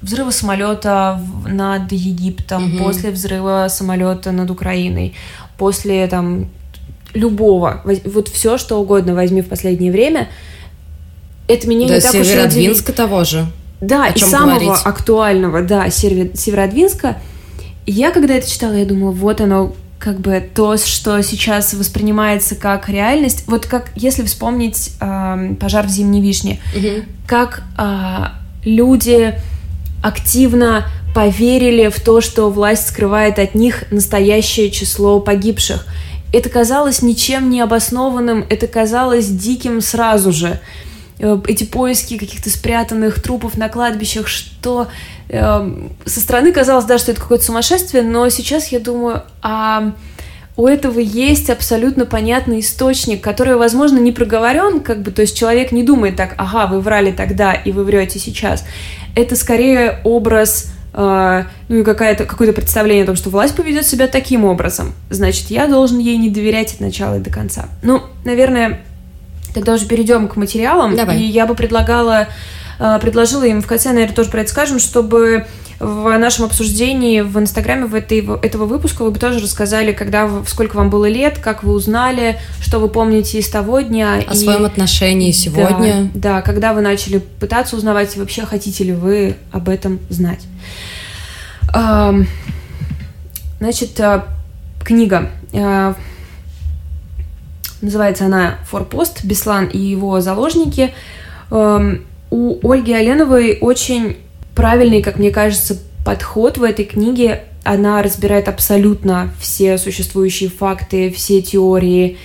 взрыва 0.00 0.30
самолета 0.30 1.20
над 1.46 1.92
Египтом, 1.92 2.64
mm-hmm. 2.64 2.78
после 2.78 3.10
взрыва 3.10 3.66
самолета 3.68 4.32
над 4.32 4.50
Украиной, 4.50 5.14
после 5.58 6.06
там 6.06 6.48
любого, 7.12 7.82
вот 8.06 8.28
все 8.28 8.56
что 8.56 8.80
угодно 8.80 9.14
возьми 9.14 9.42
в 9.42 9.48
последнее 9.48 9.92
время, 9.92 10.30
это 11.48 11.68
меня 11.68 11.88
да, 11.88 11.94
не 11.96 12.00
так 12.00 12.14
уж 12.14 12.28
и 12.28 12.40
удивит. 12.40 12.96
того 12.96 13.24
же. 13.24 13.46
Да, 13.82 14.06
и 14.08 14.18
самого 14.18 14.58
говорить? 14.58 14.82
актуального, 14.84 15.60
да, 15.62 15.90
Северодвинска. 15.90 17.18
Я 17.84 18.10
когда 18.10 18.34
это 18.36 18.50
читала, 18.50 18.72
я 18.72 18.86
думала, 18.86 19.10
вот 19.10 19.42
оно, 19.42 19.74
как 20.00 20.18
бы 20.18 20.42
то, 20.54 20.78
что 20.78 21.22
сейчас 21.22 21.74
воспринимается 21.74 22.56
как 22.56 22.88
реальность. 22.88 23.44
Вот 23.46 23.66
как 23.66 23.90
если 23.94 24.24
вспомнить 24.24 24.92
э, 24.98 25.54
пожар 25.60 25.86
в 25.86 25.90
Зимней 25.90 26.22
Вишне, 26.22 26.58
угу. 26.74 27.04
как 27.26 27.62
э, 27.78 28.24
люди 28.64 29.34
активно 30.02 30.86
поверили 31.14 31.88
в 31.88 32.00
то, 32.00 32.22
что 32.22 32.48
власть 32.50 32.88
скрывает 32.88 33.38
от 33.38 33.54
них 33.54 33.84
настоящее 33.90 34.70
число 34.70 35.20
погибших. 35.20 35.86
Это 36.32 36.48
казалось 36.48 37.02
ничем 37.02 37.50
не 37.50 37.60
обоснованным, 37.60 38.46
это 38.48 38.66
казалось 38.68 39.26
диким 39.26 39.82
сразу 39.82 40.32
же. 40.32 40.60
Э, 41.18 41.38
эти 41.46 41.64
поиски 41.64 42.16
каких-то 42.16 42.48
спрятанных 42.48 43.22
трупов 43.22 43.58
на 43.58 43.68
кладбищах, 43.68 44.28
что 44.28 44.88
со 45.30 46.20
стороны 46.20 46.52
казалось, 46.52 46.84
да, 46.84 46.98
что 46.98 47.12
это 47.12 47.20
какое-то 47.20 47.44
сумасшествие, 47.44 48.02
но 48.02 48.28
сейчас 48.30 48.68
я 48.68 48.80
думаю, 48.80 49.22
а 49.42 49.92
у 50.56 50.66
этого 50.66 50.98
есть 50.98 51.48
абсолютно 51.50 52.04
понятный 52.04 52.60
источник, 52.60 53.22
который, 53.22 53.56
возможно, 53.56 53.98
не 53.98 54.12
проговорен, 54.12 54.80
как 54.80 55.02
бы, 55.02 55.10
то 55.10 55.22
есть 55.22 55.36
человек 55.36 55.72
не 55.72 55.82
думает 55.82 56.16
так, 56.16 56.34
ага, 56.36 56.66
вы 56.66 56.80
врали 56.80 57.12
тогда 57.12 57.52
и 57.52 57.72
вы 57.72 57.84
врете 57.84 58.18
сейчас. 58.18 58.64
Это 59.14 59.36
скорее 59.36 60.00
образ 60.04 60.72
Uh, 60.92 61.44
ну 61.68 61.76
и 61.76 61.84
какое-то 61.84 62.24
какое 62.24 62.52
представление 62.52 63.04
о 63.04 63.06
том, 63.06 63.14
что 63.14 63.30
власть 63.30 63.54
поведет 63.54 63.86
себя 63.86 64.08
таким 64.08 64.44
образом, 64.44 64.92
значит, 65.08 65.48
я 65.48 65.68
должен 65.68 66.00
ей 66.00 66.16
не 66.16 66.30
доверять 66.30 66.74
от 66.74 66.80
начала 66.80 67.18
и 67.18 67.20
до 67.20 67.30
конца. 67.30 67.68
Ну, 67.84 68.02
наверное, 68.24 68.80
Тогда 69.54 69.74
уже 69.74 69.86
перейдем 69.86 70.28
к 70.28 70.36
материалам. 70.36 70.96
Давай. 70.96 71.20
И 71.20 71.24
я 71.24 71.46
бы 71.46 71.54
предлагала, 71.54 72.28
предложила 73.00 73.44
им 73.44 73.60
в 73.60 73.66
конце, 73.66 73.92
наверное, 73.92 74.14
тоже 74.14 74.30
про 74.30 74.40
это 74.40 74.50
скажем, 74.50 74.78
чтобы 74.78 75.46
в 75.80 76.18
нашем 76.18 76.44
обсуждении 76.44 77.20
в 77.22 77.38
Инстаграме 77.38 77.86
в 77.86 77.94
этой, 77.94 78.18
этого 78.42 78.66
выпуска 78.66 79.02
вы 79.02 79.10
бы 79.10 79.18
тоже 79.18 79.40
рассказали, 79.40 79.92
когда 79.92 80.26
вы, 80.26 80.46
сколько 80.46 80.76
вам 80.76 80.90
было 80.90 81.08
лет, 81.08 81.38
как 81.38 81.62
вы 81.62 81.72
узнали, 81.72 82.38
что 82.60 82.78
вы 82.78 82.88
помните 82.88 83.38
из 83.38 83.48
того 83.48 83.80
дня. 83.80 84.16
О 84.26 84.32
и... 84.32 84.36
своем 84.36 84.64
отношении 84.66 85.30
сегодня. 85.32 86.10
Да, 86.14 86.36
да, 86.36 86.42
когда 86.42 86.74
вы 86.74 86.82
начали 86.82 87.18
пытаться 87.18 87.76
узнавать, 87.76 88.16
вообще 88.16 88.44
хотите 88.44 88.84
ли 88.84 88.92
вы 88.92 89.36
об 89.52 89.68
этом 89.68 90.00
знать. 90.10 90.46
Значит, 93.58 94.00
э, 94.00 94.22
книга 94.84 95.30
э, 95.52 95.94
Называется 97.80 98.26
она 98.26 98.58
«Форпост. 98.70 99.24
Беслан 99.24 99.66
и 99.66 99.78
его 99.78 100.20
заложники». 100.20 100.92
У 102.30 102.70
Ольги 102.70 102.92
Оленовой 102.92 103.58
очень 103.60 104.16
правильный, 104.54 105.02
как 105.02 105.18
мне 105.18 105.30
кажется, 105.30 105.78
подход 106.04 106.58
в 106.58 106.62
этой 106.62 106.84
книге. 106.84 107.44
Она 107.64 108.02
разбирает 108.02 108.48
абсолютно 108.48 109.32
все 109.40 109.78
существующие 109.78 110.48
факты, 110.48 111.10
все 111.10 111.42
теории, 111.42 112.18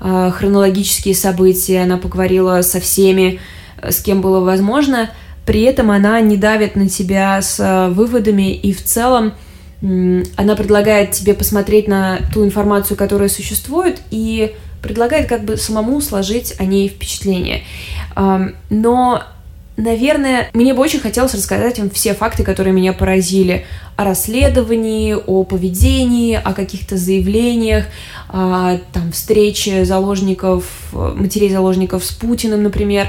э, 0.00 0.30
хронологические 0.34 1.14
события. 1.14 1.82
Она 1.82 1.96
поговорила 1.96 2.62
со 2.62 2.80
всеми, 2.80 3.40
с 3.82 4.02
кем 4.02 4.20
было 4.20 4.40
возможно. 4.40 5.10
При 5.46 5.62
этом 5.62 5.90
она 5.92 6.20
не 6.20 6.36
давит 6.36 6.74
на 6.74 6.88
тебя 6.88 7.40
с 7.40 7.60
э, 7.60 7.88
выводами 7.90 8.52
и 8.54 8.72
в 8.72 8.82
целом 8.82 9.34
она 10.36 10.54
предлагает 10.54 11.10
тебе 11.10 11.34
посмотреть 11.34 11.88
на 11.88 12.20
ту 12.32 12.44
информацию, 12.44 12.96
которая 12.96 13.28
существует, 13.28 14.00
и 14.12 14.54
предлагает 14.80 15.28
как 15.28 15.44
бы 15.44 15.56
самому 15.56 16.00
сложить 16.00 16.54
о 16.60 16.64
ней 16.64 16.88
впечатление. 16.88 17.64
Но 18.70 19.24
Наверное, 19.76 20.50
мне 20.52 20.74
бы 20.74 20.82
очень 20.82 21.00
хотелось 21.00 21.32
рассказать 21.34 21.78
вам 21.78 21.88
все 21.90 22.12
факты, 22.12 22.44
которые 22.44 22.74
меня 22.74 22.92
поразили 22.92 23.64
о 23.96 24.04
расследовании, 24.04 25.14
о 25.14 25.44
поведении, 25.44 26.34
о 26.34 26.52
каких-то 26.52 26.98
заявлениях, 26.98 27.86
о 28.28 28.78
там, 28.92 29.12
встрече 29.12 29.84
заложников, 29.86 30.64
матерей 30.92 31.50
заложников 31.50 32.04
с 32.04 32.12
Путиным, 32.12 32.62
например. 32.62 33.08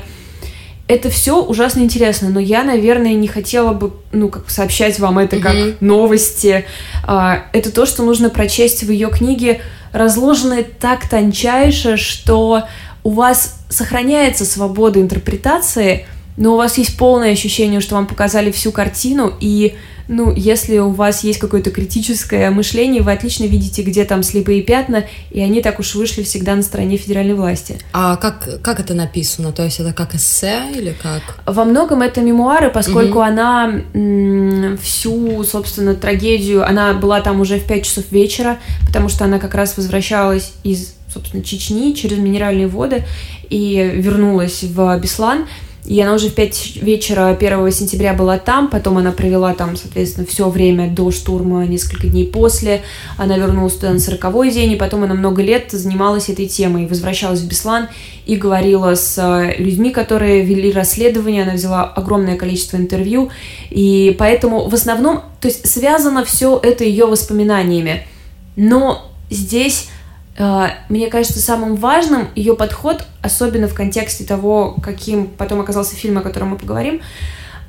Это 0.87 1.09
все 1.09 1.41
ужасно 1.41 1.81
интересно, 1.81 2.29
но 2.29 2.39
я, 2.39 2.63
наверное, 2.63 3.13
не 3.13 3.27
хотела 3.27 3.73
бы, 3.73 3.93
ну, 4.11 4.29
как 4.29 4.49
сообщать 4.49 4.99
вам 4.99 5.19
это 5.19 5.39
как 5.39 5.55
mm-hmm. 5.55 5.77
новости. 5.79 6.65
А, 7.05 7.45
это 7.53 7.71
то, 7.71 7.85
что 7.85 8.03
нужно 8.03 8.29
прочесть 8.29 8.83
в 8.83 8.91
ее 8.91 9.09
книге 9.09 9.61
разложены 9.93 10.63
так 10.63 11.07
тончайше, 11.07 11.97
что 11.97 12.63
у 13.03 13.11
вас 13.11 13.59
сохраняется 13.69 14.45
свобода 14.45 14.99
интерпретации, 14.99 16.05
но 16.37 16.53
у 16.53 16.57
вас 16.57 16.77
есть 16.77 16.97
полное 16.97 17.31
ощущение, 17.31 17.79
что 17.79 17.95
вам 17.95 18.07
показали 18.07 18.51
всю 18.51 18.71
картину, 18.71 19.33
и, 19.39 19.75
ну, 20.07 20.33
если 20.35 20.79
у 20.79 20.89
вас 20.89 21.23
есть 21.23 21.39
какое-то 21.39 21.69
критическое 21.69 22.49
мышление, 22.49 23.03
вы 23.03 23.11
отлично 23.11 23.43
видите, 23.43 23.83
где 23.83 24.03
там 24.03 24.23
слепые 24.23 24.63
пятна, 24.63 25.05
и 25.29 25.41
они 25.41 25.61
так 25.61 25.79
уж 25.79 25.93
вышли 25.93 26.23
всегда 26.23 26.55
на 26.55 26.63
стороне 26.63 26.97
федеральной 26.97 27.35
власти. 27.35 27.77
А 27.91 28.15
как, 28.15 28.61
как 28.63 28.79
это 28.79 28.95
написано? 28.95 29.51
То 29.51 29.63
есть 29.63 29.79
это 29.79 29.93
как 29.93 30.15
эссе 30.15 30.71
или 30.75 30.95
как? 31.01 31.21
Во 31.45 31.65
многом 31.65 32.01
это 32.01 32.21
мемуары, 32.21 32.71
поскольку 32.71 33.19
угу. 33.19 33.21
она 33.21 33.81
м- 33.93 34.77
всю, 34.81 35.43
собственно, 35.43 35.93
трагедию, 35.93 36.67
она 36.67 36.93
была 36.93 37.21
там 37.21 37.41
уже 37.41 37.59
в 37.59 37.65
5 37.65 37.85
часов 37.85 38.11
вечера, 38.11 38.57
потому 38.87 39.07
что 39.07 39.25
она 39.25 39.37
как 39.37 39.53
раз 39.53 39.77
возвращалась 39.77 40.53
из, 40.63 40.95
собственно, 41.13 41.43
Чечни 41.43 41.93
через 41.93 42.17
минеральные 42.17 42.67
воды 42.67 43.03
и 43.49 43.91
вернулась 43.93 44.63
в 44.63 44.97
Беслан. 44.99 45.45
И 45.85 45.99
она 45.99 46.13
уже 46.13 46.29
в 46.29 46.35
5 46.35 46.77
вечера 46.77 47.27
1 47.27 47.71
сентября 47.71 48.13
была 48.13 48.39
там, 48.39 48.69
потом 48.69 48.97
она 48.97 49.11
провела 49.11 49.53
там, 49.53 49.75
соответственно, 49.75 50.25
все 50.25 50.49
время 50.49 50.89
до 50.89 51.11
штурма, 51.11 51.65
несколько 51.65 52.07
дней 52.07 52.25
после. 52.25 52.83
Она 53.17 53.37
вернулась 53.37 53.73
туда 53.73 53.91
на 53.91 53.99
40 53.99 54.51
день, 54.53 54.71
и 54.71 54.75
потом 54.77 55.03
она 55.03 55.13
много 55.13 55.41
лет 55.41 55.71
занималась 55.71 56.29
этой 56.29 56.47
темой, 56.47 56.87
возвращалась 56.87 57.41
в 57.41 57.47
Беслан 57.47 57.89
и 58.25 58.37
говорила 58.37 58.95
с 58.95 59.17
э, 59.17 59.61
людьми, 59.61 59.91
которые 59.91 60.43
вели 60.43 60.71
расследование, 60.71 61.43
она 61.43 61.53
взяла 61.53 61.83
огромное 61.83 62.37
количество 62.37 62.77
интервью, 62.77 63.29
и 63.69 64.15
поэтому 64.17 64.69
в 64.69 64.73
основном, 64.73 65.23
то 65.41 65.49
есть 65.49 65.67
связано 65.67 66.23
все 66.23 66.57
это 66.63 66.85
ее 66.85 67.05
воспоминаниями. 67.05 68.07
Но 68.55 69.11
здесь 69.29 69.89
мне 70.37 71.07
кажется, 71.09 71.39
самым 71.39 71.75
важным 71.75 72.27
ее 72.35 72.55
подход, 72.55 73.05
особенно 73.21 73.67
в 73.67 73.75
контексте 73.75 74.23
того, 74.23 74.75
каким 74.81 75.27
потом 75.27 75.61
оказался 75.61 75.95
фильм, 75.95 76.17
о 76.17 76.21
котором 76.21 76.49
мы 76.49 76.57
поговорим, 76.57 77.01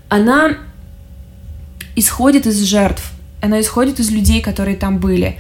она 0.09 0.57
исходит 1.97 2.47
из 2.47 2.63
жертв, 2.63 3.13
она 3.43 3.61
исходит 3.61 4.01
из 4.01 4.11
людей, 4.11 4.41
которые 4.41 4.77
там 4.77 4.99
были. 4.99 5.39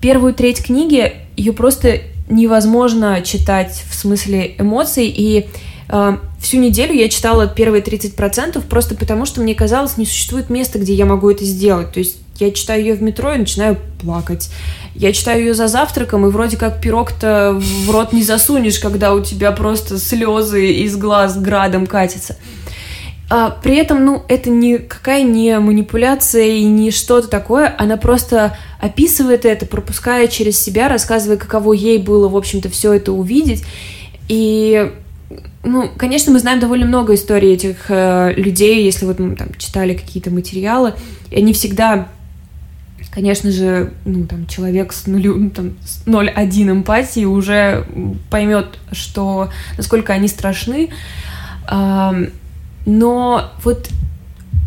Первую 0.00 0.34
треть 0.34 0.64
книги 0.64 1.12
ее 1.36 1.52
просто 1.52 2.00
невозможно 2.28 3.22
читать 3.22 3.84
в 3.88 3.94
смысле 3.94 4.54
эмоций, 4.58 5.06
и 5.06 5.46
э, 5.88 6.18
всю 6.40 6.58
неделю 6.58 6.94
я 6.94 7.08
читала 7.08 7.46
первые 7.46 7.82
30% 7.82 8.60
просто 8.62 8.94
потому, 8.96 9.26
что 9.26 9.40
мне 9.40 9.54
казалось, 9.54 9.96
не 9.96 10.06
существует 10.06 10.50
места, 10.50 10.78
где 10.78 10.94
я 10.94 11.06
могу 11.06 11.30
это 11.30 11.44
сделать. 11.44 11.92
То 11.92 12.00
есть 12.00 12.18
я 12.38 12.50
читаю 12.50 12.82
ее 12.82 12.94
в 12.94 13.02
метро 13.02 13.32
и 13.32 13.38
начинаю 13.38 13.76
плакать. 14.00 14.50
Я 14.94 15.12
читаю 15.12 15.40
ее 15.40 15.54
за 15.54 15.68
завтраком, 15.68 16.26
и 16.26 16.30
вроде 16.30 16.56
как 16.56 16.80
пирог-то 16.80 17.58
в 17.58 17.90
рот 17.90 18.12
не 18.12 18.22
засунешь, 18.22 18.78
когда 18.78 19.14
у 19.14 19.22
тебя 19.22 19.52
просто 19.52 19.98
слезы 19.98 20.72
из 20.72 20.96
глаз 20.96 21.38
градом 21.38 21.86
катятся. 21.86 22.36
А, 23.30 23.50
при 23.50 23.76
этом, 23.76 24.04
ну, 24.04 24.22
это 24.28 24.50
никакая 24.50 25.22
не 25.22 25.58
манипуляция 25.58 26.46
и 26.46 26.64
не 26.64 26.90
что-то 26.90 27.28
такое, 27.28 27.74
она 27.78 27.96
просто 27.96 28.56
описывает 28.80 29.46
это, 29.46 29.66
пропуская 29.66 30.28
через 30.28 30.60
себя, 30.60 30.88
рассказывая, 30.88 31.38
каково 31.38 31.72
ей 31.72 31.98
было, 31.98 32.28
в 32.28 32.36
общем-то, 32.36 32.68
все 32.68 32.92
это 32.92 33.12
увидеть. 33.12 33.64
И 34.28 34.92
ну, 35.64 35.90
конечно, 35.96 36.32
мы 36.32 36.38
знаем 36.38 36.60
довольно 36.60 36.86
много 36.86 37.14
историй 37.14 37.54
этих 37.54 37.86
э, 37.88 38.34
людей, 38.36 38.84
если 38.84 39.06
вот 39.06 39.18
мы 39.18 39.34
там 39.34 39.48
читали 39.56 39.94
какие-то 39.94 40.30
материалы, 40.30 40.92
и 41.30 41.36
они 41.36 41.54
всегда 41.54 42.08
конечно 43.14 43.50
же, 43.50 43.92
ну, 44.04 44.26
там, 44.26 44.46
человек 44.46 44.92
с 44.92 45.06
нулю, 45.06 45.36
ну, 45.36 45.50
там, 45.50 45.74
с 45.84 46.04
0,1 46.06 46.70
эмпатии 46.70 47.24
уже 47.24 47.86
поймет, 48.28 48.78
что, 48.92 49.50
насколько 49.76 50.12
они 50.12 50.26
страшны. 50.28 50.90
Но 52.86 53.50
вот 53.62 53.88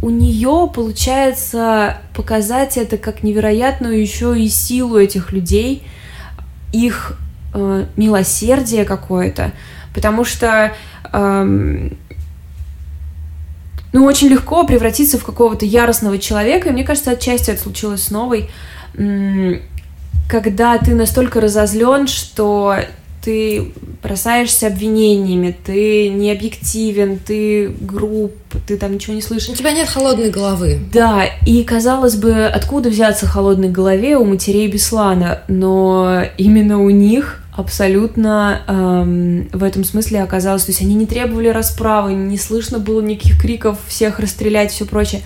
у 0.02 0.10
нее 0.10 0.72
получается 0.74 1.98
показать 2.16 2.78
это 2.78 2.98
как 2.98 3.24
невероятную 3.24 4.00
еще 4.00 4.40
и 4.40 4.48
силу 4.48 4.98
этих 4.98 5.32
людей, 5.32 5.84
их 6.72 7.18
э, 7.54 7.86
милосердие 7.96 8.86
какое-то, 8.86 9.52
потому 9.94 10.24
что 10.24 10.74
э, 11.12 11.90
ну, 13.94 14.06
очень 14.06 14.28
легко 14.28 14.66
превратиться 14.66 15.18
в 15.18 15.24
какого-то 15.24 15.66
яростного 15.66 16.18
человека, 16.18 16.70
и 16.70 16.72
мне 16.72 16.84
кажется, 16.84 17.12
отчасти 17.12 17.52
это 17.52 17.62
случилось 17.62 18.04
с 18.04 18.12
новой, 18.12 18.50
когда 20.30 20.78
ты 20.78 20.94
настолько 20.94 21.40
разозлен, 21.40 22.08
что 22.08 22.76
ты 23.24 23.74
бросаешься 24.02 24.68
обвинениями, 24.68 25.54
ты 25.66 26.08
не 26.08 26.32
объективен, 26.32 27.20
ты 27.20 27.70
груб, 27.82 28.34
ты 28.66 28.78
там 28.78 28.94
ничего 28.94 29.16
не 29.16 29.22
слышишь. 29.22 29.50
У 29.50 29.56
тебя 29.56 29.74
нет 29.74 29.90
холодной 29.90 30.30
головы. 30.30 30.80
Да, 30.94 31.26
и 31.46 31.64
казалось 31.64 32.16
бы, 32.16 32.46
откуда 32.46 32.90
взяться 32.90 33.26
холодной 33.26 33.70
голове 33.70 34.16
у 34.16 34.24
матерей 34.24 34.68
Беслана, 34.68 35.42
но 35.50 36.24
именно 36.38 36.82
у 36.82 36.90
них 36.90 37.44
абсолютно 37.58 38.62
эм, 38.68 39.50
в 39.52 39.64
этом 39.64 39.84
смысле 39.84 40.22
оказалось, 40.22 40.66
то 40.66 40.70
есть 40.70 40.82
они 40.84 40.94
не 40.94 41.08
требовали 41.08 41.48
расправы, 41.48 42.14
не 42.14 42.38
слышно 42.38 42.78
было 42.78 43.02
никаких 43.02 43.42
криков 43.42 43.80
всех 43.88 44.20
расстрелять, 44.20 44.72
все 44.72 44.86
прочее. 44.86 45.24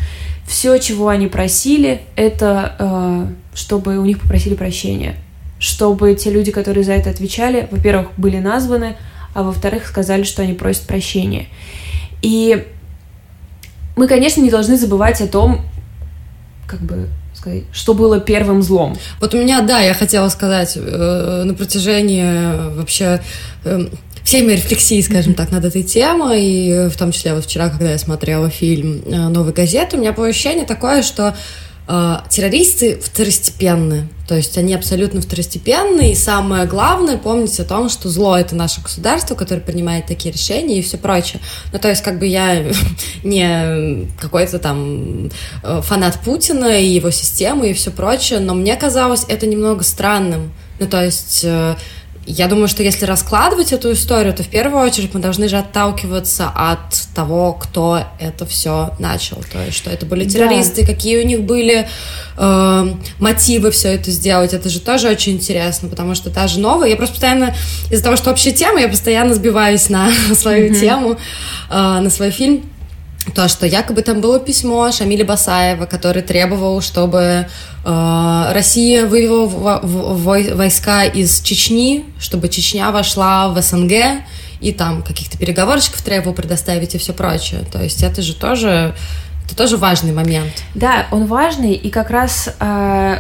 Все, 0.48 0.78
чего 0.80 1.10
они 1.10 1.28
просили, 1.28 2.02
это 2.16 2.76
э, 2.80 3.28
чтобы 3.54 3.98
у 3.98 4.06
них 4.06 4.22
попросили 4.22 4.56
прощения, 4.56 5.16
чтобы 5.60 6.16
те 6.16 6.32
люди, 6.32 6.52
которые 6.52 6.86
за 6.86 6.94
это 6.94 7.10
отвечали, 7.10 7.68
во-первых, 7.70 8.08
были 8.16 8.40
названы, 8.40 8.96
а 9.34 9.44
во-вторых, 9.44 9.86
сказали, 9.86 10.24
что 10.24 10.42
они 10.42 10.54
просят 10.54 10.88
прощения. 10.88 11.48
И 12.22 12.66
мы, 13.98 14.08
конечно, 14.08 14.40
не 14.40 14.50
должны 14.50 14.78
забывать 14.78 15.20
о 15.20 15.28
том, 15.28 15.62
как 16.66 16.80
бы 16.80 17.10
что 17.74 17.94
было 17.94 18.20
первым 18.20 18.62
злом? 18.62 18.98
Вот 19.20 19.34
у 19.34 19.38
меня, 19.38 19.62
да, 19.62 19.80
я 19.80 19.94
хотела 19.94 20.30
сказать, 20.30 20.74
э, 20.76 21.44
на 21.46 21.54
протяжении 21.54 22.24
э, 22.24 22.70
вообще 22.76 23.22
э, 23.64 23.88
всей 24.24 24.44
моей 24.44 24.58
рефлексии, 24.58 25.02
скажем 25.02 25.34
так, 25.34 25.52
над 25.52 25.66
этой 25.66 25.84
темой, 25.84 26.44
и 26.44 26.90
в 26.90 26.98
том 26.98 27.12
числе 27.12 27.34
вот 27.34 27.46
вчера, 27.46 27.70
когда 27.70 27.92
я 27.92 27.98
смотрела 27.98 28.50
фильм 28.50 29.02
э, 29.06 29.28
«Новый 29.30 29.54
газет», 29.54 29.94
у 29.94 29.98
меня 29.98 30.12
было 30.12 30.28
ощущение 30.28 30.66
такое, 30.66 31.02
что 31.04 31.36
террористы 32.30 33.00
второстепенны. 33.02 34.08
То 34.28 34.36
есть 34.38 34.58
они 34.58 34.74
абсолютно 34.74 35.20
второстепенные, 35.20 36.14
и 36.14 36.16
самое 36.16 36.66
главное 36.66 37.18
помнить 37.18 37.60
о 37.60 37.66
том, 37.66 37.90
что 37.90 38.08
зло— 38.08 38.38
это 38.40 38.56
наше 38.56 38.82
государство, 38.82 39.36
которое 39.36 39.60
принимает 39.60 40.06
такие 40.06 40.32
решения 40.32 40.80
и 40.80 40.82
все 40.82 40.98
прочее. 40.98 41.42
Ну, 41.74 41.80
то 41.80 41.90
есть 41.90 42.02
как 42.02 42.18
бы 42.18 42.28
я 42.28 42.64
не 43.24 44.08
какой-то 44.22 44.60
там 44.60 45.30
э, 45.64 45.82
фанат 45.84 46.20
Путина 46.24 46.80
и 46.80 46.86
его 46.86 47.12
системы 47.12 47.72
и 47.72 47.74
все 47.74 47.92
прочее, 47.92 48.40
но 48.40 48.54
мне 48.54 48.78
казалось 48.78 49.26
это 49.28 49.48
немного 49.48 49.84
странным. 49.84 50.54
Ну, 50.80 50.88
то 50.88 51.04
есть 51.04 51.42
э, 51.44 51.76
я 52.26 52.48
думаю, 52.48 52.68
что 52.68 52.84
если 52.84 53.06
раскладывать 53.06 53.74
эту 53.74 53.94
историю, 53.94 54.34
то 54.34 54.44
в 54.44 54.48
первую 54.48 54.84
очередь 54.84 55.14
мы 55.14 55.20
должны 55.20 55.50
же 55.50 55.58
отталкиваться 55.58 56.52
от 56.54 56.80
того, 57.16 57.54
кто 57.54 58.04
это 58.20 58.46
все 58.46 58.94
начал. 59.00 59.44
То 59.52 59.64
есть, 59.64 59.78
что 59.78 59.90
это 59.90 60.06
были 60.06 60.26
террористы, 60.26 60.82
да. 60.82 60.88
какие 60.88 61.24
у 61.24 61.26
них 61.26 61.42
были 61.42 61.88
э, 62.38 62.94
мотивы 63.20 63.72
все 63.72 63.96
это 63.96 64.12
сделать. 64.12 64.54
Это 64.54 64.70
же 64.70 64.80
тоже 64.80 65.10
очень 65.10 65.34
интересно, 65.34 65.90
потому 65.90 66.14
что 66.14 66.30
та 66.30 66.48
же 66.48 66.60
новая. 66.60 66.90
Я 66.90 66.96
просто 66.96 67.16
постоянно, 67.16 67.56
из-за 67.90 68.04
того, 68.04 68.16
что 68.16 68.30
общая 68.32 68.52
тема, 68.52 68.80
я 68.80 68.88
постоянно 68.88 69.34
сбиваюсь 69.34 69.90
на 69.90 70.12
свою 70.36 70.72
mm-hmm. 70.72 70.80
тему, 70.80 71.18
э, 71.70 71.74
на 71.74 72.10
свой 72.12 72.30
фильм 72.30 72.71
то, 73.34 73.48
что 73.48 73.66
якобы 73.66 74.02
там 74.02 74.22
было 74.22 74.40
письмо 74.40 74.92
Шамиля 74.92 75.26
Басаева, 75.26 75.86
который 75.86 76.22
требовал, 76.22 76.82
чтобы 76.82 77.48
э, 77.86 78.52
Россия 78.54 79.06
вывела 79.06 79.46
в, 79.46 79.80
в, 79.84 80.14
в, 80.16 80.56
войска 80.56 81.04
из 81.04 81.42
Чечни, 81.42 82.06
чтобы 82.20 82.50
Чечня 82.50 82.92
вошла 82.92 83.50
в 83.50 83.62
СНГ, 83.62 84.24
и 84.60 84.72
там 84.72 85.04
каких-то 85.04 85.38
переговорщиков 85.38 86.02
требовал 86.02 86.34
предоставить 86.34 86.96
и 86.96 86.98
все 86.98 87.14
прочее. 87.14 87.62
То 87.72 87.82
есть 87.82 88.04
это 88.04 88.22
же 88.22 88.36
тоже, 88.36 88.96
это 89.46 89.56
тоже 89.56 89.78
важный 89.78 90.14
момент. 90.14 90.52
Да, 90.76 91.08
он 91.12 91.26
важный, 91.26 91.74
и 91.74 91.90
как 91.90 92.10
раз 92.10 92.54
э, 92.60 93.18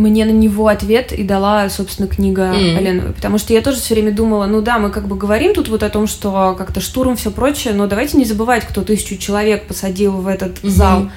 мне 0.00 0.24
на 0.24 0.30
него 0.30 0.68
ответ 0.68 1.12
и 1.12 1.22
дала, 1.22 1.68
собственно, 1.68 2.08
книга 2.08 2.52
mm. 2.54 2.76
Аленовой. 2.76 3.12
Потому 3.12 3.38
что 3.38 3.52
я 3.52 3.60
тоже 3.60 3.78
все 3.78 3.94
время 3.94 4.12
думала, 4.12 4.46
ну 4.46 4.60
да, 4.62 4.78
мы 4.78 4.90
как 4.90 5.06
бы 5.06 5.16
говорим 5.16 5.54
тут 5.54 5.68
вот 5.68 5.82
о 5.82 5.90
том, 5.90 6.06
что 6.06 6.54
как-то 6.56 6.80
штурм, 6.80 7.16
все 7.16 7.30
прочее, 7.30 7.74
но 7.74 7.86
давайте 7.86 8.16
не 8.16 8.24
забывать, 8.24 8.64
кто 8.66 8.82
тысячу 8.82 9.16
человек 9.16 9.66
посадил 9.66 10.12
в 10.12 10.26
этот 10.26 10.58
mm-hmm. 10.58 10.68
зал. 10.68 11.10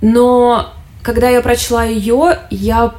Но 0.00 0.72
когда 1.02 1.30
я 1.30 1.40
прочла 1.40 1.84
ее, 1.84 2.38
я 2.50 2.94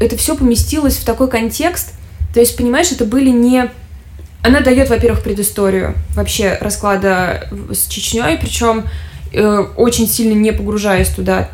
это 0.00 0.16
все 0.16 0.36
поместилось 0.36 0.96
в 0.96 1.04
такой 1.04 1.28
контекст. 1.28 1.92
То 2.32 2.40
есть, 2.40 2.56
понимаешь, 2.56 2.90
это 2.90 3.04
были 3.04 3.30
не 3.30 3.70
она 4.44 4.60
дает, 4.60 4.90
во-первых, 4.90 5.22
предысторию 5.22 5.94
вообще 6.14 6.58
расклада 6.60 7.48
с 7.72 7.86
Чечней, 7.86 8.36
причем 8.36 8.84
очень 9.76 10.08
сильно 10.08 10.34
не 10.34 10.52
погружаясь 10.52 11.08
туда 11.08 11.50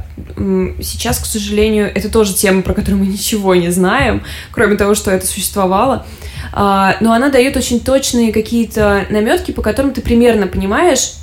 Сейчас, 0.82 1.18
к 1.18 1.24
сожалению, 1.24 1.90
это 1.94 2.10
тоже 2.10 2.34
тема, 2.34 2.60
про 2.60 2.74
которую 2.74 3.02
мы 3.02 3.06
ничего 3.10 3.54
не 3.54 3.70
знаем, 3.70 4.22
кроме 4.50 4.76
того, 4.76 4.94
что 4.94 5.10
это 5.10 5.26
существовало. 5.26 6.06
А, 6.52 6.96
но 7.00 7.12
она 7.12 7.30
дает 7.30 7.56
очень 7.56 7.80
точные 7.80 8.32
какие-то 8.32 9.06
наметки, 9.10 9.52
по 9.52 9.62
которым 9.62 9.92
ты 9.92 10.02
примерно 10.02 10.46
понимаешь, 10.46 11.14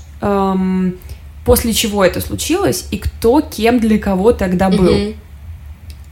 после 1.46 1.74
чего 1.74 2.04
это 2.04 2.22
случилось 2.22 2.88
и 2.92 2.98
кто 2.98 3.42
кем 3.42 3.80
для 3.80 4.00
кого 4.00 4.34
тогда 4.34 4.70
был. 4.70 4.90
Mm-hmm. 4.90 5.16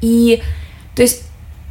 И 0.02 0.42
то 0.96 1.02
есть 1.02 1.24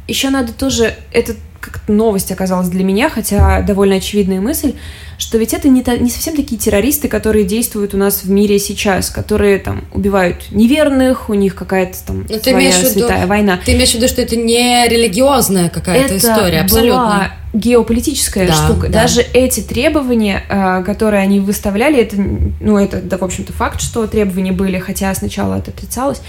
еще 0.07 0.29
надо 0.29 0.53
тоже 0.53 0.93
это 1.11 1.33
как 1.65 1.81
новость 1.87 2.31
оказалась 2.31 2.69
для 2.69 2.83
меня, 2.83 3.09
хотя 3.09 3.61
довольно 3.61 3.95
очевидная 3.95 4.41
мысль, 4.41 4.73
что 5.17 5.37
ведь 5.37 5.53
это 5.53 5.69
не, 5.69 5.81
та, 5.81 5.97
не 5.97 6.09
совсем 6.09 6.35
такие 6.35 6.59
террористы, 6.59 7.07
которые 7.07 7.45
действуют 7.45 7.93
у 7.93 7.97
нас 7.97 8.23
в 8.23 8.29
мире 8.29 8.59
сейчас, 8.59 9.09
которые 9.09 9.59
там 9.59 9.85
убивают 9.93 10.51
неверных, 10.51 11.29
у 11.29 11.33
них 11.33 11.55
какая-то 11.55 11.97
там 12.05 12.25
Но 12.29 12.39
своя 12.39 12.71
святая 12.71 13.19
виду, 13.19 13.27
война. 13.27 13.59
Ты 13.63 13.73
имеешь 13.73 13.91
в 13.91 13.95
виду, 13.95 14.07
что 14.07 14.21
это 14.21 14.35
не 14.35 14.87
религиозная 14.87 15.69
какая-то 15.69 16.15
это 16.15 16.17
история, 16.17 16.61
абсолютно. 16.61 16.99
Была 16.99 17.31
геополитическая 17.53 18.47
да, 18.47 18.53
штука. 18.53 18.87
Да. 18.87 19.03
Даже 19.03 19.21
эти 19.21 19.61
требования, 19.61 20.43
э, 20.49 20.83
которые 20.83 21.23
они 21.23 21.39
выставляли, 21.39 22.01
это, 22.01 22.17
ну, 22.17 22.77
это, 22.77 23.01
да, 23.01 23.17
в 23.17 23.23
общем-то, 23.23 23.53
факт, 23.53 23.81
что 23.81 24.05
требования 24.07 24.51
были, 24.51 24.77
хотя 24.79 25.13
сначала 25.15 25.55
это 25.55 25.71
отрицалось. 25.71 26.21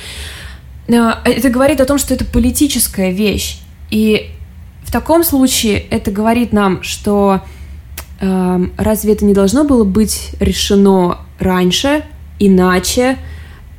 Это 0.87 1.49
говорит 1.51 1.81
о 1.81 1.85
том, 1.85 1.99
что 1.99 2.15
это 2.15 2.25
политическая 2.25 3.11
вещь. 3.11 3.59
И 3.91 4.31
в 4.87 4.93
таком 4.93 5.25
случае 5.25 5.81
это 5.91 6.13
говорит 6.13 6.53
нам, 6.53 6.85
что 6.85 7.41
э, 8.21 8.67
разве 8.79 9.15
это 9.15 9.25
не 9.25 9.35
должно 9.35 9.65
было 9.65 9.83
быть 9.83 10.31
решено 10.39 11.19
раньше, 11.41 12.05
иначе? 12.39 13.19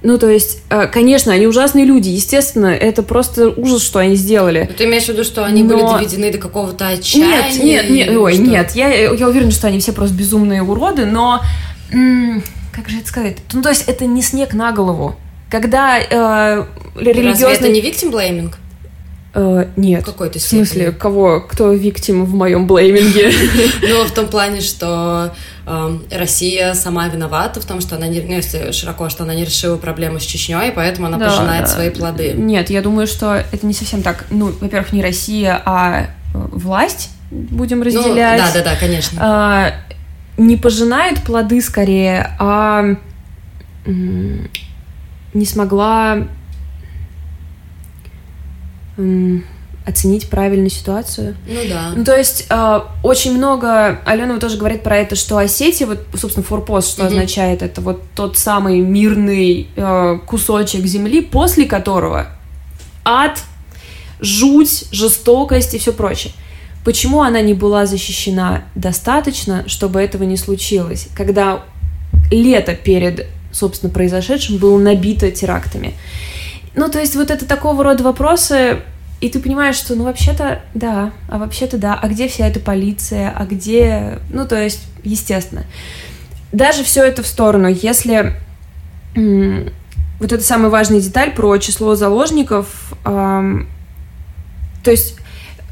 Ну, 0.04 0.18
то 0.18 0.30
есть, 0.30 0.64
э, 0.70 0.86
конечно, 0.88 1.32
они 1.32 1.48
ужасные 1.48 1.86
люди, 1.86 2.10
естественно, 2.10 2.68
это 2.68 3.04
просто 3.04 3.48
ужас, 3.50 3.84
что 3.84 4.00
они 4.00 4.16
сделали. 4.16 4.68
Но 4.70 4.76
ты 4.76 4.84
имеешь 4.84 5.06
в 5.06 5.10
виду, 5.10 5.24
что 5.24 5.46
они 5.46 5.64
Но... 5.64 5.78
были 5.78 6.04
доведены 6.04 6.32
до 6.34 6.40
какого-то 6.40 6.90
отчаяния? 6.90 7.54
Нет, 7.54 7.90
нет, 7.90 7.90
нет, 7.90 8.18
ой, 8.18 8.34
что? 8.34 8.44
нет, 8.44 8.72
я, 8.76 9.14
я 9.14 9.28
уверена, 9.30 9.52
что 9.52 9.68
они 9.68 9.80
все 9.80 9.94
просто 9.94 10.14
безумные 10.14 10.62
уроды, 10.62 11.06
но, 11.06 11.42
как 11.90 12.90
же 12.90 12.98
это 13.00 13.08
сказать? 13.08 13.38
Ну, 13.54 13.62
то 13.62 13.70
есть, 13.70 13.88
это 13.88 14.06
не 14.06 14.22
снег 14.22 14.54
на 14.54 14.74
голову. 14.74 15.16
Когда 15.50 15.98
э, 16.00 16.66
религиозный... 16.98 17.48
Разве 17.48 17.54
это 17.54 17.70
не 17.70 17.80
victim 17.80 18.12
blaming? 18.12 18.54
Uh, 19.38 19.70
нет. 19.76 20.04
Какой-то 20.04 20.40
В 20.40 20.42
смысле, 20.42 20.92
кого? 20.92 21.42
Кто 21.42 21.72
виктим 21.72 22.26
в 22.26 22.34
моем 22.34 22.66
блейминге? 22.66 23.32
Ну, 23.88 24.04
в 24.04 24.12
том 24.12 24.28
плане, 24.30 24.62
что 24.62 25.32
эм, 25.68 26.04
Россия 26.12 26.74
сама 26.74 27.08
виновата 27.08 27.62
в 27.62 27.66
том, 27.66 27.80
что 27.80 27.98
она 27.98 28.08
не, 28.08 28.20
ну, 28.22 28.34
если 28.34 28.72
широко, 28.72 29.10
что 29.10 29.24
она 29.24 29.36
не 29.36 29.46
решила 29.46 29.78
проблему 29.78 30.20
с 30.20 30.24
Чечней, 30.24 30.72
поэтому 30.72 31.06
она 31.06 31.20
пожинает 31.20 31.70
свои 31.70 31.92
плоды. 31.92 32.34
Нет, 32.34 32.72
я 32.72 32.82
думаю, 32.82 33.06
что 33.06 33.36
это 33.52 33.64
не 33.68 33.74
совсем 33.74 34.02
так. 34.02 34.26
Ну, 34.32 34.52
во-первых, 34.60 34.92
не 34.92 35.04
Россия, 35.04 35.62
а 35.66 36.02
э, 36.02 36.06
власть 36.34 37.12
будем 37.30 37.80
ну, 37.80 37.86
разделять. 37.86 38.40
да, 38.40 38.52
да, 38.52 38.64
да, 38.64 38.76
конечно. 38.76 39.20
А, 39.22 39.74
не 40.38 40.58
пожинает 40.58 41.22
плоды 41.22 41.62
скорее, 41.62 42.36
а 42.40 42.96
не 43.86 45.46
смогла 45.46 46.28
оценить 49.88 50.30
правильную 50.30 50.70
ситуацию. 50.70 51.36
Ну 51.48 51.60
да. 51.70 51.94
Ну, 51.96 52.04
то 52.04 52.16
есть 52.16 52.48
э, 52.50 52.80
очень 53.04 53.38
много, 53.38 54.02
Алена 54.06 54.38
тоже 54.38 54.58
говорит 54.58 54.84
про 54.84 54.98
это, 54.98 55.16
что 55.16 55.38
Осетия, 55.38 55.88
вот, 55.88 56.06
собственно, 56.14 56.46
форпост, 56.46 56.90
что 56.90 57.04
mm-hmm. 57.04 57.08
означает, 57.08 57.62
это 57.62 57.80
вот 57.80 58.02
тот 58.14 58.38
самый 58.38 58.82
мирный 58.82 59.68
э, 59.78 60.20
кусочек 60.26 60.86
земли, 60.86 61.22
после 61.22 61.66
которого 61.66 62.28
ад, 63.06 63.42
жуть, 64.20 64.86
жестокость 64.92 65.74
и 65.74 65.78
все 65.78 65.94
прочее. 65.94 66.34
Почему 66.84 67.22
она 67.22 67.40
не 67.40 67.54
была 67.54 67.86
защищена 67.86 68.64
достаточно, 68.76 69.64
чтобы 69.68 70.02
этого 70.02 70.24
не 70.24 70.36
случилось, 70.36 71.08
когда 71.16 71.64
лето 72.30 72.76
перед, 72.76 73.28
собственно, 73.54 73.92
произошедшим 73.92 74.58
было 74.58 74.78
набито 74.78 75.32
терактами? 75.32 75.94
Ну, 76.78 76.90
то 76.90 77.00
есть 77.00 77.16
вот 77.16 77.32
это 77.32 77.46
такого 77.46 77.84
рода 77.84 78.04
вопросы, 78.04 78.82
И 79.20 79.30
ты 79.30 79.40
понимаешь, 79.40 79.76
что, 79.76 79.96
ну, 79.96 80.04
вообще-то, 80.04 80.62
да, 80.76 81.12
а 81.28 81.40
вообще-то, 81.40 81.78
да, 81.78 82.00
а 82.00 82.08
где 82.08 82.28
вся 82.28 82.48
эта 82.48 82.60
полиция, 82.60 83.34
а 83.36 83.46
где... 83.46 84.20
Ну, 84.30 84.48
то 84.48 84.62
есть, 84.62 84.82
естественно. 85.04 85.66
Даже 86.52 86.84
все 86.84 87.04
это 87.04 87.24
в 87.24 87.28
сторону. 87.28 87.68
Если 87.68 88.36
вот 89.16 90.32
это 90.32 90.44
самая 90.44 90.70
важная 90.70 91.02
деталь 91.02 91.32
про 91.32 91.58
число 91.58 91.96
заложников, 91.96 92.94
эм, 93.06 93.68
то 94.84 94.92
есть 94.92 95.16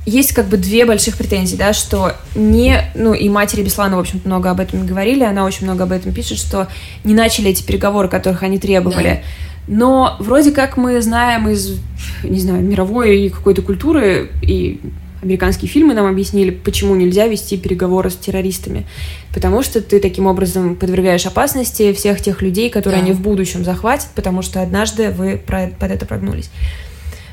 есть 0.08 0.34
как 0.34 0.48
бы 0.48 0.58
две 0.58 0.86
больших 0.86 1.18
претензии, 1.18 1.56
да, 1.56 1.74
что 1.74 2.14
не, 2.34 2.82
ну 2.96 3.14
и 3.14 3.30
матери 3.30 3.64
Беслана, 3.64 3.98
в 3.98 4.00
общем-то, 4.00 4.28
много 4.28 4.50
об 4.50 4.60
этом 4.60 4.86
говорили, 4.86 5.24
она 5.24 5.46
очень 5.46 5.66
много 5.66 5.84
об 5.84 5.92
этом 5.92 6.14
пишет, 6.14 6.40
что 6.40 6.68
не 7.04 7.14
начали 7.14 7.52
эти 7.52 7.64
переговоры, 7.64 8.08
которых 8.08 8.42
они 8.42 8.58
требовали. 8.58 9.22
Да. 9.24 9.28
Но 9.68 10.16
вроде 10.20 10.52
как 10.52 10.78
мы 10.78 11.02
знаем 11.02 11.50
из, 11.50 11.80
не 12.24 12.40
знаю, 12.40 12.64
мировой 12.64 13.30
какой-то 13.30 13.62
культуры 13.62 14.30
и 14.42 14.80
американские 15.26 15.70
фильмы 15.70 15.94
нам 15.94 16.06
объяснили, 16.06 16.52
почему 16.52 16.96
нельзя 16.96 17.28
вести 17.28 17.58
переговоры 17.58 18.12
с 18.12 18.16
террористами. 18.16 18.86
Потому 19.34 19.64
что 19.64 19.82
ты 19.82 20.00
таким 20.00 20.28
образом 20.28 20.76
подвергаешь 20.76 21.26
опасности 21.26 21.94
всех 21.94 22.22
тех 22.22 22.42
людей, 22.42 22.70
которые 22.70 23.00
да. 23.00 23.06
они 23.06 23.14
в 23.14 23.22
будущем 23.22 23.66
захватят, 23.66 24.10
потому 24.16 24.44
что 24.44 24.62
однажды 24.62 25.10
вы 25.10 25.38
под 25.38 25.92
это 25.92 26.06
прогнулись. 26.06 26.50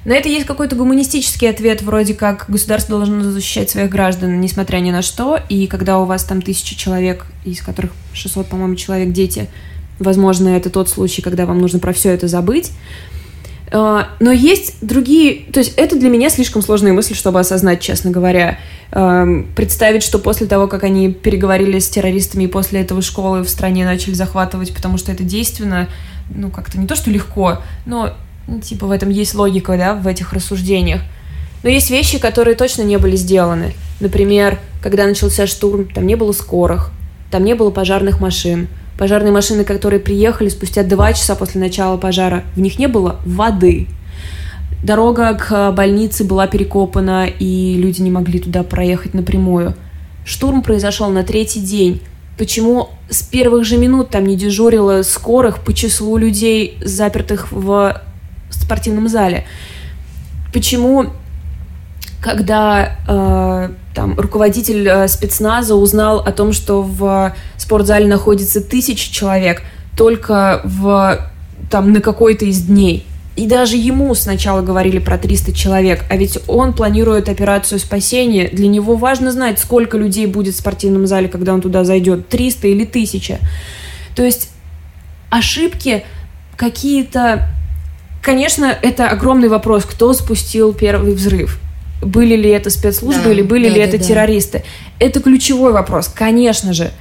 На 0.05 0.14
это 0.14 0.29
есть 0.29 0.47
какой-то 0.47 0.75
гуманистический 0.75 1.49
ответ, 1.49 1.83
вроде 1.83 2.14
как 2.14 2.47
государство 2.49 2.97
должно 2.97 3.23
защищать 3.23 3.71
своих 3.71 3.88
граждан, 3.88 4.40
несмотря 4.40 4.79
ни 4.79 4.90
на 4.90 5.01
что, 5.01 5.38
и 5.49 5.68
когда 5.68 6.01
у 6.01 6.07
вас 6.07 6.25
там 6.25 6.42
тысячи 6.42 6.77
человек, 6.77 7.27
из 7.45 7.61
которых 7.61 7.92
600, 8.12 8.49
по-моему, 8.49 8.75
человек 8.75 9.12
дети, 9.12 9.49
возможно, 10.03 10.49
это 10.49 10.71
тот 10.71 10.88
случай, 10.88 11.23
когда 11.23 11.47
вам 11.47 11.59
нужно 11.59 11.79
про 11.79 11.93
все 11.93 12.11
это 12.11 12.29
забыть. 12.29 12.73
А, 13.75 14.09
но 14.21 14.31
есть 14.31 14.77
другие... 14.83 15.45
То 15.53 15.61
есть 15.61 15.75
это 15.77 15.99
для 15.99 16.11
меня 16.11 16.29
слишком 16.29 16.61
сложная 16.61 16.93
мысль, 16.93 17.15
чтобы 17.15 17.41
осознать, 17.41 17.81
честно 17.81 18.11
говоря. 18.11 18.59
Представить, 18.91 20.03
что 20.03 20.19
после 20.19 20.47
того, 20.47 20.67
как 20.67 20.85
они 20.85 21.11
переговорили 21.11 21.79
с 21.79 21.88
террористами, 21.88 22.45
и 22.45 22.49
после 22.49 22.83
этого 22.83 23.01
школы 23.01 23.43
в 23.43 23.49
стране 23.49 23.87
начали 23.87 24.12
захватывать, 24.12 24.75
потому 24.75 24.99
что 24.99 25.11
это 25.11 25.23
действенно, 25.23 25.88
ну, 26.35 26.51
как-то 26.51 26.79
не 26.79 26.87
то, 26.87 26.95
что 26.95 27.11
легко, 27.11 27.62
но 27.87 28.12
ну, 28.47 28.61
типа 28.61 28.87
в 28.87 28.91
этом 28.91 29.09
есть 29.09 29.35
логика, 29.35 29.77
да, 29.79 29.95
в 29.95 30.07
этих 30.07 30.33
рассуждениях. 30.33 31.01
Но 31.62 31.71
есть 31.71 31.91
вещи, 31.91 32.19
которые 32.19 32.57
точно 32.57 32.83
не 32.83 32.99
были 32.99 33.17
сделаны. 33.17 33.75
Например, 34.01 34.59
когда 34.83 35.07
начался 35.07 35.47
штурм, 35.47 35.87
там 35.87 36.07
не 36.07 36.17
было 36.17 36.33
скорых, 36.33 36.91
там 37.31 37.45
не 37.45 37.55
было 37.55 37.71
пожарных 37.71 38.21
машин. 38.21 38.69
Пожарные 39.03 39.33
машины, 39.33 39.65
которые 39.65 39.99
приехали 39.99 40.49
спустя 40.49 40.85
два 40.85 41.12
часа 41.12 41.35
после 41.35 41.61
начала 41.61 41.97
пожара, 41.97 42.45
в 42.55 42.61
них 42.61 42.79
не 42.79 42.87
было 42.87 43.17
воды. 43.25 43.88
Дорога 44.85 45.35
к 45.35 45.73
больнице 45.73 46.23
была 46.23 46.47
перекопана, 46.47 47.27
и 47.27 47.75
люди 47.79 48.01
не 48.01 48.12
могли 48.12 48.38
туда 48.38 48.62
проехать 48.62 49.12
напрямую. 49.12 49.75
Штурм 50.25 50.62
произошел 50.62 51.11
на 51.11 51.25
третий 51.25 51.59
день. 51.59 52.01
Почему 52.38 52.91
с 53.11 53.25
первых 53.25 53.65
же 53.65 53.77
минут 53.77 54.11
там 54.11 54.25
не 54.25 54.37
дежурило 54.37 55.03
скорых 55.03 55.65
по 55.65 55.75
числу 55.75 56.17
людей, 56.17 56.79
запертых 56.81 57.51
в 57.51 58.01
спортивном 58.51 59.09
зале. 59.09 59.47
Почему, 60.53 61.07
когда 62.21 62.99
э, 63.09 63.71
там 63.95 64.19
руководитель 64.19 64.87
э, 64.88 65.09
спецназа 65.09 65.75
узнал 65.75 66.21
о 66.21 66.31
том, 66.31 66.53
что 66.53 66.83
в 66.83 67.35
спортзале 67.73 68.07
находится 68.07 68.61
тысяча 68.61 69.11
человек, 69.11 69.63
только 69.97 70.61
в 70.65 71.31
там 71.71 71.93
на 71.95 72.03
какой-то 72.03 72.45
из 72.45 72.61
дней. 72.61 73.07
И 73.35 73.47
даже 73.47 73.79
ему 73.79 74.15
сначала 74.15 74.61
говорили 74.61 74.99
про 74.99 75.17
300 75.17 75.55
человек, 75.55 76.05
а 76.11 76.17
ведь 76.17 76.39
он 76.49 76.75
планирует 76.75 77.31
операцию 77.31 77.79
спасения. 77.79 78.51
Для 78.53 78.69
него 78.69 78.97
важно 78.97 79.33
знать, 79.33 79.59
сколько 79.59 79.97
людей 79.97 80.27
будет 80.27 80.55
в 80.55 80.59
спортивном 80.59 81.07
зале, 81.07 81.29
когда 81.29 81.55
он 81.55 81.63
туда 81.63 81.85
зайдет, 81.85 82.29
300 82.29 82.69
или 82.69 82.85
1000. 82.85 83.39
То 84.15 84.23
есть 84.23 84.51
ошибки 85.31 86.05
какие-то 86.57 87.49
Конечно, 88.21 88.67
это 88.67 89.09
огромный 89.09 89.49
вопрос, 89.49 89.85
кто 89.85 90.13
спустил 90.13 90.73
первый 90.73 91.13
взрыв. 91.13 91.59
Были 92.03 92.37
ли 92.37 92.51
это 92.51 92.71
спецслужбы 92.71 93.25
да, 93.25 93.33
или 93.33 93.43
были 93.43 93.69
да, 93.69 93.75
ли 93.75 93.81
да, 93.81 93.89
это 93.89 93.99
да. 93.99 94.05
террористы? 94.05 94.63
Это 95.01 95.21
ключевой 95.21 95.73
вопрос, 95.73 96.07
конечно 96.07 96.73
же. 96.73 96.93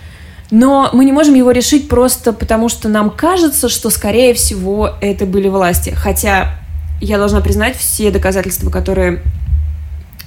Но 0.51 0.89
мы 0.93 1.05
не 1.05 1.11
можем 1.11 1.33
его 1.33 1.51
решить 1.51 1.87
просто 1.87 2.33
потому, 2.33 2.69
что 2.69 2.89
нам 2.89 3.09
кажется, 3.09 3.69
что, 3.69 3.89
скорее 3.89 4.33
всего, 4.33 4.91
это 5.01 5.25
были 5.25 5.47
власти. 5.47 5.93
Хотя 5.95 6.55
я 6.99 7.17
должна 7.17 7.41
признать, 7.41 7.77
все 7.77 8.11
доказательства, 8.11 8.69
которые 8.69 9.23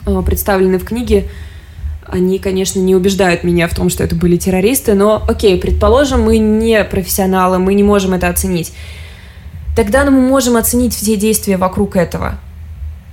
э, 0.06 0.22
представлены 0.24 0.78
в 0.78 0.84
книге, 0.84 1.28
они, 2.06 2.38
конечно, 2.38 2.80
не 2.80 2.94
убеждают 2.94 3.44
меня 3.44 3.68
в 3.68 3.74
том, 3.74 3.90
что 3.90 4.02
это 4.02 4.14
были 4.16 4.36
террористы, 4.36 4.94
но 4.94 5.22
окей, 5.28 5.58
предположим, 5.58 6.22
мы 6.22 6.38
не 6.38 6.82
профессионалы, 6.84 7.58
мы 7.58 7.74
не 7.74 7.82
можем 7.82 8.14
это 8.14 8.28
оценить 8.28 8.72
тогда 9.74 10.04
мы 10.04 10.20
можем 10.20 10.56
оценить 10.56 10.94
все 10.94 11.16
действия 11.16 11.56
вокруг 11.56 11.96
этого. 11.96 12.38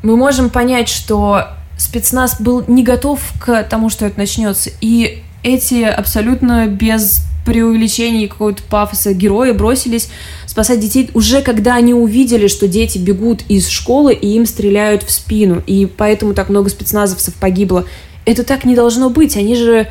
Мы 0.04 0.16
можем 0.16 0.50
понять, 0.50 0.90
что 0.90 1.48
спецназ 1.78 2.40
был 2.40 2.64
не 2.68 2.84
готов 2.84 3.20
к 3.40 3.64
тому, 3.64 3.90
что 3.90 4.06
это 4.06 4.20
начнется, 4.20 4.70
и 4.82 5.24
эти 5.44 5.84
абсолютно 5.84 6.68
без 6.68 7.22
преувеличений 7.46 8.28
какого-то 8.28 8.62
пафоса 8.64 9.14
герои 9.14 9.52
бросились 9.52 10.10
спасать 10.46 10.80
детей 10.80 11.10
уже 11.14 11.42
когда 11.42 11.76
они 11.76 11.94
увидели, 11.94 12.48
что 12.48 12.68
дети 12.68 12.98
бегут 12.98 13.42
из 13.48 13.68
школы 13.68 14.14
и 14.14 14.28
им 14.36 14.46
стреляют 14.46 15.04
в 15.04 15.12
спину, 15.12 15.62
и 15.66 15.86
поэтому 15.86 16.34
так 16.34 16.50
много 16.50 16.70
спецназовцев 16.70 17.34
погибло. 17.36 17.86
Это 18.26 18.44
так 18.44 18.66
не 18.66 18.76
должно 18.76 19.10
быть, 19.10 19.36
они 19.38 19.56
же, 19.56 19.88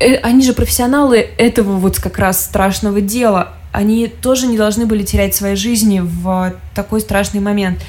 э, 0.00 0.14
они 0.16 0.42
же 0.42 0.54
профессионалы 0.54 1.18
этого 1.18 1.76
вот 1.76 2.00
как 2.00 2.18
раз 2.18 2.42
страшного 2.42 3.02
дела, 3.02 3.52
они 3.72 4.06
тоже 4.06 4.46
не 4.46 4.56
должны 4.56 4.86
были 4.86 5.02
терять 5.02 5.34
свои 5.34 5.54
жизни 5.54 6.00
в 6.02 6.54
такой 6.74 7.00
страшный 7.00 7.40
момент. 7.40 7.80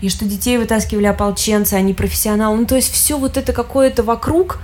И 0.00 0.08
что 0.08 0.24
детей 0.24 0.58
вытаскивали 0.58 1.06
ополченцы, 1.06 1.74
они 1.74 1.94
профессионалы. 1.94 2.58
Ну, 2.58 2.66
то 2.66 2.74
есть 2.74 2.92
все 2.92 3.16
вот 3.16 3.36
это 3.36 3.52
какое-то 3.52 4.02
вокруг. 4.02 4.58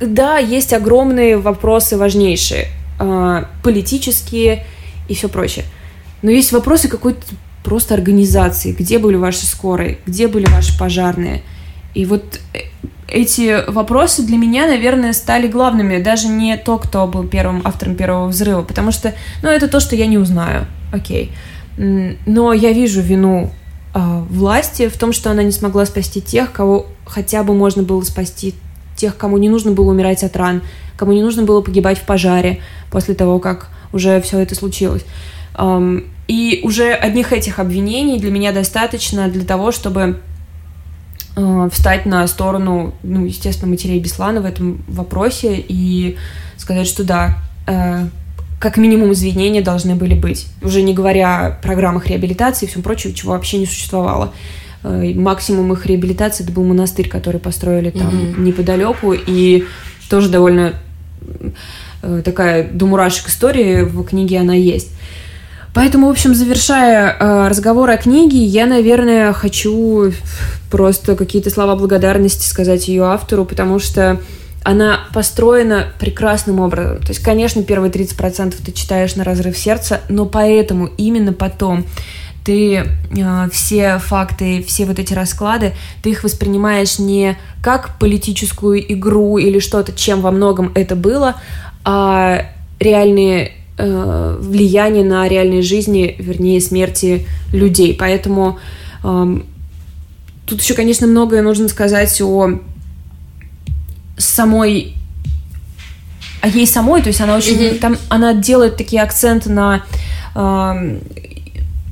Да, 0.00 0.38
есть 0.38 0.72
огромные 0.72 1.36
вопросы 1.36 1.96
важнейшие, 1.98 2.68
э, 2.98 3.44
политические 3.62 4.64
и 5.08 5.14
все 5.14 5.28
прочее. 5.28 5.66
Но 6.22 6.30
есть 6.30 6.52
вопросы 6.52 6.88
какой-то 6.88 7.20
просто 7.62 7.94
организации. 7.94 8.72
Где 8.72 8.98
были 8.98 9.16
ваши 9.16 9.46
скорые? 9.46 9.98
Где 10.06 10.28
были 10.28 10.46
ваши 10.46 10.76
пожарные? 10.78 11.42
И 11.94 12.06
вот 12.06 12.40
э, 12.54 12.60
эти 13.08 13.68
вопросы 13.70 14.22
для 14.22 14.36
меня, 14.36 14.66
наверное, 14.66 15.12
стали 15.12 15.48
главными. 15.48 16.00
Даже 16.00 16.28
не 16.28 16.56
то, 16.56 16.78
кто 16.78 17.06
был 17.06 17.26
первым 17.26 17.60
автором 17.64 17.94
первого 17.94 18.28
взрыва, 18.28 18.62
потому 18.62 18.92
что, 18.92 19.14
ну, 19.42 19.48
это 19.48 19.68
то, 19.68 19.80
что 19.80 19.96
я 19.96 20.06
не 20.06 20.18
узнаю. 20.18 20.66
Окей. 20.92 21.32
Но 21.76 22.52
я 22.52 22.72
вижу 22.72 23.00
вину 23.00 23.50
э, 23.94 24.24
власти 24.30 24.88
в 24.88 24.96
том, 24.96 25.12
что 25.12 25.30
она 25.30 25.42
не 25.42 25.52
смогла 25.52 25.86
спасти 25.86 26.20
тех, 26.20 26.52
кого 26.52 26.86
хотя 27.06 27.42
бы 27.42 27.54
можно 27.54 27.82
было 27.82 28.02
спасти, 28.02 28.54
тех, 29.00 29.16
кому 29.16 29.38
не 29.38 29.48
нужно 29.48 29.72
было 29.72 29.90
умирать 29.90 30.22
от 30.22 30.36
ран, 30.36 30.62
кому 30.96 31.12
не 31.12 31.22
нужно 31.22 31.42
было 31.42 31.60
погибать 31.60 31.98
в 31.98 32.02
пожаре 32.02 32.60
после 32.90 33.14
того, 33.14 33.38
как 33.38 33.68
уже 33.92 34.20
все 34.20 34.38
это 34.38 34.54
случилось. 34.54 35.04
И 36.28 36.60
уже 36.62 36.92
одних 36.92 37.32
этих 37.32 37.58
обвинений 37.58 38.18
для 38.18 38.30
меня 38.30 38.52
достаточно 38.52 39.28
для 39.28 39.44
того, 39.44 39.72
чтобы 39.72 40.20
э, 41.34 41.68
встать 41.72 42.06
на 42.06 42.24
сторону, 42.28 42.94
ну, 43.02 43.24
естественно, 43.24 43.68
матерей 43.68 43.98
Беслана 43.98 44.40
в 44.40 44.44
этом 44.44 44.84
вопросе 44.86 45.56
и 45.56 46.16
сказать, 46.56 46.86
что 46.86 47.02
да, 47.02 47.38
э, 47.66 48.06
как 48.60 48.76
минимум 48.76 49.12
извинения 49.12 49.60
должны 49.60 49.96
были 49.96 50.14
быть. 50.14 50.46
Уже 50.62 50.82
не 50.82 50.94
говоря 50.94 51.46
о 51.46 51.50
программах 51.50 52.06
реабилитации 52.06 52.66
и 52.66 52.68
всем 52.68 52.82
прочем, 52.82 53.12
чего 53.12 53.32
вообще 53.32 53.58
не 53.58 53.66
существовало. 53.66 54.32
Э, 54.82 55.12
максимум 55.14 55.72
их 55.72 55.86
реабилитации 55.86 56.44
это 56.44 56.52
был 56.52 56.64
монастырь, 56.64 57.08
который 57.08 57.40
построили 57.40 57.90
там 57.90 58.08
mm-hmm. 58.08 58.40
неподалеку, 58.40 59.12
и 59.12 59.64
тоже 60.08 60.28
довольно 60.28 60.74
э, 62.02 62.22
такая 62.24 62.68
до 62.68 62.86
мурашек 62.86 63.28
история 63.28 63.84
в 63.84 64.02
книге 64.04 64.38
она 64.38 64.54
есть. 64.54 64.90
Поэтому, 65.72 66.08
в 66.08 66.10
общем, 66.10 66.34
завершая 66.34 67.16
э, 67.18 67.48
разговор 67.48 67.90
о 67.90 67.96
книге, 67.96 68.38
я, 68.38 68.66
наверное, 68.66 69.32
хочу 69.32 70.12
просто 70.70 71.14
какие-то 71.14 71.50
слова 71.50 71.76
благодарности 71.76 72.48
сказать 72.48 72.88
ее 72.88 73.04
автору, 73.04 73.44
потому 73.44 73.78
что 73.78 74.20
она 74.64 75.00
построена 75.14 75.86
прекрасным 75.98 76.60
образом. 76.60 76.98
То 76.98 77.08
есть, 77.08 77.20
конечно, 77.20 77.62
первые 77.62 77.92
30% 77.92 78.54
ты 78.64 78.72
читаешь 78.72 79.14
на 79.14 79.24
разрыв 79.24 79.56
сердца, 79.56 80.00
но 80.08 80.26
поэтому 80.26 80.90
именно 80.96 81.32
потом 81.32 81.86
ты 82.44 82.76
э, 82.76 83.48
все 83.52 83.98
факты, 83.98 84.62
все 84.66 84.86
вот 84.86 84.98
эти 84.98 85.12
расклады, 85.12 85.72
ты 86.02 86.10
их 86.10 86.24
воспринимаешь 86.24 86.98
не 86.98 87.36
как 87.62 87.98
политическую 87.98 88.92
игру 88.94 89.38
или 89.38 89.58
что-то, 89.58 89.92
чем 89.92 90.20
во 90.20 90.30
многом 90.30 90.72
это 90.74 90.96
было, 90.96 91.36
а 91.84 92.46
реальные 92.78 93.52
э, 93.76 94.38
влияние 94.40 95.04
на 95.04 95.28
реальной 95.28 95.62
жизни, 95.62 96.16
вернее, 96.18 96.60
смерти 96.60 97.26
людей. 97.52 97.94
Поэтому 97.98 98.58
э, 99.04 99.40
тут 100.46 100.62
еще, 100.62 100.74
конечно, 100.74 101.06
многое 101.06 101.42
нужно 101.42 101.68
сказать 101.68 102.20
о 102.20 102.58
самой 104.16 104.94
о 106.42 106.48
ей 106.48 106.66
самой, 106.66 107.02
то 107.02 107.08
есть 107.08 107.20
она 107.20 107.36
очень 107.36 107.56
mm-hmm. 107.56 107.78
там 107.80 107.96
она 108.08 108.32
делает 108.32 108.76
такие 108.76 109.02
акценты 109.02 109.50
на 109.50 109.82
э, 110.34 111.00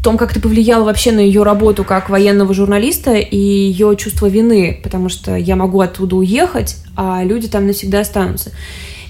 том, 0.02 0.16
как 0.16 0.30
это 0.30 0.40
повлияло 0.40 0.84
вообще 0.84 1.12
на 1.12 1.20
ее 1.20 1.42
работу 1.42 1.84
как 1.84 2.08
военного 2.08 2.54
журналиста 2.54 3.14
и 3.14 3.36
ее 3.36 3.96
чувство 3.96 4.26
вины, 4.26 4.80
потому 4.82 5.08
что 5.08 5.36
я 5.36 5.56
могу 5.56 5.80
оттуда 5.80 6.16
уехать, 6.16 6.76
а 6.96 7.22
люди 7.24 7.48
там 7.48 7.66
навсегда 7.66 8.00
останутся. 8.00 8.52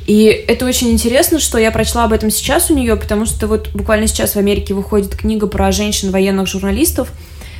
И 0.07 0.25
это 0.25 0.65
очень 0.65 0.91
интересно, 0.91 1.39
что 1.39 1.59
я 1.59 1.71
прочла 1.71 2.05
об 2.05 2.15
этом 2.15 2.31
сейчас 2.31 2.71
у 2.71 2.75
нее, 2.75 2.97
потому 2.97 3.27
что 3.27 3.47
вот 3.47 3.69
буквально 3.75 4.07
сейчас 4.07 4.33
в 4.33 4.39
Америке 4.39 4.73
выходит 4.73 5.15
книга 5.15 5.47
про 5.47 5.71
женщин 5.71 6.11
военных 6.11 6.47
журналистов, 6.47 7.13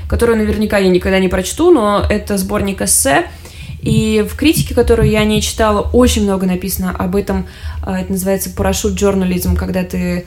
которую 0.09 0.39
наверняка 0.39 0.79
я 0.79 0.89
никогда 0.89 1.19
не 1.19 1.29
прочту, 1.29 1.71
но 1.71 2.03
это 2.09 2.39
сборник 2.39 2.81
эссе. 2.81 3.27
И 3.83 4.27
в 4.29 4.35
критике, 4.35 4.75
которую 4.75 5.11
я 5.11 5.25
не 5.25 5.43
читала, 5.43 5.83
очень 5.93 6.25
много 6.25 6.47
написано 6.47 6.97
об 6.99 7.15
этом. 7.15 7.47
А, 7.83 8.01
это 8.01 8.11
называется 8.11 8.51
парашют 8.51 8.99
журнализм, 8.99 9.55
когда 9.55 9.85
ты 9.85 10.25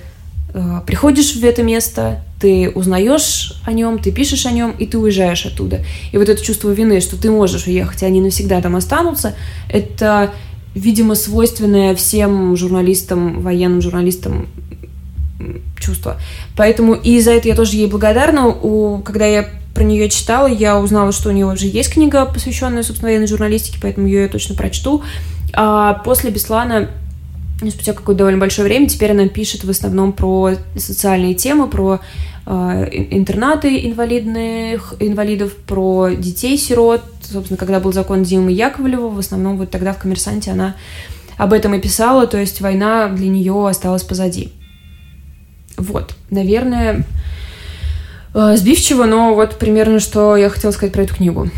приходишь 0.86 1.36
в 1.36 1.44
это 1.44 1.64
место, 1.64 2.24
ты 2.40 2.70
узнаешь 2.70 3.54
о 3.66 3.72
нем, 3.72 4.00
ты 4.00 4.12
пишешь 4.12 4.46
о 4.46 4.52
нем, 4.52 4.72
и 4.72 4.86
ты 4.86 4.98
уезжаешь 4.98 5.46
оттуда. 5.46 5.82
И 6.12 6.18
вот 6.18 6.28
это 6.28 6.44
чувство 6.44 6.70
вины, 6.72 7.02
что 7.02 7.16
ты 7.22 7.32
можешь 7.32 7.68
уехать, 7.68 8.02
и 8.02 8.06
они 8.06 8.22
навсегда 8.22 8.62
там 8.62 8.76
останутся, 8.76 9.36
это 9.70 10.32
видимо, 10.74 11.16
свойственное 11.16 11.96
всем 11.96 12.56
журналистам, 12.56 13.42
военным 13.42 13.82
журналистам 13.82 14.48
чувство. 15.80 16.18
Поэтому 16.56 16.94
и 16.94 17.20
за 17.20 17.32
это 17.32 17.48
я 17.48 17.56
тоже 17.56 17.76
ей 17.76 17.88
благодарна. 17.88 18.48
У, 18.48 19.00
когда 19.00 19.26
я 19.26 19.50
про 19.74 19.84
нее 19.84 20.10
читала, 20.10 20.48
я 20.48 20.80
узнала, 20.80 21.12
что 21.12 21.30
у 21.30 21.32
нее 21.32 21.46
уже 21.46 21.66
есть 21.66 21.94
книга, 21.94 22.26
посвященная, 22.26 22.84
собственно, 22.84 23.10
военной 23.10 23.28
журналистике, 23.28 23.80
поэтому 23.82 24.08
ее 24.08 24.24
я 24.24 24.28
точно 24.28 24.56
прочту. 24.56 25.02
А 25.54 25.96
после 26.06 26.30
Беслана 26.30 26.90
спустя 27.70 27.94
какое-то 27.94 28.20
довольно 28.20 28.40
большое 28.40 28.68
время, 28.68 28.88
теперь 28.88 29.12
она 29.12 29.28
пишет 29.28 29.64
в 29.64 29.70
основном 29.70 30.14
про 30.14 30.54
социальные 30.76 31.36
темы, 31.36 31.68
про 31.68 32.00
э, 32.46 33.08
интернаты 33.12 33.86
инвалидных, 33.86 34.96
инвалидов, 35.00 35.56
про 35.56 36.10
детей-сирот. 36.10 37.04
Собственно, 37.22 37.58
когда 37.58 37.80
был 37.80 37.94
закон 37.94 38.24
Димы 38.24 38.52
Яковлева, 38.52 39.10
в 39.10 39.20
основном 39.20 39.58
вот 39.58 39.70
тогда 39.70 39.94
в 39.94 40.00
«Коммерсанте» 40.00 40.52
она 40.52 40.76
об 41.38 41.54
этом 41.54 41.74
и 41.76 41.80
писала, 41.80 42.26
то 42.26 42.38
есть 42.38 42.62
война 42.62 43.10
для 43.10 43.28
нее 43.28 43.68
осталась 43.68 44.04
позади. 44.04 44.52
Вот, 45.78 46.16
наверное, 46.30 47.06
э, 48.34 48.56
сбивчиво, 48.58 49.06
но 49.06 49.36
вот 49.36 49.58
примерно, 49.58 50.00
что 50.00 50.36
я 50.36 50.50
хотела 50.50 50.72
сказать 50.72 50.94
про 50.94 51.04
эту 51.04 51.16
книгу. 51.16 51.50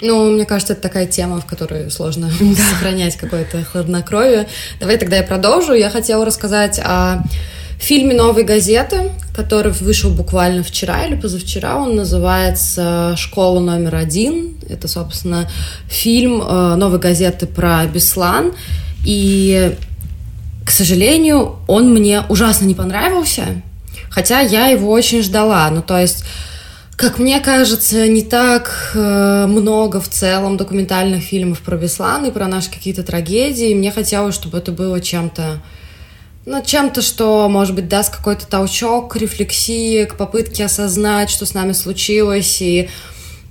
Ну, 0.00 0.30
мне 0.30 0.44
кажется, 0.44 0.74
это 0.74 0.82
такая 0.82 1.06
тема, 1.06 1.40
в 1.40 1.46
которой 1.46 1.90
сложно 1.90 2.30
да. 2.40 2.62
сохранять 2.70 3.16
какое-то 3.16 3.64
хладнокровие. 3.64 4.48
Давай 4.80 4.96
тогда 4.96 5.16
я 5.16 5.22
продолжу. 5.22 5.72
Я 5.72 5.90
хотела 5.90 6.24
рассказать 6.24 6.78
о 6.78 7.22
фильме 7.78 8.14
«Новой 8.14 8.44
газеты», 8.44 9.12
который 9.34 9.72
вышел 9.72 10.10
буквально 10.10 10.62
вчера 10.62 11.04
или 11.04 11.14
позавчера. 11.14 11.76
Он 11.76 11.96
называется 11.96 13.14
«Школа 13.16 13.60
номер 13.60 13.96
один». 13.96 14.56
Это, 14.68 14.88
собственно, 14.88 15.48
фильм 15.88 16.42
э, 16.42 16.74
«Новой 16.74 16.98
газеты» 16.98 17.46
про 17.46 17.86
Беслан. 17.86 18.52
И, 19.04 19.76
к 20.64 20.70
сожалению, 20.70 21.56
он 21.68 21.92
мне 21.92 22.22
ужасно 22.28 22.64
не 22.64 22.74
понравился, 22.74 23.62
хотя 24.10 24.40
я 24.40 24.66
его 24.66 24.90
очень 24.90 25.22
ждала. 25.22 25.70
Ну, 25.70 25.82
то 25.82 25.98
есть 25.98 26.24
как 26.98 27.20
мне 27.20 27.38
кажется, 27.38 28.08
не 28.08 28.22
так 28.22 28.90
э, 28.92 29.46
много 29.46 30.00
в 30.00 30.08
целом 30.08 30.56
документальных 30.56 31.22
фильмов 31.22 31.60
про 31.60 31.76
Беслан 31.76 32.26
и 32.26 32.32
про 32.32 32.48
наши 32.48 32.72
какие-то 32.72 33.04
трагедии. 33.04 33.72
Мне 33.72 33.92
хотелось, 33.92 34.34
чтобы 34.34 34.58
это 34.58 34.72
было 34.72 35.00
чем-то, 35.00 35.62
ну, 36.44 36.60
чем-то, 36.60 37.00
что, 37.00 37.48
может 37.48 37.76
быть, 37.76 37.86
даст 37.86 38.16
какой-то 38.16 38.48
толчок 38.48 39.12
к 39.12 39.16
рефлексии, 39.16 40.06
к 40.06 40.16
попытке 40.16 40.64
осознать, 40.64 41.30
что 41.30 41.46
с 41.46 41.54
нами 41.54 41.70
случилось, 41.70 42.60
и 42.60 42.88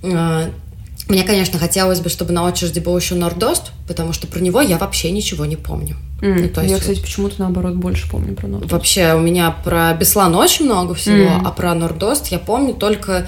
э, 0.02 0.50
мне, 1.08 1.24
конечно, 1.24 1.58
хотелось 1.58 2.00
бы, 2.00 2.10
чтобы 2.10 2.32
на 2.32 2.44
очереди 2.44 2.80
был 2.80 2.96
еще 2.96 3.14
Нордост, 3.14 3.72
потому 3.86 4.12
что 4.12 4.26
про 4.26 4.40
него 4.40 4.60
я 4.60 4.76
вообще 4.76 5.10
ничего 5.10 5.46
не 5.46 5.56
помню. 5.56 5.96
Mm. 6.20 6.42
Ну, 6.42 6.48
то 6.48 6.60
есть... 6.60 6.72
Я, 6.72 6.78
кстати, 6.78 7.00
почему-то 7.00 7.36
наоборот 7.38 7.76
больше 7.76 8.10
помню 8.10 8.34
про 8.34 8.46
Нордост. 8.46 8.72
Вообще, 8.72 9.14
у 9.14 9.20
меня 9.20 9.50
про 9.50 9.94
Беслан 9.94 10.34
очень 10.34 10.66
много 10.66 10.94
всего, 10.94 11.16
mm. 11.16 11.42
а 11.44 11.50
про 11.50 11.74
Нордост 11.74 12.28
я 12.28 12.38
помню 12.38 12.74
только... 12.74 13.26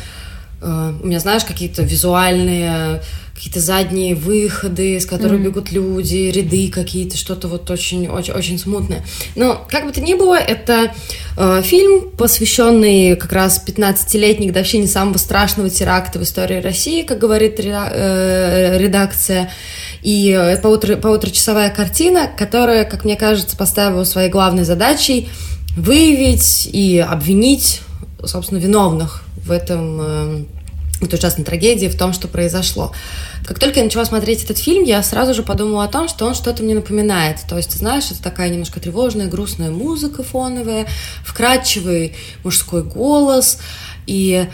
Э, 0.60 0.92
у 1.02 1.06
меня, 1.06 1.20
знаешь, 1.20 1.44
какие-то 1.44 1.82
визуальные 1.82 3.02
какие-то 3.40 3.60
задние 3.60 4.14
выходы, 4.14 5.00
с 5.00 5.06
которых 5.06 5.40
mm-hmm. 5.40 5.44
бегут 5.44 5.72
люди, 5.72 6.30
ряды 6.30 6.70
какие-то, 6.70 7.16
что-то 7.16 7.48
вот 7.48 7.70
очень, 7.70 8.06
очень, 8.06 8.34
очень 8.34 8.58
смутное. 8.58 9.02
Но 9.34 9.66
как 9.70 9.86
бы 9.86 9.92
то 9.92 10.02
ни 10.02 10.12
было, 10.12 10.34
это 10.34 10.92
э, 11.38 11.62
фильм, 11.62 12.10
посвященный 12.10 13.16
как 13.16 13.32
раз 13.32 13.64
15-летней 13.66 14.48
годовщине 14.48 14.86
самого 14.86 15.16
страшного 15.16 15.70
теракта 15.70 16.18
в 16.18 16.22
истории 16.22 16.60
России, 16.60 17.00
как 17.00 17.18
говорит 17.18 17.58
э, 17.58 18.76
редакция. 18.78 19.50
И 20.02 20.26
это 20.26 20.60
полутора, 20.60 20.96
полуторачасовая 20.96 21.70
картина, 21.70 22.28
которая, 22.36 22.84
как 22.84 23.06
мне 23.06 23.16
кажется, 23.16 23.56
поставила 23.56 24.04
своей 24.04 24.28
главной 24.28 24.64
задачей 24.64 25.30
выявить 25.78 26.68
и 26.70 26.98
обвинить, 26.98 27.80
собственно, 28.22 28.58
виновных 28.58 29.24
в 29.42 29.50
этом 29.50 30.00
э, 30.02 30.44
в 31.00 31.04
этой 31.04 31.18
ужасной 31.18 31.44
трагедии, 31.44 31.86
в 31.86 31.98
том, 31.98 32.12
что 32.12 32.28
произошло. 32.28 32.92
Как 33.44 33.58
только 33.58 33.78
я 33.78 33.84
начала 33.84 34.04
смотреть 34.04 34.44
этот 34.44 34.58
фильм, 34.58 34.84
я 34.84 35.02
сразу 35.02 35.34
же 35.34 35.42
подумала 35.42 35.84
о 35.84 35.88
том, 35.88 36.08
что 36.08 36.26
он 36.26 36.34
что-то 36.34 36.62
мне 36.62 36.74
напоминает. 36.74 37.38
То 37.48 37.56
есть, 37.56 37.72
знаешь, 37.72 38.10
это 38.10 38.22
такая 38.22 38.50
немножко 38.50 38.80
тревожная, 38.80 39.26
грустная 39.26 39.70
музыка 39.70 40.22
фоновая, 40.22 40.86
вкрадчивый 41.24 42.14
мужской 42.44 42.82
голос 42.82 43.58
и 44.06 44.46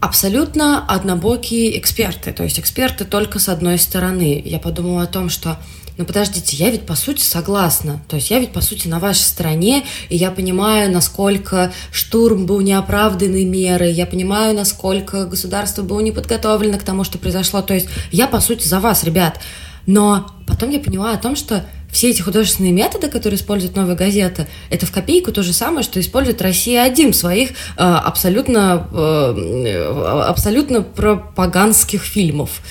абсолютно 0.00 0.84
однобокие 0.86 1.78
эксперты. 1.78 2.32
То 2.32 2.42
есть 2.42 2.58
эксперты 2.58 3.04
только 3.04 3.38
с 3.38 3.48
одной 3.48 3.78
стороны. 3.78 4.42
Я 4.44 4.58
подумала 4.58 5.04
о 5.04 5.06
том, 5.06 5.30
что 5.30 5.58
но 5.98 6.04
подождите, 6.04 6.56
я 6.56 6.70
ведь 6.70 6.86
по 6.86 6.94
сути 6.94 7.20
согласна. 7.20 8.02
То 8.08 8.16
есть 8.16 8.30
я 8.30 8.38
ведь 8.38 8.52
по 8.52 8.60
сути 8.60 8.88
на 8.88 8.98
вашей 8.98 9.20
стороне, 9.22 9.84
и 10.08 10.16
я 10.16 10.30
понимаю, 10.30 10.90
насколько 10.90 11.72
штурм 11.90 12.46
был 12.46 12.60
неоправданной 12.60 13.44
мерой, 13.44 13.92
я 13.92 14.06
понимаю, 14.06 14.54
насколько 14.54 15.26
государство 15.26 15.82
было 15.82 16.00
не 16.00 16.12
подготовлено 16.12 16.78
к 16.78 16.82
тому, 16.82 17.04
что 17.04 17.18
произошло. 17.18 17.62
То 17.62 17.74
есть 17.74 17.88
я 18.10 18.26
по 18.26 18.40
сути 18.40 18.66
за 18.66 18.80
вас, 18.80 19.04
ребят. 19.04 19.40
Но 19.86 20.26
потом 20.46 20.70
я 20.70 20.78
поняла 20.80 21.12
о 21.12 21.18
том, 21.18 21.36
что 21.36 21.64
все 21.90 22.08
эти 22.08 22.22
художественные 22.22 22.72
методы, 22.72 23.08
которые 23.08 23.38
использует 23.38 23.76
новая 23.76 23.94
газета, 23.94 24.48
это 24.70 24.86
в 24.86 24.92
копейку 24.92 25.30
то 25.30 25.42
же 25.42 25.52
самое, 25.52 25.82
что 25.82 26.00
использует 26.00 26.40
Россия-1 26.40 27.12
в 27.12 27.16
своих 27.16 27.50
э, 27.50 27.54
абсолютно, 27.76 28.88
э, 28.92 30.24
абсолютно 30.26 30.80
пропагандских 30.80 32.02
фильмов 32.02 32.62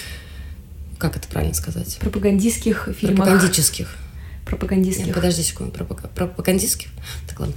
как 1.01 1.17
это 1.17 1.27
правильно 1.27 1.55
сказать? 1.55 1.97
Пропагандистских 1.99 2.89
фильмах. 2.97 3.25
Пропагандических. 3.25 3.97
Пропагандистских. 4.45 5.07
Нет, 5.07 5.15
подожди 5.15 5.43
секунду. 5.43 5.71
Пропаг... 5.71 6.09
Пропагандистских? 6.11 6.89
Так, 7.27 7.39
ладно. 7.39 7.55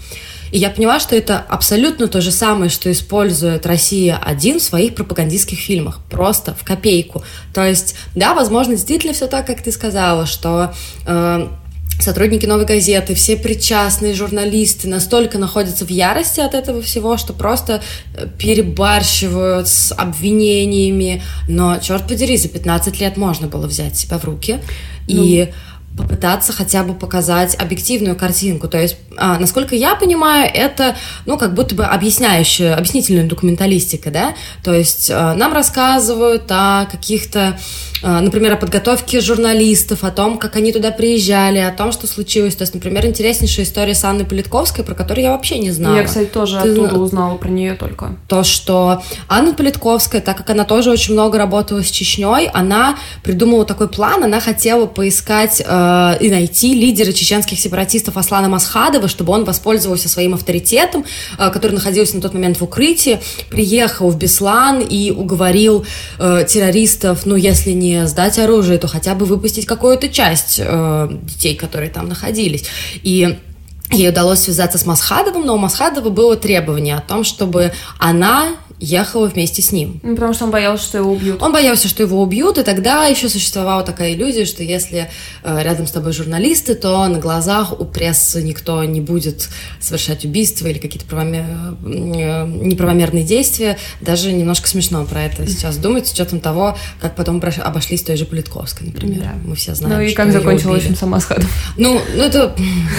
И 0.51 0.59
я 0.59 0.71
поняла, 0.71 1.01
что 1.01 1.17
это 1.17 1.39
абсолютно 1.39 2.09
то 2.09 2.21
же 2.21 2.31
самое, 2.31 2.71
что 2.71 2.91
использует 2.91 3.67
Россия-1 3.67 4.59
в 4.59 4.63
своих 4.63 4.95
пропагандистских 4.95 5.59
фильмах. 5.59 6.01
Просто 6.11 6.55
в 6.55 6.65
копейку. 6.65 7.23
То 7.53 7.65
есть, 7.67 7.97
да, 8.15 8.35
возможно, 8.35 8.75
действительно 8.75 9.13
все 9.13 9.27
так, 9.27 9.47
как 9.47 9.63
ты 9.63 9.73
сказала, 9.73 10.27
что... 10.27 10.75
Э, 11.07 11.49
сотрудники 12.01 12.47
«Новой 12.47 12.65
газеты», 12.65 13.15
все 13.15 13.37
причастные 13.37 14.15
журналисты 14.15 14.89
настолько 14.89 15.39
находятся 15.39 15.85
в 15.85 15.91
ярости 15.91 16.41
от 16.41 16.55
этого 16.55 16.83
всего, 16.83 17.17
что 17.17 17.33
просто 17.33 17.83
э, 18.15 18.27
перебарщивают 18.39 19.69
с 19.69 19.93
обвинениями. 19.93 21.23
Но, 21.49 21.79
черт 21.79 22.07
подери, 22.07 22.37
за 22.37 22.49
15 22.49 23.01
лет 23.01 23.17
можно 23.17 23.47
было 23.47 23.67
взять 23.67 23.97
себя 23.97 24.19
в 24.19 24.25
руки 24.25 24.59
ну... 25.09 25.23
и 25.23 25.49
попытаться 25.97 26.53
хотя 26.53 26.83
бы 26.83 26.95
показать 26.95 27.55
объективную 27.55 28.17
картинку. 28.17 28.69
То 28.69 28.81
есть, 28.81 28.97
а, 29.17 29.39
насколько 29.39 29.77
я 29.77 29.95
понимаю, 29.95 30.51
это, 30.53 30.97
ну, 31.25 31.39
как 31.39 31.55
будто 31.55 31.75
бы 31.75 31.85
объясняющая, 31.85 32.75
объяснительная 32.75 33.29
документалистика, 33.29 34.11
да? 34.11 34.35
То 34.63 34.75
есть 34.75 35.11
а, 35.11 35.35
нам 35.35 35.53
рассказывают 35.53 36.45
о 36.51 36.87
каких-то 36.91 37.59
например, 38.05 38.55
о 38.55 38.57
подготовке 38.57 39.21
журналистов, 39.21 40.05
о 40.05 40.11
том, 40.11 40.39
как 40.39 40.57
они 40.57 40.73
туда 40.73 40.91
приезжали, 40.91 41.59
о 41.59 41.71
том, 41.71 41.93
что 41.93 42.07
случилось. 42.07 42.57
То 42.57 42.63
есть, 42.63 42.75
например, 42.75 43.07
интереснейшая 43.07 43.65
история 43.65 43.95
с 43.95 44.05
Анной 44.05 44.25
Политковской, 44.25 44.85
про 44.85 44.95
которую 44.95 45.25
я 45.25 45.33
вообще 45.33 45.59
не 45.59 45.71
знала. 45.71 45.97
Я, 45.97 46.05
кстати, 46.05 46.29
тоже 46.29 46.61
Ты... 46.63 46.73
оттуда 46.73 46.99
узнала 46.99 47.37
про 47.37 47.49
нее 47.49 47.75
только. 47.75 48.17
То, 48.29 48.45
что 48.45 49.03
Анна 49.29 49.55
Политковская, 49.55 50.21
так 50.21 50.37
как 50.37 50.51
она 50.51 50.65
тоже 50.65 50.91
очень 50.91 51.15
много 51.15 51.39
работала 51.39 51.83
с 51.83 51.91
Чечней, 51.91 52.49
она 52.53 52.97
придумала 53.23 53.65
такой 53.65 53.89
план, 53.89 54.25
она 54.25 54.41
хотела 54.41 54.87
поискать 54.87 55.63
э, 55.65 55.75
э, 55.75 56.17
и 56.21 56.31
найти 56.31 56.75
лидера 56.75 57.13
чеченских 57.13 57.59
сепаратистов 57.59 58.17
Аслана 58.17 58.49
Масхадова, 58.49 59.09
чтобы 59.09 59.33
он 59.33 59.45
воспользовался 59.45 60.09
своим 60.09 60.35
авторитетом, 60.35 61.05
э, 61.39 61.51
который 61.51 61.73
находился 61.73 62.17
на 62.17 62.23
тот 62.23 62.35
момент 62.35 62.59
в 62.59 62.63
укрытии, 62.63 63.21
приехал 63.51 64.11
в 64.11 64.19
Беслан 64.19 64.81
и 64.81 65.11
уговорил 65.11 65.85
э, 66.19 66.45
террористов, 66.49 67.27
ну, 67.27 67.37
если 67.37 67.73
не 67.73 67.94
сдать 68.07 68.39
оружие, 68.39 68.79
то 68.79 68.89
хотя 68.89 69.15
бы 69.15 69.27
выпустить 69.27 69.67
какую-то 69.67 70.09
часть 70.09 70.61
э, 70.63 71.09
детей, 71.23 71.55
которые 71.55 71.91
там 71.91 72.09
находились. 72.09 72.65
И 73.03 73.39
Ей 73.91 74.09
удалось 74.09 74.41
связаться 74.41 74.79
с 74.79 74.87
Масхадовым, 74.87 75.45
но 75.47 75.55
у 75.55 75.59
Масхадова 75.59 76.09
было 76.09 76.37
требование 76.37 76.97
о 76.97 77.01
том, 77.01 77.23
чтобы 77.23 77.73
она 77.99 78.49
ехала 78.85 79.27
вместе 79.27 79.63
с 79.63 79.73
ним. 79.73 80.01
Ну, 80.03 80.15
потому 80.15 80.35
что 80.35 80.45
он 80.45 80.51
боялся, 80.51 80.85
что 80.85 80.99
его 80.99 81.13
убьют. 81.13 81.43
Он 81.43 81.53
боялся, 81.53 81.89
что 81.89 82.03
его 82.03 82.21
убьют, 82.23 82.59
и 82.59 82.63
тогда 82.63 83.07
еще 83.07 83.29
существовала 83.29 83.83
такая 83.83 84.15
иллюзия, 84.15 84.45
что 84.45 84.63
если 84.63 85.11
э, 85.43 85.63
рядом 85.63 85.87
с 85.87 85.91
тобой 85.91 86.13
журналисты, 86.13 86.75
то 86.75 87.07
на 87.07 87.19
глазах 87.19 87.79
у 87.79 87.85
прессы 87.85 88.43
никто 88.43 88.85
не 88.85 89.01
будет 89.01 89.49
совершать 89.81 90.25
убийства 90.25 90.67
или 90.69 90.79
какие-то 90.79 91.07
правомер... 91.07 91.45
э, 91.85 92.47
неправомерные 92.47 93.25
действия. 93.25 93.79
Даже 94.01 94.33
немножко 94.33 94.69
смешно 94.69 95.05
про 95.05 95.23
это 95.23 95.47
сейчас 95.49 95.77
думать, 95.79 96.07
с 96.07 96.13
учетом 96.13 96.41
того, 96.41 96.77
как 97.01 97.17
потом 97.17 97.43
обошлись 97.63 98.03
той 98.03 98.17
же 98.17 98.27
Политковской, 98.27 98.89
например. 98.89 99.21
Да. 99.21 99.33
Мы 99.45 99.55
все 99.57 99.75
знаем, 99.75 99.97
Ну 99.97 100.03
и 100.03 100.13
как 100.13 100.33
закончилась, 100.33 100.83
в 100.83 100.87
общем, 100.87 100.97
сама 100.97 101.19
Асхадов. 101.19 101.51
Ну, 101.77 102.01
ну 102.15 102.23
это 102.23 102.55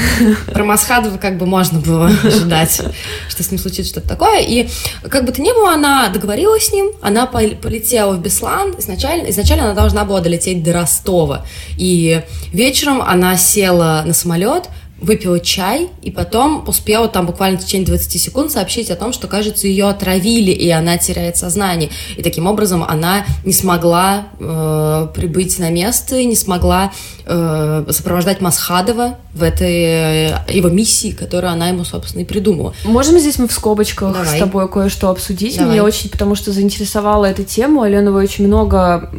про 0.48 0.64
Масхадова 0.64 1.18
как 1.18 1.38
бы 1.38 1.46
можно 1.46 1.80
было 1.80 2.08
ожидать, 2.24 2.82
что 3.30 3.44
с 3.44 3.52
ним 3.52 3.60
случится 3.60 3.92
что-то 3.92 4.08
такое. 4.08 4.42
И 4.42 4.68
как 5.10 5.26
бы 5.26 5.32
то 5.32 5.42
ни 5.42 5.52
было, 5.52 5.75
она 5.76 6.10
договорилась 6.10 6.68
с 6.68 6.74
ним, 6.74 6.92
она 7.02 7.26
полетела 7.26 8.14
в 8.14 8.22
Беслан. 8.22 8.76
Изначально, 8.80 9.30
изначально 9.30 9.66
она 9.66 9.74
должна 9.74 10.06
была 10.06 10.22
долететь 10.22 10.64
до 10.64 10.74
Ростова. 10.74 11.46
И 11.78 12.22
вечером 12.52 13.02
она 13.02 13.38
села 13.38 14.04
на 14.06 14.14
самолет, 14.14 14.70
выпила 15.00 15.40
чай 15.40 15.90
и 16.02 16.10
потом 16.10 16.64
успела 16.68 17.08
там 17.08 17.26
буквально 17.26 17.60
в 17.60 17.66
течение 17.66 17.86
20 17.86 18.22
секунд 18.22 18.52
сообщить 18.52 18.90
о 18.90 18.96
том, 18.96 19.12
что, 19.12 19.28
кажется, 19.28 19.68
ее 19.68 19.88
отравили, 19.88 20.52
и 20.52 20.70
она 20.70 20.98
теряет 20.98 21.36
сознание. 21.36 21.90
И 22.16 22.24
таким 22.24 22.48
образом 22.48 22.84
она 22.84 23.26
не 23.44 23.52
смогла 23.52 24.28
э, 24.40 25.08
прибыть 25.14 25.60
на 25.60 25.70
место 25.70 26.16
и 26.16 26.26
не 26.26 26.36
смогла 26.36 26.94
э, 27.26 27.86
сопровождать 27.90 28.40
Масхадова 28.40 29.18
в 29.34 29.44
этой 29.44 29.84
э, 29.84 30.40
его 30.48 30.70
миссии, 30.70 31.12
которую 31.12 31.52
она 31.52 31.68
ему, 31.68 31.84
собственно, 31.84 32.22
и 32.22 32.26
придумала. 32.26 32.74
Можем 32.86 33.20
здесь 33.20 33.38
мы 33.38 33.50
в 33.50 33.52
скобочках 33.52 34.14
Давай. 34.14 34.38
с 34.38 34.40
тобой 34.40 34.70
кое-что 34.70 35.10
обсудить? 35.10 35.58
Давай. 35.58 35.74
Меня 35.74 35.84
очень, 35.84 36.10
потому 36.10 36.36
что 36.36 36.54
заинтересовала 36.54 37.26
эта 37.26 37.44
тема. 37.44 37.86
Аленова 37.86 38.20
очень 38.20 38.48
много 38.48 39.10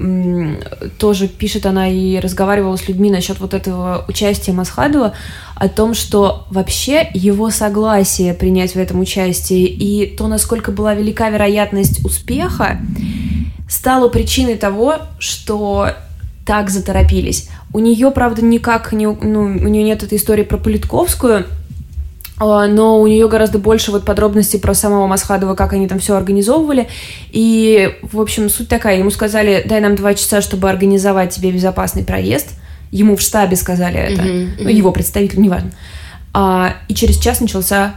тоже 0.99 1.29
пишет 1.29 1.67
она 1.67 1.89
и 1.89 2.19
разговаривала 2.19 2.77
с 2.77 2.89
людьми 2.89 3.11
насчет 3.11 3.41
вот 3.41 3.53
этого 3.53 4.07
участия 4.09 4.53
Масхадова 4.53 5.13
о 5.57 5.71
том, 5.71 5.95
что 5.95 6.47
вообще 6.51 7.09
его 7.15 7.49
согласие 7.49 8.35
принять 8.35 8.73
в 8.73 8.77
этом 8.77 9.01
участие 9.01 9.67
и 9.67 10.15
то, 10.15 10.29
насколько 10.29 10.71
была 10.71 10.95
велика 10.95 11.31
вероятность 11.31 12.05
успеха, 12.05 12.79
стало 13.67 14.11
причиной 14.11 14.57
того, 14.57 14.97
что 15.19 15.89
так 16.45 16.69
заторопились. 16.69 17.49
У 17.73 17.79
нее, 17.79 18.11
правда, 18.11 18.45
никак 18.45 18.93
не, 18.93 19.07
ну, 19.07 19.41
у 19.45 19.69
нее 19.69 19.83
нет 19.83 20.03
этой 20.03 20.19
истории 20.19 20.45
про 20.45 20.59
Политковскую, 20.59 21.47
а, 22.39 22.67
но 22.67 23.01
у 23.01 23.07
нее 23.07 23.27
гораздо 23.27 23.59
больше 23.59 23.93
вот 23.93 24.05
подробностей 24.05 24.61
про 24.61 24.75
самого 24.75 25.07
Масхадова, 25.07 25.55
как 25.55 25.73
они 25.73 25.89
там 25.89 26.01
все 26.01 26.17
организовывали. 26.17 26.87
И, 27.31 27.97
в 28.03 28.21
общем, 28.21 28.51
суть 28.51 28.69
такая. 28.69 28.99
Ему 28.99 29.11
сказали, 29.11 29.65
дай 29.67 29.81
нам 29.81 29.97
два 29.97 30.13
часа, 30.13 30.43
чтобы 30.43 30.69
организовать 30.69 31.35
тебе 31.35 31.51
безопасный 31.51 32.05
проезд– 32.05 32.51
Ему 32.91 33.17
в 33.17 33.21
штабе 33.21 33.57
сказали 33.57 33.99
это, 33.99 34.23
mm-hmm, 34.23 34.51
ну, 34.61 34.69
его 34.69 34.93
представитель, 34.93 35.41
неважно. 35.41 35.71
А, 36.33 36.77
и 36.89 36.95
через 36.95 37.19
час 37.19 37.41
начался 37.41 37.97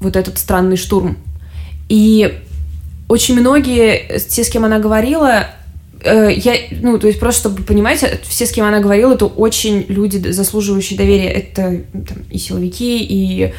вот 0.00 0.16
этот 0.16 0.38
странный 0.38 0.76
штурм. 0.76 1.18
И 1.88 2.38
очень 3.08 3.38
многие, 3.38 4.18
те, 4.28 4.44
с 4.44 4.50
кем 4.50 4.64
она 4.64 4.78
говорила, 4.78 5.46
я, 6.04 6.54
ну, 6.80 6.98
то 6.98 7.06
есть 7.06 7.18
просто, 7.18 7.48
чтобы 7.48 7.62
понимать, 7.62 8.04
все, 8.28 8.46
с 8.46 8.52
кем 8.52 8.66
она 8.66 8.80
говорила, 8.80 9.14
это 9.14 9.26
очень 9.26 9.84
люди, 9.88 10.18
заслуживающие 10.30 10.96
доверия. 10.96 11.30
Это 11.30 11.82
там, 11.92 12.18
и 12.30 12.38
силовики, 12.38 13.04
и 13.04 13.52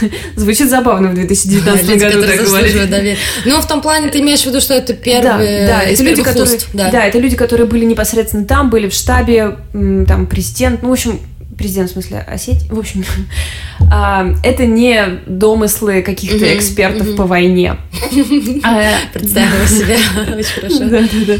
Звучит 0.36 0.68
забавно 0.68 1.08
в 1.08 1.14
2019 1.14 1.88
люди, 1.88 2.04
году 2.04 2.26
так 2.26 2.44
говорить. 2.44 3.18
Ну, 3.44 3.60
в 3.60 3.66
том 3.66 3.80
плане 3.80 4.08
ты 4.08 4.20
имеешь 4.20 4.40
в 4.40 4.46
виду, 4.46 4.60
что 4.60 4.74
это 4.74 4.94
первые 4.94 5.66
да, 5.66 5.80
да, 5.80 5.82
это 5.82 6.02
люди, 6.02 6.22
которые, 6.22 6.58
да. 6.72 6.90
да, 6.90 7.04
это 7.04 7.18
люди, 7.18 7.36
которые 7.36 7.66
были 7.66 7.84
непосредственно 7.84 8.44
там, 8.44 8.70
были 8.70 8.88
в 8.88 8.94
штабе, 8.94 9.56
там 9.72 10.26
президент, 10.26 10.82
ну, 10.82 10.90
в 10.90 10.92
общем, 10.92 11.20
президент, 11.56 11.90
в 11.90 11.92
смысле, 11.92 12.20
Осетии, 12.20 12.68
в 12.70 12.78
общем, 12.78 13.04
а, 13.92 14.26
это 14.42 14.66
не 14.66 15.20
домыслы 15.26 16.02
каких-то 16.02 16.56
экспертов 16.56 17.16
по 17.16 17.26
войне. 17.26 17.76
А, 18.64 18.94
Представила 19.12 19.66
себя, 19.66 19.96
очень 20.36 20.54
хорошо. 20.54 20.78
Да, 20.80 21.00
да, 21.00 21.26
да, 21.26 21.34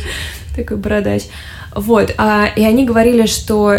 такой 0.56 0.76
бородач. 0.76 1.22
Вот, 1.74 2.14
а, 2.18 2.46
и 2.54 2.62
они 2.62 2.84
говорили, 2.84 3.26
что 3.26 3.76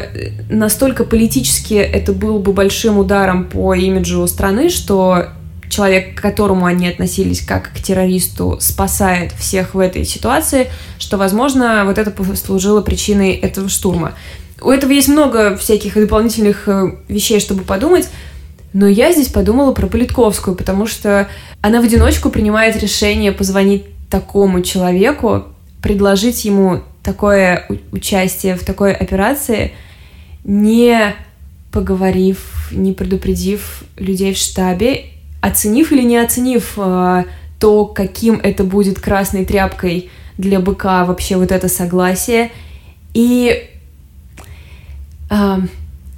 настолько 0.50 1.06
политически 1.06 1.76
это 1.76 2.12
был 2.12 2.40
бы 2.40 2.52
большим 2.52 2.98
ударом 2.98 3.46
по 3.46 3.74
имиджу 3.74 4.26
страны, 4.28 4.70
что 4.70 5.28
человек, 5.70 6.16
к 6.16 6.22
которому 6.22 6.66
они 6.66 6.88
относились 6.88 7.42
как 7.42 7.72
к 7.74 7.80
террористу, 7.80 8.58
спасает 8.60 9.32
всех 9.34 9.76
в 9.76 9.80
этой 9.80 10.06
ситуации, 10.06 10.68
что, 11.00 11.18
возможно, 11.18 11.84
вот 11.86 11.98
это 11.98 12.12
послужило 12.12 12.82
причиной 12.82 13.34
этого 13.34 13.70
штурма. 13.70 14.14
У 14.62 14.70
этого 14.70 14.92
есть 14.92 15.08
много 15.08 15.58
всяких 15.58 15.96
дополнительных 15.96 16.68
э, 16.68 16.92
вещей, 17.08 17.40
чтобы 17.40 17.64
подумать, 17.64 18.10
но 18.74 18.88
я 18.88 19.12
здесь 19.12 19.30
подумала 19.30 19.74
про 19.74 19.88
Политковскую, 19.88 20.56
потому 20.56 20.86
что 20.88 21.28
она 21.62 21.82
в 21.82 21.86
одиночку 21.86 22.30
принимает 22.30 22.76
решение 22.82 23.32
позвонить 23.32 23.86
такому 24.10 24.62
человеку, 24.62 25.46
предложить 25.82 26.46
ему 26.46 26.82
такое 27.04 27.68
участие 27.92 28.56
в 28.56 28.64
такой 28.64 28.94
операции, 28.94 29.74
не 30.44 31.16
поговорив, 31.72 32.70
не 32.72 32.94
предупредив 32.94 33.84
людей 33.98 34.34
в 34.34 34.38
штабе, 34.38 35.06
оценив 35.42 35.92
или 35.92 36.02
не 36.02 36.18
оценив 36.18 36.74
э, 36.78 37.26
то, 37.60 37.86
каким 37.86 38.40
это 38.42 38.64
будет 38.64 39.00
красной 39.00 39.46
тряпкой 39.46 40.10
для 40.38 40.60
быка 40.60 41.06
вообще 41.06 41.38
вот 41.38 41.52
это 41.52 41.68
согласие. 41.68 42.52
И, 43.14 43.70
э, 45.30 45.58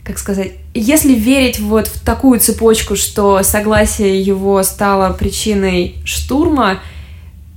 как 0.03 0.17
сказать, 0.17 0.53
если 0.73 1.13
верить 1.13 1.59
вот 1.59 1.87
в 1.87 1.99
такую 1.99 2.39
цепочку, 2.39 2.95
что 2.95 3.43
согласие 3.43 4.21
его 4.21 4.63
стало 4.63 5.11
причиной 5.13 5.95
штурма, 6.05 6.79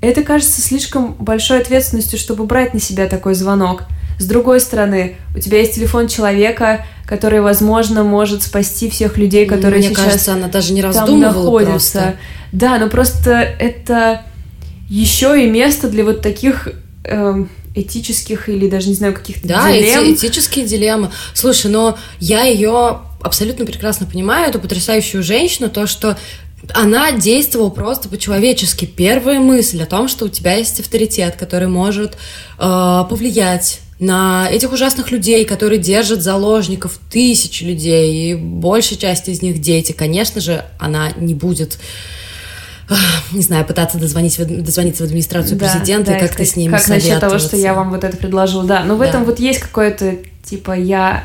это 0.00 0.22
кажется 0.22 0.60
слишком 0.60 1.14
большой 1.14 1.60
ответственностью, 1.60 2.18
чтобы 2.18 2.44
брать 2.44 2.74
на 2.74 2.80
себя 2.80 3.06
такой 3.06 3.34
звонок. 3.34 3.84
С 4.18 4.26
другой 4.26 4.60
стороны, 4.60 5.16
у 5.34 5.38
тебя 5.38 5.58
есть 5.58 5.74
телефон 5.74 6.08
человека, 6.08 6.84
который, 7.06 7.40
возможно, 7.40 8.04
может 8.04 8.42
спасти 8.42 8.90
всех 8.90 9.16
людей, 9.16 9.46
которые 9.46 9.80
Мне 9.80 9.88
сейчас 9.88 10.04
кажется, 10.04 10.34
она 10.34 10.48
даже 10.48 10.72
не 10.72 10.82
там 10.82 11.20
находятся. 11.20 11.70
Просто. 11.70 12.16
Да, 12.52 12.78
но 12.78 12.88
просто 12.88 13.30
это 13.32 14.22
еще 14.88 15.44
и 15.44 15.48
место 15.48 15.88
для 15.88 16.04
вот 16.04 16.20
таких 16.20 16.68
э, 17.04 17.44
этических 17.74 18.48
или 18.48 18.68
даже 18.68 18.88
не 18.88 18.94
знаю 18.94 19.14
каких-то 19.14 19.46
да, 19.46 19.70
дилемм. 19.70 20.04
Да, 20.04 20.12
этические 20.12 20.66
дилеммы. 20.66 21.10
Слушай, 21.34 21.70
но 21.70 21.98
я 22.18 22.44
ее 22.44 23.00
абсолютно 23.22 23.66
прекрасно 23.66 24.06
понимаю, 24.06 24.48
эту 24.48 24.58
потрясающую 24.58 25.22
женщину, 25.22 25.68
то, 25.68 25.86
что 25.86 26.16
она 26.74 27.12
действовала 27.12 27.70
просто 27.70 28.08
по-человечески. 28.08 28.84
Первая 28.84 29.40
мысль 29.40 29.82
о 29.82 29.86
том, 29.86 30.08
что 30.08 30.26
у 30.26 30.28
тебя 30.28 30.54
есть 30.56 30.80
авторитет, 30.80 31.36
который 31.36 31.68
может 31.68 32.14
э, 32.14 33.04
повлиять 33.08 33.80
на 33.98 34.48
этих 34.50 34.72
ужасных 34.72 35.10
людей, 35.10 35.44
которые 35.44 35.78
держат 35.78 36.22
заложников 36.22 36.98
тысячи 37.10 37.64
людей, 37.64 38.32
и 38.32 38.34
большая 38.34 38.98
часть 38.98 39.28
из 39.28 39.42
них 39.42 39.60
дети, 39.60 39.92
конечно 39.92 40.40
же, 40.40 40.64
она 40.78 41.12
не 41.18 41.34
будет 41.34 41.78
не 43.32 43.42
знаю, 43.42 43.64
пытаться 43.64 43.98
дозвонить, 43.98 44.36
дозвониться 44.62 45.02
в 45.02 45.06
администрацию 45.06 45.58
да, 45.58 45.66
президента 45.66 46.10
да, 46.12 46.18
и 46.18 46.20
как-то 46.20 46.44
с 46.44 46.56
ними 46.56 46.72
Как 46.72 46.88
насчет 46.88 47.20
того, 47.20 47.38
что 47.38 47.56
я 47.56 47.74
вам 47.74 47.90
вот 47.90 48.04
это 48.04 48.16
предложила, 48.16 48.64
да. 48.64 48.84
Но 48.84 48.96
в 48.96 48.98
да. 49.00 49.06
этом 49.06 49.24
вот 49.24 49.38
есть 49.38 49.60
какое-то, 49.60 50.16
типа, 50.44 50.72
я 50.72 51.24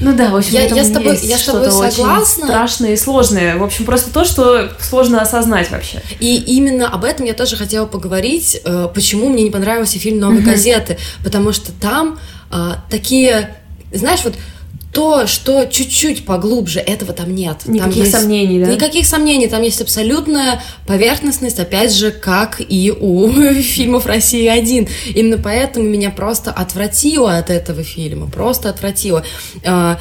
ну 0.00 0.14
да, 0.14 0.30
в 0.30 0.36
общем, 0.36 0.54
я, 0.54 0.66
я 0.66 0.84
с 0.84 0.90
тобой, 0.90 1.18
я 1.22 1.38
с 1.38 1.42
тобой 1.42 1.70
согласна. 1.72 2.46
страшное 2.46 2.92
и 2.92 2.96
сложное. 2.96 3.56
В 3.56 3.64
общем, 3.64 3.84
просто 3.84 4.12
то, 4.12 4.24
что 4.24 4.70
сложно 4.80 5.20
осознать 5.20 5.70
вообще. 5.70 6.00
И 6.20 6.36
именно 6.36 6.88
об 6.88 7.04
этом 7.04 7.26
я 7.26 7.34
тоже 7.34 7.56
хотела 7.56 7.84
поговорить. 7.86 8.60
Э, 8.64 8.88
почему 8.94 9.28
мне 9.28 9.42
не 9.42 9.50
понравился 9.50 9.98
фильм 9.98 10.20
"Новые 10.20 10.42
газеты", 10.42 10.98
потому 11.24 11.52
что 11.52 11.72
там 11.72 12.18
э, 12.52 12.74
такие, 12.88 13.56
знаешь, 13.92 14.20
вот 14.22 14.34
то, 14.98 15.28
что 15.28 15.64
чуть-чуть 15.64 16.24
поглубже, 16.24 16.80
этого 16.80 17.12
там 17.12 17.32
нет. 17.32 17.58
Никаких 17.66 17.94
там 17.94 18.02
есть... 18.02 18.10
сомнений, 18.10 18.64
да? 18.64 18.72
Никаких 18.72 19.06
сомнений, 19.06 19.46
там 19.46 19.62
есть 19.62 19.80
абсолютная 19.80 20.60
поверхностность, 20.88 21.60
опять 21.60 21.94
же, 21.94 22.10
как 22.10 22.60
и 22.60 22.90
у 22.90 23.30
фильмов 23.62 24.06
«Россия-1». 24.06 24.88
Именно 25.14 25.38
поэтому 25.38 25.88
меня 25.88 26.10
просто 26.10 26.50
отвратило 26.50 27.36
от 27.36 27.48
этого 27.48 27.84
фильма, 27.84 28.28
просто 28.28 28.70
отвратило. 28.70 29.24
А, 29.64 30.00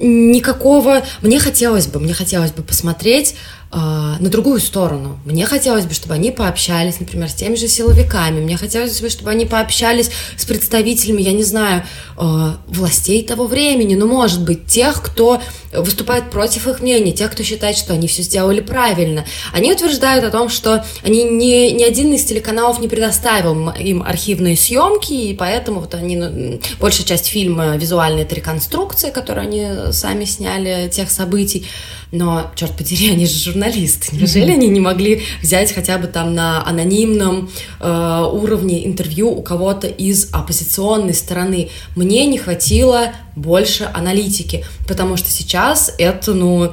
никакого... 0.00 1.02
Мне 1.22 1.38
хотелось 1.38 1.86
бы, 1.86 1.98
мне 1.98 2.12
хотелось 2.12 2.52
бы 2.52 2.62
посмотреть 2.62 3.36
на 3.72 4.28
другую 4.30 4.60
сторону. 4.60 5.18
Мне 5.24 5.44
хотелось 5.44 5.86
бы, 5.86 5.92
чтобы 5.92 6.14
они 6.14 6.30
пообщались, 6.30 7.00
например, 7.00 7.28
с 7.28 7.34
теми 7.34 7.56
же 7.56 7.68
силовиками. 7.68 8.40
Мне 8.40 8.56
хотелось 8.56 9.00
бы, 9.00 9.10
чтобы 9.10 9.30
они 9.30 9.44
пообщались 9.44 10.10
с 10.36 10.44
представителями, 10.44 11.22
я 11.22 11.32
не 11.32 11.42
знаю, 11.42 11.82
а, 12.16 12.58
властей 12.68 13.22
того 13.22 13.46
времени, 13.46 13.94
ну, 13.94 14.06
может 14.06 14.42
быть, 14.42 14.66
тех, 14.66 15.02
кто 15.02 15.42
выступает 15.72 16.30
против 16.30 16.66
их 16.66 16.80
мнения, 16.80 17.12
тех, 17.12 17.30
кто 17.32 17.42
считает, 17.42 17.76
что 17.76 17.92
они 17.92 18.08
все 18.08 18.22
сделали 18.22 18.60
правильно. 18.60 19.24
Они 19.52 19.72
утверждают 19.72 20.24
о 20.24 20.30
том, 20.30 20.48
что 20.48 20.84
они 21.02 21.24
ни, 21.24 21.72
ни 21.72 21.82
один 21.82 22.14
из 22.14 22.24
телеканалов 22.24 22.80
не 22.80 22.88
предоставил 22.88 23.70
им 23.70 24.02
архивные 24.02 24.56
съемки, 24.56 25.12
и 25.12 25.34
поэтому 25.34 25.80
вот 25.80 25.94
они, 25.94 26.16
ну, 26.16 26.60
большая 26.80 27.06
часть 27.06 27.26
фильма 27.26 27.76
визуальная 27.76 28.26
реконструкция, 28.26 29.10
которую 29.10 29.48
они 29.48 29.92
сами 29.92 30.24
сняли 30.24 30.88
тех 30.88 31.10
событий. 31.10 31.66
Но, 32.12 32.50
черт 32.54 32.76
подери, 32.76 33.10
они 33.10 33.26
же 33.26 33.38
журналисты. 33.38 34.14
Неужели 34.14 34.52
они 34.52 34.68
не 34.68 34.80
могли 34.80 35.22
взять 35.42 35.72
хотя 35.72 35.98
бы 35.98 36.06
там 36.06 36.34
на 36.34 36.66
анонимном 36.66 37.50
э, 37.80 38.30
уровне 38.32 38.86
интервью 38.86 39.30
у 39.30 39.42
кого-то 39.42 39.88
из 39.88 40.32
оппозиционной 40.32 41.14
стороны? 41.14 41.70
Мне 41.96 42.26
не 42.26 42.38
хватило 42.38 43.12
больше 43.34 43.90
аналитики, 43.92 44.64
потому 44.86 45.16
что 45.16 45.30
сейчас 45.30 45.92
это, 45.98 46.32
ну, 46.32 46.72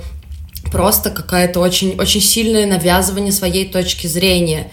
просто 0.71 1.09
какая-то 1.09 1.59
очень, 1.59 1.95
очень 1.99 2.21
сильное 2.21 2.65
навязывание 2.65 3.31
своей 3.31 3.65
точки 3.65 4.07
зрения. 4.07 4.71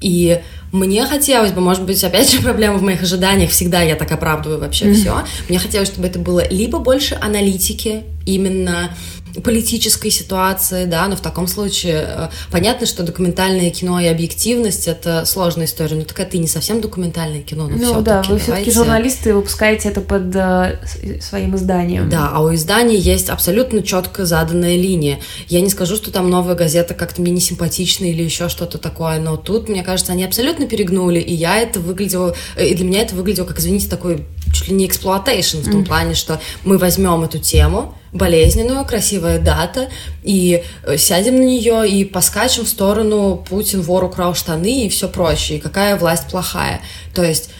И 0.00 0.40
мне 0.72 1.04
хотелось 1.04 1.52
бы, 1.52 1.60
может 1.60 1.84
быть, 1.84 2.02
опять 2.02 2.30
же, 2.30 2.40
проблема 2.42 2.78
в 2.78 2.82
моих 2.82 3.02
ожиданиях, 3.02 3.50
всегда 3.50 3.82
я 3.82 3.94
так 3.94 4.10
оправдываю 4.10 4.58
вообще 4.58 4.86
mm-hmm. 4.86 4.94
все. 4.94 5.24
Мне 5.48 5.58
хотелось, 5.58 5.88
чтобы 5.88 6.08
это 6.08 6.18
было 6.18 6.48
либо 6.48 6.78
больше 6.78 7.16
аналитики, 7.20 8.04
именно 8.24 8.90
политической 9.40 10.10
ситуации, 10.10 10.84
да, 10.84 11.06
но 11.08 11.16
в 11.16 11.20
таком 11.20 11.46
случае 11.46 12.04
э, 12.06 12.28
понятно, 12.50 12.86
что 12.86 13.02
документальное 13.02 13.70
кино 13.70 13.98
и 14.00 14.06
объективность 14.06 14.88
это 14.88 15.24
сложная 15.24 15.66
история, 15.66 15.96
но 15.96 16.02
так 16.02 16.20
это 16.20 16.36
и 16.36 16.40
не 16.40 16.46
совсем 16.46 16.80
документальное 16.80 17.40
кино, 17.40 17.66
но 17.68 17.76
ну 17.76 18.02
да, 18.02 18.22
вы 18.28 18.38
все-таки 18.38 18.70
журналисты, 18.70 19.34
выпускаете 19.34 19.88
это 19.88 20.00
под 20.00 20.34
э, 20.36 20.78
своим 21.20 21.56
изданием. 21.56 22.10
Да, 22.10 22.30
а 22.32 22.42
у 22.42 22.54
издания 22.54 22.98
есть 22.98 23.30
абсолютно 23.30 23.82
четко 23.82 24.26
заданная 24.26 24.76
линия. 24.76 25.20
Я 25.48 25.60
не 25.60 25.70
скажу, 25.70 25.96
что 25.96 26.10
там 26.10 26.28
новая 26.28 26.54
газета 26.54 26.94
как-то 26.94 27.22
мне 27.22 27.32
не 27.32 27.40
симпатична 27.40 28.04
или 28.04 28.22
еще 28.22 28.48
что-то 28.48 28.78
такое, 28.78 29.18
но 29.18 29.36
тут, 29.36 29.68
мне 29.68 29.82
кажется, 29.82 30.12
они 30.12 30.24
абсолютно 30.24 30.66
перегнули, 30.66 31.20
и 31.20 31.32
я 31.32 31.58
это 31.58 31.80
выглядело, 31.80 32.34
э, 32.56 32.66
и 32.66 32.74
для 32.74 32.84
меня 32.84 33.02
это 33.02 33.14
выглядело 33.14 33.46
как, 33.46 33.58
извините, 33.58 33.88
такой 33.88 34.26
чуть 34.52 34.68
ли 34.68 34.74
не 34.74 34.86
exploitation 34.86 35.58
в 35.58 35.70
том 35.70 35.82
мм 35.82 35.86
плане, 35.86 36.14
что 36.14 36.40
мы 36.64 36.76
возьмем 36.76 37.22
эту 37.22 37.38
тему, 37.38 37.94
болезненную, 38.12 38.84
красивая 38.84 39.38
дата, 39.38 39.88
и 40.22 40.62
э, 40.84 40.96
сядем 40.98 41.36
на 41.36 41.44
нее 41.44 41.88
и 41.88 42.04
поскачем 42.04 42.64
в 42.64 42.68
сторону 42.68 43.42
Путин 43.48 43.80
вор 43.80 44.04
украл 44.04 44.34
штаны 44.34 44.84
и 44.84 44.88
все 44.88 45.08
прочее, 45.08 45.58
и 45.58 45.60
какая 45.60 45.96
власть 45.96 46.28
плохая. 46.28 46.82
То 47.14 47.24
есть 47.24 47.50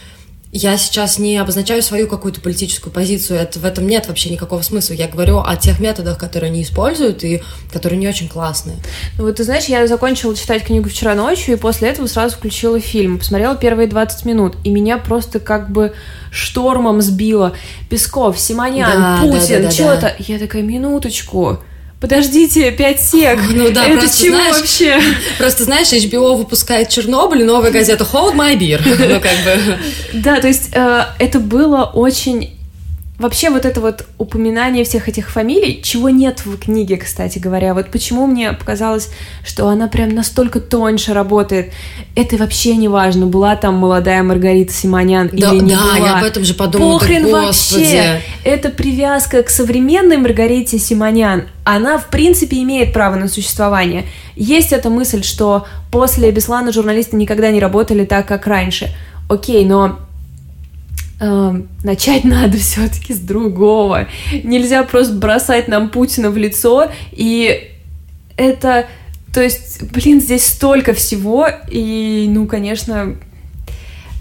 я 0.54 0.76
сейчас 0.76 1.18
не 1.18 1.38
обозначаю 1.38 1.82
свою 1.82 2.06
какую-то 2.06 2.42
политическую 2.42 2.92
позицию, 2.92 3.38
это, 3.40 3.58
в 3.58 3.64
этом 3.64 3.86
нет 3.86 4.06
вообще 4.06 4.28
никакого 4.28 4.60
смысла. 4.60 4.92
Я 4.92 5.08
говорю 5.08 5.38
о 5.38 5.56
тех 5.56 5.80
методах, 5.80 6.18
которые 6.18 6.50
они 6.50 6.62
используют 6.62 7.24
и 7.24 7.42
которые 7.72 7.98
не 7.98 8.06
очень 8.06 8.28
классные. 8.28 8.76
Ну 9.16 9.24
вот 9.24 9.36
ты 9.36 9.44
знаешь, 9.44 9.64
я 9.64 9.86
закончила 9.86 10.36
читать 10.36 10.64
книгу 10.64 10.90
вчера 10.90 11.14
ночью, 11.14 11.54
и 11.54 11.58
после 11.58 11.88
этого 11.88 12.06
сразу 12.06 12.36
включила 12.36 12.78
фильм. 12.80 13.18
Посмотрела 13.18 13.56
первые 13.56 13.88
20 13.88 14.26
минут, 14.26 14.56
и 14.62 14.70
меня 14.70 14.98
просто 14.98 15.40
как 15.40 15.72
бы 15.72 15.94
штормом 16.30 17.00
сбило. 17.00 17.54
Песков, 17.88 18.38
Симонян, 18.38 18.90
да, 18.92 19.18
Путин, 19.22 19.40
да, 19.40 19.56
да, 19.56 19.64
да, 19.64 19.70
что-то. 19.70 20.00
Да. 20.00 20.14
Я 20.18 20.38
такая, 20.38 20.62
минуточку 20.62 21.60
подождите, 22.02 22.72
пять 22.72 23.00
сек. 23.00 23.38
Ну 23.48 23.70
да, 23.70 23.86
это 23.86 24.00
просто, 24.00 24.24
чего 24.24 24.36
знаешь, 24.36 24.56
вообще? 24.56 25.00
Просто 25.38 25.64
знаешь, 25.64 25.92
HBO 25.92 26.34
выпускает 26.36 26.88
Чернобыль, 26.88 27.44
новая 27.44 27.70
газета 27.70 28.04
Hold 28.12 28.34
My 28.34 28.58
Beer. 28.58 28.82
Ну 29.12 29.20
как 29.20 29.36
бы. 29.44 29.78
Да, 30.12 30.40
то 30.40 30.48
есть 30.48 30.70
э, 30.72 31.04
это 31.18 31.38
было 31.38 31.84
очень 31.84 32.50
Вообще 33.22 33.50
вот 33.50 33.64
это 33.64 33.80
вот 33.80 34.04
упоминание 34.18 34.82
всех 34.82 35.08
этих 35.08 35.30
фамилий, 35.30 35.80
чего 35.80 36.10
нет 36.10 36.44
в 36.44 36.58
книге, 36.58 36.96
кстати 36.96 37.38
говоря, 37.38 37.72
вот 37.72 37.88
почему 37.88 38.26
мне 38.26 38.52
показалось, 38.52 39.10
что 39.44 39.68
она 39.68 39.86
прям 39.86 40.08
настолько 40.08 40.58
тоньше 40.58 41.14
работает, 41.14 41.72
это 42.16 42.36
вообще 42.36 42.74
не 42.74 42.88
важно, 42.88 43.26
была 43.26 43.54
там 43.54 43.76
молодая 43.76 44.24
Маргарита 44.24 44.72
Симонян 44.72 45.30
да, 45.32 45.52
или 45.52 45.60
не 45.60 45.76
да, 45.76 45.82
была. 45.82 45.96
я 45.98 46.18
об 46.18 46.24
этом 46.24 46.44
же 46.44 46.54
подумала, 46.54 46.98
Похрен 46.98 47.30
вообще, 47.30 48.20
это 48.42 48.70
привязка 48.70 49.44
к 49.44 49.50
современной 49.50 50.16
Маргарите 50.16 50.80
Симонян, 50.80 51.44
она 51.62 51.98
в 51.98 52.08
принципе 52.08 52.60
имеет 52.62 52.92
право 52.92 53.14
на 53.14 53.28
существование. 53.28 54.04
Есть 54.34 54.72
эта 54.72 54.90
мысль, 54.90 55.22
что 55.22 55.68
после 55.92 56.32
Беслана 56.32 56.72
журналисты 56.72 57.14
никогда 57.14 57.52
не 57.52 57.60
работали 57.60 58.04
так, 58.04 58.26
как 58.26 58.48
раньше. 58.48 58.92
Окей, 59.28 59.64
но 59.64 60.00
э, 61.22 61.62
начать 61.84 62.24
надо 62.24 62.58
все-таки 62.58 63.14
с 63.14 63.18
другого. 63.18 64.08
Нельзя 64.42 64.82
просто 64.82 65.14
бросать 65.14 65.68
нам 65.68 65.88
Путина 65.88 66.30
в 66.30 66.36
лицо, 66.36 66.90
и 67.12 67.70
это, 68.36 68.86
то 69.32 69.42
есть, 69.42 69.82
блин, 69.92 70.20
здесь 70.20 70.44
столько 70.44 70.94
всего, 70.94 71.48
и, 71.70 72.26
ну, 72.28 72.46
конечно, 72.46 73.16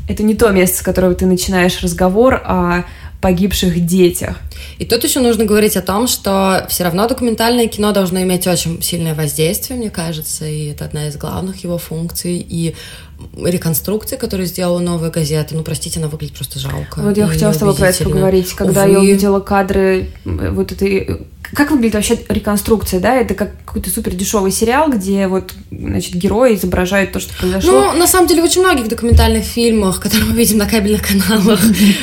это 0.07 0.23
не 0.23 0.35
то 0.35 0.49
место, 0.49 0.77
с 0.77 0.81
которого 0.81 1.15
ты 1.15 1.25
начинаешь 1.25 1.81
разговор 1.81 2.35
о 2.35 2.83
погибших 3.21 3.85
детях. 3.85 4.37
И 4.79 4.85
тут 4.85 5.03
еще 5.03 5.19
нужно 5.19 5.45
говорить 5.45 5.77
о 5.77 5.81
том, 5.81 6.07
что 6.07 6.65
все 6.69 6.83
равно 6.83 7.07
документальное 7.07 7.67
кино 7.67 7.91
должно 7.91 8.21
иметь 8.23 8.47
очень 8.47 8.81
сильное 8.81 9.13
воздействие, 9.13 9.77
мне 9.77 9.91
кажется, 9.91 10.45
и 10.45 10.67
это 10.67 10.85
одна 10.85 11.07
из 11.07 11.17
главных 11.17 11.63
его 11.63 11.77
функций. 11.77 12.45
И 12.47 12.75
реконструкции, 13.45 14.15
которую 14.15 14.47
сделала 14.47 14.79
новая 14.79 15.09
газета, 15.09 15.55
ну, 15.55 15.63
простите, 15.63 15.99
она 15.99 16.07
выглядит 16.07 16.35
просто 16.35 16.59
жалко. 16.59 17.01
Вот 17.01 17.17
я 17.17 17.27
хотела 17.27 17.51
с 17.51 17.57
тобой 17.57 17.75
про 17.75 17.87
это 17.87 18.03
поговорить. 18.03 18.53
Когда 18.53 18.83
Увы. 18.83 18.91
я 18.93 18.99
увидела 18.99 19.39
кадры 19.39 20.09
э, 20.25 20.49
вот 20.51 20.71
этой 20.71 21.27
как 21.53 21.71
выглядит 21.71 21.95
вообще 21.95 22.19
реконструкция, 22.29 22.99
да? 22.99 23.15
Это 23.15 23.33
как 23.33 23.51
какой-то 23.65 23.89
супер 23.89 24.13
дешевый 24.13 24.51
сериал, 24.51 24.89
где 24.89 25.27
вот, 25.27 25.53
значит, 25.69 26.15
герои 26.15 26.55
изображают 26.55 27.11
то, 27.11 27.19
что 27.19 27.33
произошло. 27.35 27.71
Ну, 27.71 27.93
на 27.97 28.07
самом 28.07 28.27
деле, 28.27 28.41
в 28.41 28.45
очень 28.45 28.61
многих 28.61 28.87
документальных 28.87 29.43
фильмах, 29.43 29.99
которые 29.99 30.29
мы 30.29 30.35
видим 30.35 30.57
на 30.57 30.65
кабельных 30.65 31.07
каналах, 31.07 31.59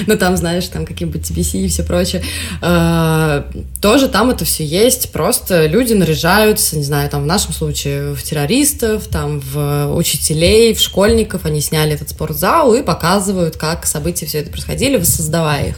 ну, 0.06 0.16
там, 0.16 0.36
знаешь, 0.36 0.66
там 0.68 0.84
какие-нибудь 0.84 1.22
TBC 1.22 1.60
и 1.60 1.68
все 1.68 1.82
прочее, 1.82 2.22
э, 2.62 3.42
тоже 3.80 4.08
там 4.08 4.30
это 4.30 4.44
все 4.44 4.64
есть, 4.64 5.12
просто 5.12 5.66
люди 5.66 5.94
наряжаются, 5.94 6.76
не 6.76 6.84
знаю, 6.84 7.08
там, 7.08 7.22
в 7.22 7.26
нашем 7.26 7.52
случае, 7.52 8.14
в 8.14 8.22
террористов, 8.22 9.08
там, 9.08 9.40
в 9.40 9.94
учителей, 9.94 10.74
в 10.74 10.80
школьников, 10.80 11.44
они 11.44 11.60
сняли 11.60 11.92
этот 11.92 12.10
спортзал 12.10 12.74
и 12.74 12.82
показывают, 12.82 13.56
как 13.56 13.86
события 13.86 14.26
все 14.26 14.38
это 14.38 14.50
происходили, 14.50 14.96
воссоздавая 14.96 15.68
их. 15.68 15.76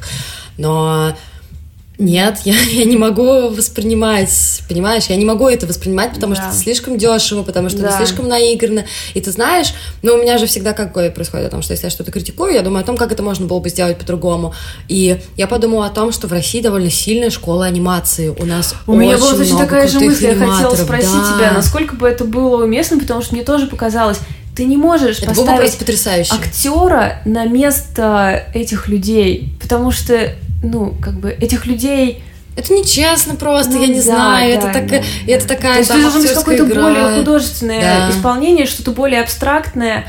Но 0.56 1.14
нет, 2.00 2.40
я, 2.44 2.54
я 2.70 2.84
не 2.84 2.96
могу 2.96 3.48
воспринимать, 3.50 4.62
понимаешь, 4.68 5.04
я 5.06 5.16
не 5.16 5.24
могу 5.24 5.48
это 5.48 5.66
воспринимать, 5.66 6.14
потому 6.14 6.34
да. 6.34 6.40
что 6.40 6.50
это 6.50 6.58
слишком 6.58 6.98
дешево, 6.98 7.42
потому 7.42 7.68
что 7.68 7.80
да. 7.80 7.88
это 7.88 7.98
слишком 7.98 8.26
наигранно. 8.26 8.86
И 9.14 9.20
ты 9.20 9.30
знаешь, 9.30 9.74
ну, 10.02 10.14
у 10.14 10.16
меня 10.16 10.38
же 10.38 10.46
всегда 10.46 10.72
какое 10.72 11.10
происходит 11.10 11.46
о 11.46 11.50
том, 11.50 11.62
что 11.62 11.74
если 11.74 11.86
я 11.86 11.90
что-то 11.90 12.10
критикую, 12.10 12.54
я 12.54 12.62
думаю 12.62 12.82
о 12.82 12.86
том, 12.86 12.96
как 12.96 13.12
это 13.12 13.22
можно 13.22 13.46
было 13.46 13.60
бы 13.60 13.68
сделать 13.68 13.98
по-другому. 13.98 14.54
И 14.88 15.20
я 15.36 15.46
подумала 15.46 15.86
о 15.86 15.90
том, 15.90 16.10
что 16.10 16.26
в 16.26 16.32
России 16.32 16.62
довольно 16.62 16.90
сильная 16.90 17.30
школа 17.30 17.66
анимации. 17.66 18.28
У 18.28 18.46
нас 18.46 18.74
У 18.86 18.94
меня 18.94 19.18
была 19.18 19.34
точно 19.34 19.58
такая 19.58 19.86
же 19.86 20.00
мысль, 20.00 20.26
я 20.26 20.34
хотела 20.34 20.74
спросить 20.74 21.10
да. 21.12 21.36
тебя, 21.36 21.52
насколько 21.52 21.94
бы 21.94 22.08
это 22.08 22.24
было 22.24 22.64
уместно, 22.64 22.98
потому 22.98 23.22
что 23.22 23.34
мне 23.34 23.44
тоже 23.44 23.66
показалось, 23.66 24.18
ты 24.56 24.64
не 24.64 24.76
можешь 24.76 25.20
это 25.20 25.28
поставить 25.28 26.32
актера 26.32 27.22
на 27.24 27.46
место 27.46 28.44
этих 28.52 28.88
людей, 28.88 29.54
потому 29.60 29.90
что 29.90 30.34
ну, 30.62 30.94
как 31.00 31.14
бы 31.14 31.30
этих 31.30 31.66
людей. 31.66 32.22
Это 32.56 32.74
нечестно 32.74 33.36
просто, 33.36 33.72
ну, 33.72 33.80
я 33.80 33.86
не 33.86 33.94
да, 33.94 34.02
знаю, 34.02 34.60
да, 34.60 34.70
это, 34.70 34.72
так, 34.72 34.86
да, 34.88 35.02
это 35.26 35.48
такая 35.48 35.72
То 35.74 35.78
есть 35.78 35.90
там, 35.90 36.02
должно 36.02 36.20
быть 36.20 36.32
какое-то 36.32 36.64
более 36.64 37.16
художественное 37.16 37.80
да. 37.80 38.10
исполнение, 38.10 38.66
что-то 38.66 38.90
более 38.90 39.22
абстрактное, 39.22 40.06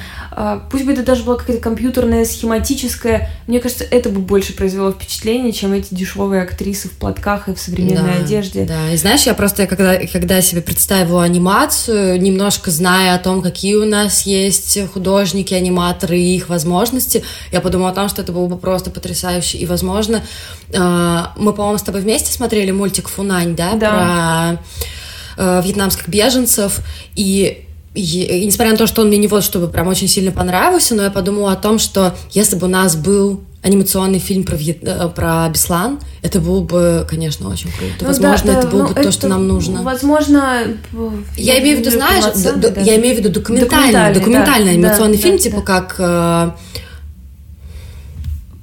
пусть 0.70 0.86
бы 0.86 0.94
это 0.94 1.04
даже 1.04 1.24
была 1.24 1.36
какая-то 1.36 1.62
компьютерная, 1.62 2.24
схематическая, 2.24 3.30
мне 3.48 3.60
кажется, 3.60 3.84
это 3.84 4.10
бы 4.10 4.22
больше 4.22 4.54
произвело 4.54 4.92
впечатление, 4.92 5.52
чем 5.52 5.74
эти 5.74 5.94
дешевые 5.94 6.44
актрисы 6.44 6.88
в 6.88 6.94
платках 6.94 7.50
и 7.50 7.54
в 7.54 7.60
современной 7.60 8.20
да, 8.20 8.24
одежде. 8.24 8.64
Да, 8.64 8.92
и 8.92 8.98
знаешь, 8.98 9.24
я 9.24 9.34
просто, 9.34 9.68
когда, 9.68 9.98
когда 10.08 10.42
себе 10.42 10.62
представила 10.62 11.24
анимацию, 11.24 12.22
немножко 12.22 12.72
зная 12.72 13.16
о 13.16 13.20
том, 13.20 13.42
какие 13.42 13.76
у 13.76 13.86
нас 13.86 14.26
есть 14.26 14.80
художники, 14.94 15.54
аниматоры 15.54 16.18
и 16.18 16.36
их 16.38 16.48
возможности, 16.48 17.24
я 17.52 17.60
подумала 17.60 17.90
о 17.90 17.94
том, 17.94 18.08
что 18.08 18.22
это 18.22 18.32
было 18.32 18.48
бы 18.48 18.58
просто 18.58 18.90
потрясающе. 18.90 19.58
И, 19.58 19.66
возможно, 19.66 20.24
а, 20.74 21.34
мы, 21.38 21.54
по-моему, 21.54 21.78
с 21.78 21.84
тобой 21.84 22.02
вместе 22.02 22.32
смотрели 22.32 22.72
мультик 22.72 23.10
«Фунань», 23.10 23.56
да, 23.56 23.74
да. 23.76 24.60
про 25.36 25.44
э, 25.44 25.62
вьетнамских 25.64 26.08
беженцев, 26.08 26.80
и 27.16 27.66
и, 27.94 28.46
несмотря 28.46 28.72
на 28.72 28.78
то, 28.78 28.88
что 28.88 29.02
он 29.02 29.10
мне 29.10 29.18
не 29.18 29.28
вот 29.28 29.44
чтобы 29.44 29.68
прям 29.68 29.88
очень 29.88 30.08
сильно 30.08 30.32
понравился, 30.32 30.96
но 30.96 31.04
я 31.04 31.12
подумала 31.12 31.52
о 31.52 31.56
том, 31.56 31.78
что 31.78 32.16
если 32.32 32.56
бы 32.56 32.68
у 32.68 32.70
нас 32.70 32.96
был 32.96 33.42
анимационный 33.64 34.20
фильм 34.20 34.44
про, 34.44 34.56
Вьет... 34.56 34.84
Э, 34.84 35.10
про 35.10 35.48
Беслан, 35.50 36.00
это 36.22 36.39
было 36.39 36.62
бы, 36.62 37.06
конечно, 37.08 37.50
очень 37.50 37.72
круто. 37.72 37.94
Ну, 38.00 38.08
возможно, 38.08 38.48
да, 38.48 38.54
да, 38.54 38.60
это 38.60 38.68
было 38.68 38.82
ну, 38.84 38.88
бы 38.88 38.94
это, 38.94 39.04
то, 39.04 39.12
что 39.12 39.28
нам 39.28 39.48
нужно. 39.48 39.84
Возможно, 39.84 40.64
я 41.38 41.60
имею 41.60 41.78
в 41.78 41.82
виду, 41.82 41.92
знаешь, 41.92 42.24
да, 42.44 42.70
да. 42.70 42.82
я 42.82 42.98
имею 42.98 43.16
в 43.16 43.20
виду 43.20 43.30
документальный, 43.30 43.92
документальный, 43.92 44.20
документальный 44.20 44.66
да, 44.66 44.72
анимационный 44.72 45.18
да, 45.18 45.24
фильм, 45.24 45.38
да, 45.38 45.44
типа 45.44 45.58
да. 45.58 45.62
как 45.62 45.96
э... 46.00 46.52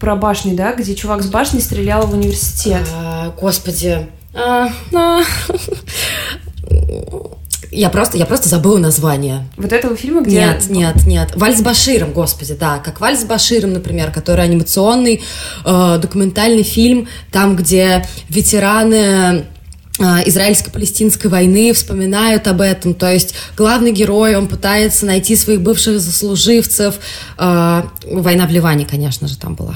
про 0.01 0.17
башни, 0.17 0.55
да, 0.55 0.73
где 0.73 0.97
чувак 0.97 1.23
с 1.23 1.29
башни 1.29 1.61
стрелял 1.61 2.07
в 2.07 2.15
университет. 2.15 2.83
А, 2.93 3.33
господи. 3.39 4.09
А, 4.35 4.69
а. 4.93 5.23
Я 7.71 7.91
просто, 7.91 8.17
я 8.17 8.25
просто 8.25 8.49
забыла 8.49 8.79
название. 8.79 9.47
Вот 9.57 9.73
этого 9.73 9.97
фильма, 9.97 10.23
где... 10.23 10.37
Нет, 10.37 10.71
нет, 10.71 11.07
нет. 11.07 11.37
Вальс 11.37 11.61
Баширом, 11.61 12.13
господи, 12.13 12.55
да. 12.55 12.79
Как 12.79 13.01
Вальс 13.01 13.21
с 13.21 13.25
Баширом, 13.25 13.73
например, 13.73 14.11
который 14.11 14.45
анимационный 14.45 15.23
э, 15.65 15.99
документальный 16.01 16.63
фильм, 16.63 17.09
там, 17.31 17.57
где 17.57 18.07
ветераны 18.29 18.95
э, 19.99 20.03
израильско-палестинской 20.27 21.31
войны 21.31 21.73
вспоминают 21.73 22.47
об 22.47 22.61
этом. 22.61 22.95
То 22.95 23.13
есть 23.13 23.35
главный 23.57 23.93
герой, 23.93 24.37
он 24.37 24.49
пытается 24.49 25.05
найти 25.05 25.37
своих 25.37 25.61
бывших 25.61 26.01
заслуживцев. 26.01 26.95
Э, 27.39 27.83
война 28.05 28.47
в 28.47 28.51
Ливане, 28.51 28.87
конечно 28.87 29.29
же, 29.29 29.37
там 29.37 29.55
была. 29.55 29.75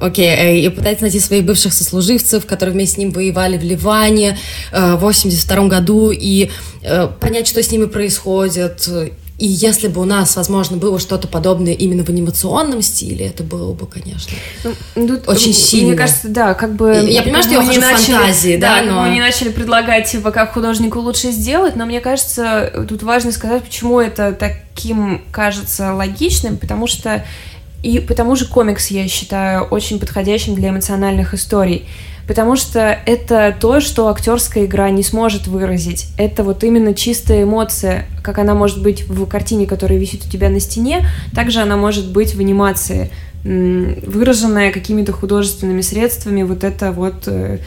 Окей, 0.00 0.28
э, 0.28 0.58
и 0.58 0.68
пытается 0.68 1.04
найти 1.04 1.20
своих 1.20 1.44
бывших 1.44 1.72
сослуживцев, 1.72 2.46
которые 2.46 2.74
вместе 2.74 2.94
с 2.94 2.98
ним 2.98 3.10
воевали 3.10 3.58
в 3.58 3.62
Ливане 3.62 4.38
э, 4.72 4.94
в 4.96 5.00
82 5.00 5.66
году, 5.66 6.10
и 6.10 6.50
э, 6.82 7.08
понять, 7.20 7.48
что 7.48 7.62
с 7.62 7.70
ними 7.70 7.86
происходит. 7.86 8.88
И 9.42 9.46
если 9.46 9.88
бы 9.88 10.00
у 10.00 10.04
нас, 10.04 10.36
возможно, 10.36 10.76
было 10.76 11.00
что-то 11.00 11.26
подобное 11.26 11.72
именно 11.72 12.04
в 12.04 12.08
анимационном 12.08 12.80
стиле, 12.80 13.26
это 13.26 13.42
было 13.42 13.72
бы, 13.72 13.88
конечно, 13.88 14.32
ну, 14.94 15.08
тут, 15.08 15.28
очень 15.28 15.52
сильно. 15.52 15.88
Мне 15.88 15.96
кажется, 15.96 16.28
да, 16.28 16.54
как 16.54 16.76
бы... 16.76 16.90
Я, 16.90 17.00
я 17.00 17.22
понимаю, 17.22 17.42
что 17.42 17.54
я 17.54 17.62
хочу 17.64 17.80
начали, 17.80 18.12
фантазии, 18.12 18.56
да, 18.56 18.76
да 18.76 18.82
но... 18.84 19.02
Мы 19.02 19.08
не 19.08 19.20
начали 19.20 19.48
предлагать, 19.48 20.08
типа, 20.08 20.30
как 20.30 20.52
художнику 20.52 21.00
лучше 21.00 21.32
сделать, 21.32 21.74
но 21.74 21.86
мне 21.86 22.00
кажется, 22.00 22.86
тут 22.88 23.02
важно 23.02 23.32
сказать, 23.32 23.64
почему 23.64 23.98
это 23.98 24.32
таким 24.32 25.22
кажется 25.32 25.92
логичным, 25.92 26.56
потому 26.56 26.86
что 26.86 27.24
и 27.82 27.98
потому 27.98 28.36
же 28.36 28.46
комикс 28.46 28.88
я 28.88 29.06
считаю 29.08 29.64
очень 29.64 29.98
подходящим 29.98 30.54
для 30.54 30.70
эмоциональных 30.70 31.34
историй. 31.34 31.86
Потому 32.26 32.54
что 32.54 32.96
это 33.04 33.54
то, 33.58 33.80
что 33.80 34.08
актерская 34.08 34.64
игра 34.66 34.90
не 34.90 35.02
сможет 35.02 35.48
выразить. 35.48 36.06
Это 36.16 36.44
вот 36.44 36.62
именно 36.62 36.94
чистая 36.94 37.42
эмоция, 37.42 38.06
как 38.22 38.38
она 38.38 38.54
может 38.54 38.80
быть 38.80 39.08
в 39.08 39.26
картине, 39.26 39.66
которая 39.66 39.98
висит 39.98 40.24
у 40.24 40.30
тебя 40.30 40.48
на 40.48 40.60
стене, 40.60 41.06
также 41.34 41.60
она 41.60 41.76
может 41.76 42.12
быть 42.12 42.34
в 42.34 42.40
анимации, 42.40 43.10
выраженная 43.44 44.70
какими-то 44.70 45.12
художественными 45.12 45.80
средствами. 45.80 46.44
Вот 46.44 46.62
это 46.62 46.92
вот 46.92 47.24
э, 47.26 47.58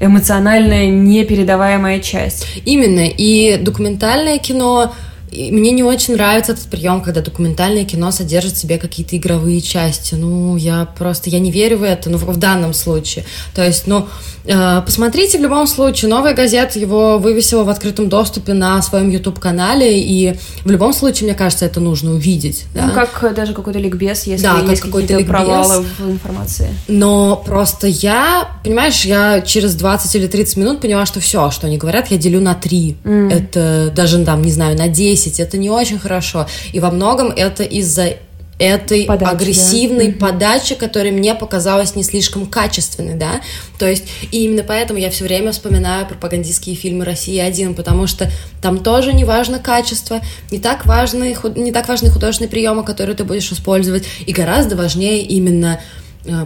эмоциональная 0.00 0.88
непередаваемая 0.88 2.00
часть. 2.00 2.46
Именно. 2.64 3.06
И 3.06 3.58
документальное 3.58 4.38
кино 4.38 4.92
и 5.34 5.50
мне 5.50 5.72
не 5.72 5.82
очень 5.82 6.14
нравится 6.14 6.52
этот 6.52 6.64
прием, 6.64 7.00
когда 7.00 7.20
документальное 7.20 7.84
кино 7.84 8.10
содержит 8.10 8.54
в 8.54 8.58
себе 8.58 8.78
какие-то 8.78 9.16
игровые 9.16 9.60
части. 9.60 10.14
Ну, 10.14 10.56
я 10.56 10.86
просто, 10.96 11.30
я 11.30 11.40
не 11.40 11.50
верю 11.50 11.78
в 11.78 11.82
это, 11.82 12.08
ну, 12.10 12.18
в 12.18 12.36
данном 12.36 12.72
случае. 12.72 13.24
То 13.54 13.64
есть, 13.64 13.86
ну, 13.86 14.06
Э, 14.46 14.82
посмотрите 14.84 15.38
в 15.38 15.40
любом 15.40 15.66
случае, 15.66 16.10
новая 16.10 16.34
газета 16.34 16.78
его 16.78 17.18
вывесила 17.18 17.64
в 17.64 17.70
открытом 17.70 18.08
доступе 18.08 18.52
на 18.52 18.80
своем 18.82 19.08
YouTube-канале, 19.10 20.00
и 20.00 20.36
в 20.64 20.70
любом 20.70 20.92
случае, 20.92 21.28
мне 21.28 21.34
кажется, 21.34 21.64
это 21.64 21.80
нужно 21.80 22.12
увидеть. 22.12 22.64
Да? 22.74 22.86
Ну, 22.86 22.92
как 22.92 23.34
даже 23.34 23.54
какой-то 23.54 23.78
ликбез, 23.78 24.24
если 24.24 24.44
да, 24.44 24.60
есть 24.68 24.82
какие-то 24.82 25.14
ликбез. 25.14 25.26
провалы 25.26 25.84
в 25.98 26.10
информации. 26.10 26.68
Но 26.88 27.42
просто 27.44 27.86
я, 27.86 28.48
понимаешь, 28.62 29.04
я 29.04 29.40
через 29.40 29.74
20 29.74 30.14
или 30.14 30.26
30 30.26 30.56
минут 30.58 30.80
поняла, 30.80 31.06
что 31.06 31.20
все, 31.20 31.50
что 31.50 31.66
они 31.66 31.78
говорят, 31.78 32.10
я 32.10 32.18
делю 32.18 32.40
на 32.40 32.54
3. 32.54 32.96
Mm. 33.02 33.32
Это 33.32 33.92
даже, 33.94 34.22
там, 34.24 34.42
не 34.42 34.52
знаю, 34.52 34.76
на 34.76 34.88
10. 34.88 35.23
Это 35.40 35.58
не 35.58 35.70
очень 35.70 35.98
хорошо. 35.98 36.46
И 36.72 36.80
во 36.80 36.90
многом 36.90 37.28
это 37.28 37.62
из-за 37.62 38.14
этой 38.58 39.04
подачи, 39.04 39.30
агрессивной 39.32 40.12
да? 40.12 40.26
подачи, 40.26 40.74
которая 40.74 41.12
мне 41.12 41.34
показалась 41.34 41.96
не 41.96 42.04
слишком 42.04 42.46
качественной, 42.46 43.14
да, 43.14 43.40
то 43.78 43.88
есть 43.88 44.04
и 44.30 44.44
именно 44.44 44.62
поэтому 44.62 44.98
я 44.98 45.10
все 45.10 45.24
время 45.24 45.52
вспоминаю 45.52 46.06
пропагандистские 46.06 46.76
фильмы 46.76 47.04
России 47.04 47.38
один, 47.38 47.74
потому 47.74 48.06
что 48.06 48.30
там 48.62 48.78
тоже 48.78 49.12
не 49.12 49.24
важно 49.24 49.58
качество, 49.58 50.20
не 50.50 50.58
так 50.58 50.86
важны, 50.86 51.36
не 51.56 51.72
так 51.72 51.88
важны 51.88 52.10
художественные 52.10 52.50
приемы, 52.50 52.84
которые 52.84 53.16
ты 53.16 53.24
будешь 53.24 53.50
использовать, 53.50 54.04
и 54.24 54.32
гораздо 54.32 54.76
важнее 54.76 55.22
именно 55.22 55.80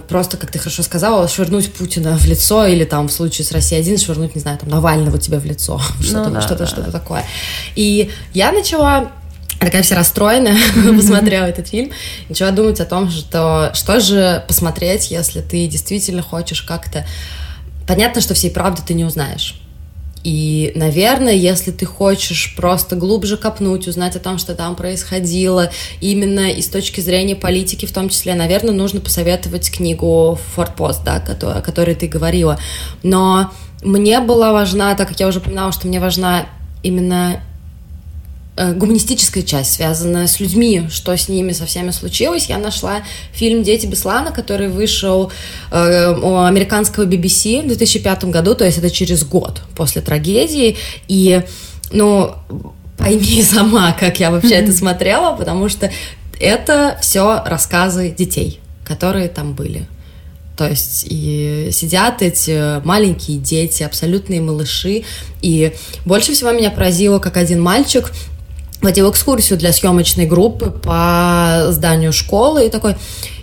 просто, 0.09 0.37
как 0.37 0.51
ты 0.51 0.59
хорошо 0.59 0.83
сказала, 0.83 1.29
швырнуть 1.29 1.73
Путина 1.73 2.17
в 2.17 2.25
лицо 2.27 2.67
или 2.67 2.85
там 2.85 3.09
в 3.09 3.13
случае 3.13 3.45
с 3.45 3.53
Россией 3.53 3.81
один 3.81 3.99
швырнуть, 3.99 4.35
не 4.35 4.41
знаю, 4.41 4.59
там 4.59 4.69
Навального 4.69 5.19
тебе 5.19 5.39
в 5.39 5.45
лицо, 5.45 5.81
что-то, 6.01 6.29
ну, 6.29 6.35
да, 6.35 6.41
что-то, 6.41 6.65
да. 6.65 6.67
что-то 6.67 6.93
такое. 6.93 7.25
И 7.77 8.11
я 8.35 8.53
начала 8.53 9.13
такая 9.61 9.83
вся 9.83 9.97
расстроенная, 9.97 10.57
посмотрела 10.97 11.47
этот 11.47 11.69
фильм, 11.69 11.93
начала 12.29 12.51
думать 12.51 12.81
о 12.81 12.85
том, 12.85 13.11
что 13.11 13.71
что 13.75 14.01
же 14.01 14.45
посмотреть, 14.49 15.11
если 15.11 15.41
ты 15.41 15.67
действительно 15.67 16.23
хочешь 16.23 16.63
как-то... 16.63 17.07
Понятно, 17.87 18.21
что 18.21 18.35
всей 18.35 18.51
правды 18.51 18.83
ты 18.87 18.95
не 18.95 19.05
узнаешь. 19.05 19.61
И, 20.25 20.73
наверное, 20.75 21.33
если 21.33 21.71
ты 21.71 21.87
хочешь 21.87 22.55
просто 22.57 22.97
глубже 22.97 23.37
копнуть, 23.37 23.87
узнать 23.87 24.17
о 24.17 24.21
том, 24.21 24.39
что 24.39 24.55
там 24.55 24.77
происходило, 24.77 25.71
именно 26.01 26.51
и 26.51 26.61
с 26.61 26.69
точки 26.69 27.01
зрения 27.01 27.37
политики 27.37 27.87
в 27.87 27.93
том 27.93 28.09
числе, 28.09 28.35
наверное, 28.35 28.75
нужно 28.75 29.01
посоветовать 29.01 29.71
книгу 29.71 30.39
«Фортпост», 30.55 31.05
да, 31.05 31.17
о 31.17 31.61
которой 31.61 31.95
ты 31.95 32.09
говорила. 32.09 32.59
Но 33.03 33.53
мне 33.83 34.21
была 34.21 34.53
важна, 34.53 34.95
так 34.95 35.09
как 35.09 35.21
я 35.21 35.29
уже 35.29 35.39
упоминала, 35.39 35.73
что 35.73 35.87
мне 35.87 36.01
важна 36.01 36.47
именно 36.83 37.41
гуманистическая 38.75 39.43
часть, 39.43 39.73
связанная 39.73 40.27
с 40.27 40.41
людьми, 40.41 40.89
что 40.91 41.17
с 41.17 41.29
ними 41.29 41.53
со 41.53 41.67
всеми 41.67 41.91
случилось. 41.91 42.47
Я 42.47 42.59
нашла 42.59 43.03
фильм 43.33 43.63
«Дети 43.63 43.87
Беслана», 43.87 44.33
который 44.33 44.69
вышел 44.69 45.31
э, 45.71 46.15
у 46.15 46.39
американского 46.39 47.05
BBC 47.05 47.63
в 47.63 47.69
2005 47.69 48.25
году, 48.25 48.55
то 48.55 48.65
есть 48.65 48.79
это 48.79 48.91
через 48.91 49.25
год 49.25 49.61
после 49.77 50.03
трагедии. 50.03 50.77
И, 51.07 51.43
ну, 51.93 52.35
пойми 52.97 53.43
сама, 53.49 53.93
как 53.93 54.21
я 54.21 54.31
вообще 54.31 54.57
это 54.57 54.73
смотрела, 54.73 55.37
потому 55.37 55.69
что 55.69 55.91
это 56.41 56.99
все 57.01 57.43
рассказы 57.45 58.11
детей, 58.11 58.61
которые 58.85 59.29
там 59.29 59.55
были. 59.55 59.87
То 60.57 60.69
есть 60.69 61.07
и 61.09 61.69
сидят 61.71 62.21
эти 62.21 62.85
маленькие 62.85 63.39
дети, 63.39 63.85
абсолютные 63.85 64.41
малыши. 64.41 65.05
И 65.41 65.73
больше 66.05 66.33
всего 66.33 66.51
меня 66.51 66.73
поразило, 66.73 67.21
как 67.21 67.37
один 67.37 67.61
мальчик 67.63 68.13
водил 68.81 69.11
экскурсию 69.11 69.59
для 69.59 69.73
съемочной 69.73 70.27
группы 70.27 70.71
по 70.71 71.67
зданию 71.69 72.13
школы 72.13 72.67
и 72.67 72.71
такой... 72.71 72.97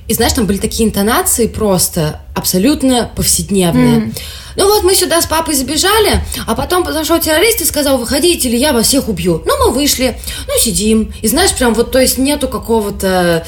И 0.07 0.13
знаешь, 0.13 0.33
там 0.33 0.45
были 0.45 0.57
такие 0.57 0.87
интонации 0.87 1.47
просто 1.47 2.21
абсолютно 2.35 3.09
повседневные. 3.15 4.01
Mm. 4.01 4.17
Ну 4.55 4.67
вот 4.67 4.83
мы 4.83 4.93
сюда 4.93 5.19
с 5.19 5.25
папой 5.25 5.55
забежали, 5.55 6.21
а 6.45 6.53
потом 6.53 6.83
подошел 6.83 7.19
террорист 7.19 7.61
и 7.61 7.65
сказал, 7.65 7.97
выходите, 7.97 8.47
или 8.47 8.55
я 8.55 8.71
вас 8.71 8.85
всех 8.85 9.09
убью. 9.09 9.41
Ну, 9.45 9.65
мы 9.65 9.73
вышли, 9.73 10.15
ну, 10.47 10.53
сидим. 10.59 11.11
И 11.23 11.27
знаешь, 11.27 11.53
прям 11.55 11.73
вот, 11.73 11.91
то 11.91 11.99
есть 11.99 12.19
нету 12.19 12.47
какого-то 12.47 13.47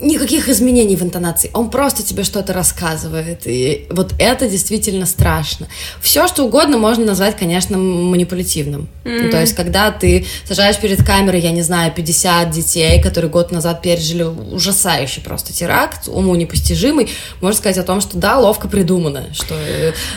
никаких 0.00 0.48
изменений 0.48 0.96
в 0.96 1.02
интонации. 1.02 1.50
Он 1.54 1.70
просто 1.70 2.02
тебе 2.02 2.24
что-то 2.24 2.52
рассказывает. 2.52 3.42
И 3.46 3.86
вот 3.90 4.12
это 4.18 4.48
действительно 4.48 5.06
страшно. 5.06 5.68
Все, 6.00 6.26
что 6.28 6.44
угодно 6.44 6.78
можно 6.78 7.04
назвать, 7.04 7.36
конечно, 7.36 7.78
манипулятивным. 7.78 8.88
Mm-hmm. 9.04 9.30
То 9.30 9.40
есть, 9.40 9.54
когда 9.54 9.90
ты 9.90 10.26
сажаешь 10.44 10.78
перед 10.78 11.04
камерой, 11.04 11.40
я 11.40 11.52
не 11.52 11.62
знаю, 11.62 11.92
50 11.94 12.50
детей, 12.50 13.02
которые 13.02 13.30
год 13.30 13.52
назад 13.52 13.82
пережили 13.82 14.22
ужасающий 14.22 15.22
просто 15.22 15.52
теракт, 15.52 16.08
уму 16.08 16.34
непостижимый, 16.34 17.08
можно 17.40 17.58
сказать 17.58 17.78
о 17.78 17.82
том, 17.82 18.00
что 18.00 18.18
да, 18.18 18.38
ловко 18.38 18.68
придумано. 18.68 19.32
Что... 19.32 19.54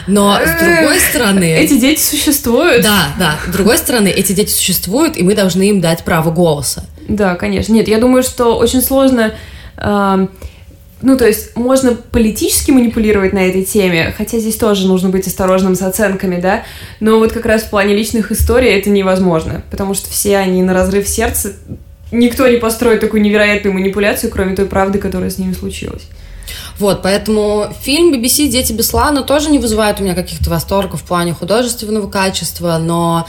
Но 0.08 0.40
с 0.40 0.60
другой 0.60 1.00
стороны... 1.00 1.56
Эти 1.58 1.80
дети 1.80 2.02
существуют. 2.02 2.84
Да, 2.84 3.10
да. 3.20 3.36
С 3.48 3.52
другой 3.52 3.78
стороны, 3.78 4.08
эти 4.08 4.34
дети 4.34 4.52
существуют, 4.52 5.18
и 5.18 5.24
мы 5.24 5.36
должны 5.36 5.70
им 5.70 5.82
дать 5.82 6.04
право 6.04 6.32
голоса. 6.32 6.86
Да, 7.08 7.36
конечно. 7.36 7.74
Нет, 7.74 7.88
я 7.88 8.00
думаю, 8.00 8.24
что 8.24 8.58
очень 8.58 8.82
сложно... 8.82 9.34
Ну, 9.80 11.16
то 11.16 11.28
есть 11.28 11.56
можно 11.56 11.94
политически 11.94 12.72
манипулировать 12.72 13.32
на 13.32 13.48
этой 13.48 13.64
теме, 13.64 14.14
хотя 14.18 14.40
здесь 14.40 14.56
тоже 14.56 14.88
нужно 14.88 15.10
быть 15.10 15.28
осторожным 15.28 15.76
с 15.76 15.82
оценками, 15.84 16.42
да, 16.42 16.64
но 17.00 17.20
вот 17.20 17.34
как 17.34 17.46
раз 17.46 17.64
в 17.64 17.70
плане 17.70 17.96
личных 17.96 18.32
историй 18.32 18.70
это 18.70 18.90
невозможно, 18.90 19.62
потому 19.70 19.94
что 19.94 20.10
все 20.10 20.38
они 20.38 20.64
на 20.64 20.74
разрыв 20.74 21.08
сердца, 21.08 21.54
никто 22.12 22.48
не 22.48 22.58
построит 22.58 23.02
такую 23.02 23.22
невероятную 23.22 23.76
манипуляцию, 23.76 24.32
кроме 24.32 24.56
той 24.56 24.66
правды, 24.66 24.98
которая 24.98 25.30
с 25.30 25.38
ними 25.38 25.54
случилась. 25.54 26.08
Вот, 26.80 27.04
поэтому 27.04 27.68
фильм 27.82 28.12
BBC 28.14 28.48
«Дети 28.48 28.74
Беслана» 28.74 29.22
тоже 29.22 29.52
не 29.52 29.60
вызывает 29.60 30.00
у 30.00 30.04
меня 30.04 30.16
каких-то 30.16 30.50
восторгов 30.50 31.02
в 31.02 31.06
плане 31.06 31.34
художественного 31.34 32.10
качества, 32.10 32.80
но 32.80 33.28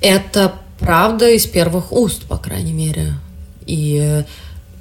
это 0.00 0.52
правда 0.78 1.28
из 1.28 1.44
первых 1.46 1.92
уст, 1.92 2.24
по 2.24 2.38
крайней 2.38 2.72
мере. 2.72 3.14
И 3.66 4.24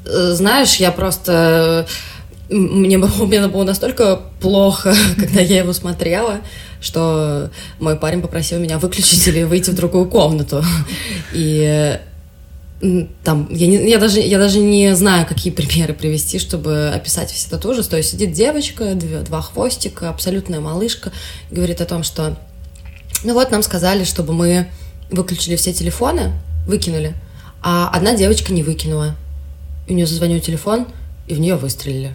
знаешь, 0.06 0.76
я 0.76 0.92
просто 0.92 1.88
мне 2.52 2.98
было, 2.98 3.10
мне 3.26 3.48
было 3.48 3.64
настолько 3.64 4.22
плохо, 4.40 4.94
когда 5.18 5.42
я 5.42 5.60
его 5.60 5.74
смотрела, 5.74 6.42
что 6.80 7.50
мой 7.80 7.96
парень 7.96 8.22
попросил 8.22 8.60
меня 8.60 8.78
выключить 8.78 9.26
или 9.28 9.44
выйти 9.44 9.72
в 9.72 9.76
другую 9.76 10.08
комнату. 10.08 10.64
И 11.34 12.00
там, 13.24 13.48
я, 13.52 13.68
не, 13.68 13.90
я, 13.90 14.00
даже, 14.00 14.20
я 14.20 14.40
даже 14.40 14.58
не 14.58 14.96
знаю, 14.96 15.28
какие 15.28 15.54
примеры 15.54 15.94
привести, 15.94 16.40
чтобы 16.40 16.90
описать 16.90 17.32
весь 17.32 17.46
этот 17.46 17.64
ужас. 17.66 17.88
То 17.88 17.98
есть 17.98 18.10
сидит 18.10 18.32
девочка, 18.32 18.96
две, 18.96 19.20
два 19.20 19.42
хвостика, 19.42 20.10
абсолютная 20.10 20.60
малышка, 20.60 21.12
говорит 21.52 21.80
о 21.80 21.86
том, 21.86 22.02
что 22.02 22.38
ну 23.24 23.36
вот 23.36 23.52
нам 23.52 23.62
сказали, 23.62 24.04
чтобы 24.04 24.34
мы 24.34 24.68
выключили 25.12 25.56
все 25.56 25.74
телефоны, 25.74 26.32
выкинули, 26.66 27.14
а 27.62 27.88
одна 27.94 28.16
девочка 28.16 28.52
не 28.52 28.64
выкинула. 28.64 29.16
У 29.88 29.94
нее 29.94 30.06
зазвонил 30.06 30.40
телефон, 30.40 30.88
и 31.28 31.34
в 31.34 31.40
нее 31.40 31.56
выстрелили. 31.56 32.14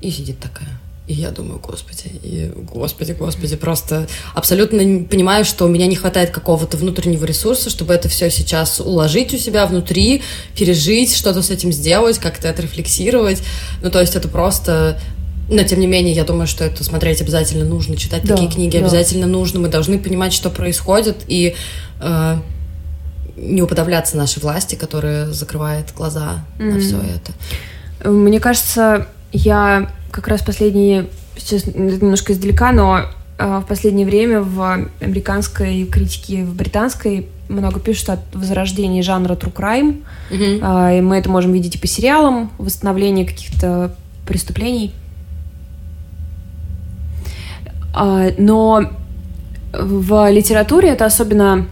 И 0.00 0.10
сидит 0.10 0.38
такая. 0.38 0.80
И 1.06 1.12
я 1.12 1.30
думаю, 1.30 1.60
господи, 1.60 2.10
и 2.22 2.50
господи, 2.56 3.12
господи, 3.12 3.56
просто 3.56 4.06
абсолютно 4.34 4.78
понимаю, 5.04 5.44
что 5.44 5.66
у 5.66 5.68
меня 5.68 5.86
не 5.86 5.96
хватает 5.96 6.30
какого-то 6.30 6.78
внутреннего 6.78 7.26
ресурса, 7.26 7.68
чтобы 7.68 7.92
это 7.92 8.08
все 8.08 8.30
сейчас 8.30 8.80
уложить 8.80 9.34
у 9.34 9.36
себя 9.36 9.66
внутри, 9.66 10.22
пережить, 10.56 11.14
что-то 11.14 11.42
с 11.42 11.50
этим 11.50 11.72
сделать, 11.72 12.18
как-то 12.18 12.48
отрефлексировать. 12.48 13.42
Ну, 13.82 13.90
то 13.90 14.00
есть 14.00 14.16
это 14.16 14.28
просто 14.28 14.98
но, 15.48 15.62
тем 15.62 15.80
не 15.80 15.86
менее, 15.86 16.14
я 16.14 16.24
думаю, 16.24 16.46
что 16.46 16.64
это 16.64 16.82
смотреть 16.84 17.20
обязательно 17.20 17.66
нужно, 17.66 17.96
читать 17.96 18.22
да, 18.24 18.34
такие 18.34 18.50
книги 18.50 18.78
да. 18.78 18.78
обязательно 18.78 19.26
нужно. 19.26 19.60
Мы 19.60 19.68
должны 19.68 19.98
понимать, 19.98 20.32
что 20.32 20.48
происходит, 20.48 21.16
и 21.26 21.54
э, 22.00 22.36
не 23.36 23.62
уподавляться 23.62 24.16
нашей 24.16 24.40
власти, 24.40 24.74
которая 24.74 25.26
закрывает 25.26 25.92
глаза 25.94 26.44
mm-hmm. 26.58 26.72
на 26.72 26.80
все 26.80 26.96
это. 26.96 28.08
Мне 28.08 28.40
кажется, 28.40 29.08
я 29.32 29.90
как 30.10 30.28
раз 30.28 30.42
последние, 30.42 31.08
сейчас 31.36 31.66
немножко 31.66 32.32
издалека, 32.32 32.72
но 32.72 33.00
э, 33.38 33.58
в 33.58 33.66
последнее 33.66 34.06
время 34.06 34.40
в 34.40 34.88
американской 35.00 35.84
критике, 35.86 36.44
в 36.44 36.54
британской 36.54 37.28
много 37.48 37.80
пишут 37.80 38.10
о 38.10 38.18
возрождении 38.32 39.02
жанра 39.02 39.34
true 39.34 39.52
crime. 39.52 40.02
Mm-hmm. 40.30 40.92
Э, 40.92 40.98
и 40.98 41.00
мы 41.00 41.16
это 41.16 41.28
можем 41.28 41.52
видеть 41.52 41.74
и 41.76 41.78
по 41.78 41.86
сериалам, 41.86 42.52
восстановление 42.58 43.26
каких-то 43.26 43.94
преступлений. 44.26 44.92
Э, 47.96 48.32
но 48.38 48.90
в 49.72 50.30
литературе 50.30 50.90
это 50.90 51.06
особенно 51.06 51.66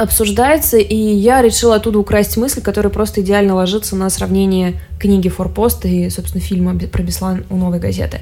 обсуждается, 0.00 0.78
и 0.78 0.96
я 0.96 1.42
решила 1.42 1.76
оттуда 1.76 1.98
украсть 1.98 2.36
мысль, 2.36 2.62
которая 2.62 2.90
просто 2.90 3.20
идеально 3.20 3.54
ложится 3.54 3.96
на 3.96 4.08
сравнение 4.08 4.80
книги 4.98 5.28
«Форпост» 5.28 5.84
и, 5.84 6.08
собственно, 6.08 6.42
фильма 6.42 6.78
про 6.78 7.02
Беслан 7.02 7.44
у 7.50 7.56
«Новой 7.56 7.78
газеты». 7.78 8.20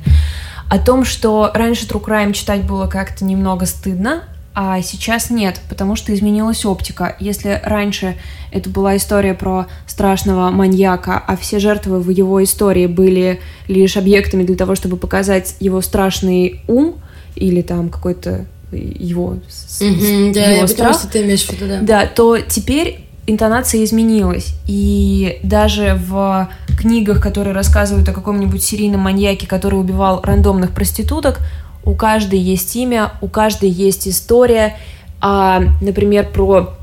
О 0.68 0.78
том, 0.78 1.04
что 1.04 1.50
раньше 1.54 1.86
True 1.86 2.04
Crime 2.04 2.32
читать 2.32 2.64
было 2.64 2.88
как-то 2.88 3.24
немного 3.24 3.64
стыдно, 3.64 4.24
а 4.54 4.82
сейчас 4.82 5.30
нет, 5.30 5.60
потому 5.68 5.94
что 5.94 6.12
изменилась 6.12 6.64
оптика. 6.64 7.14
Если 7.20 7.60
раньше 7.62 8.16
это 8.50 8.68
была 8.68 8.96
история 8.96 9.34
про 9.34 9.66
страшного 9.86 10.50
маньяка, 10.50 11.16
а 11.16 11.36
все 11.36 11.60
жертвы 11.60 12.00
в 12.00 12.10
его 12.10 12.42
истории 12.42 12.86
были 12.86 13.40
лишь 13.68 13.96
объектами 13.96 14.42
для 14.42 14.56
того, 14.56 14.74
чтобы 14.74 14.96
показать 14.96 15.54
его 15.60 15.80
страшный 15.80 16.60
ум 16.66 16.96
или 17.36 17.62
там 17.62 17.88
какой-то 17.88 18.46
его, 18.72 19.36
mm-hmm, 19.80 20.32
да, 20.34 20.40
его 20.50 20.60
я 20.62 20.68
страх, 20.68 20.98
что 20.98 21.08
ты 21.08 21.22
имеешь 21.22 21.44
в 21.44 21.52
виду, 21.52 21.66
да. 21.66 21.80
Да, 21.80 22.06
то 22.06 22.38
теперь 22.38 23.08
интонация 23.28 23.84
изменилась. 23.84 24.54
И 24.66 25.38
даже 25.42 26.00
в 26.06 26.48
книгах, 26.78 27.20
которые 27.22 27.54
рассказывают 27.54 28.08
о 28.08 28.12
каком-нибудь 28.12 28.62
серийном 28.62 29.00
маньяке, 29.02 29.46
который 29.46 29.78
убивал 29.78 30.20
рандомных 30.22 30.72
проституток, 30.72 31.40
у 31.84 31.94
каждой 31.94 32.38
есть 32.38 32.74
имя, 32.76 33.12
у 33.20 33.28
каждой 33.28 33.70
есть 33.70 34.08
история. 34.08 34.76
А, 35.20 35.60
например, 35.80 36.28
про... 36.30 36.74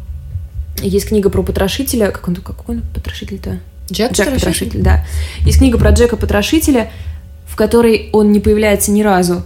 Есть 0.81 1.07
книга 1.07 1.29
про 1.29 1.41
потрошителя. 1.41 2.11
Как 2.11 2.27
он, 2.27 2.35
какой 2.35 2.77
он 2.77 2.81
потрошитель-то? 2.93 3.59
Джек, 3.91 4.11
Джек 4.11 4.25
потрошитель? 4.25 4.39
потрошитель, 4.39 4.81
да. 4.81 5.05
Есть 5.41 5.59
книга 5.59 5.77
про 5.77 5.91
Джека 5.91 6.17
Потрошителя, 6.17 6.91
в 7.47 7.55
которой 7.55 8.09
он 8.13 8.31
не 8.31 8.39
появляется 8.39 8.91
ни 8.91 9.01
разу 9.03 9.43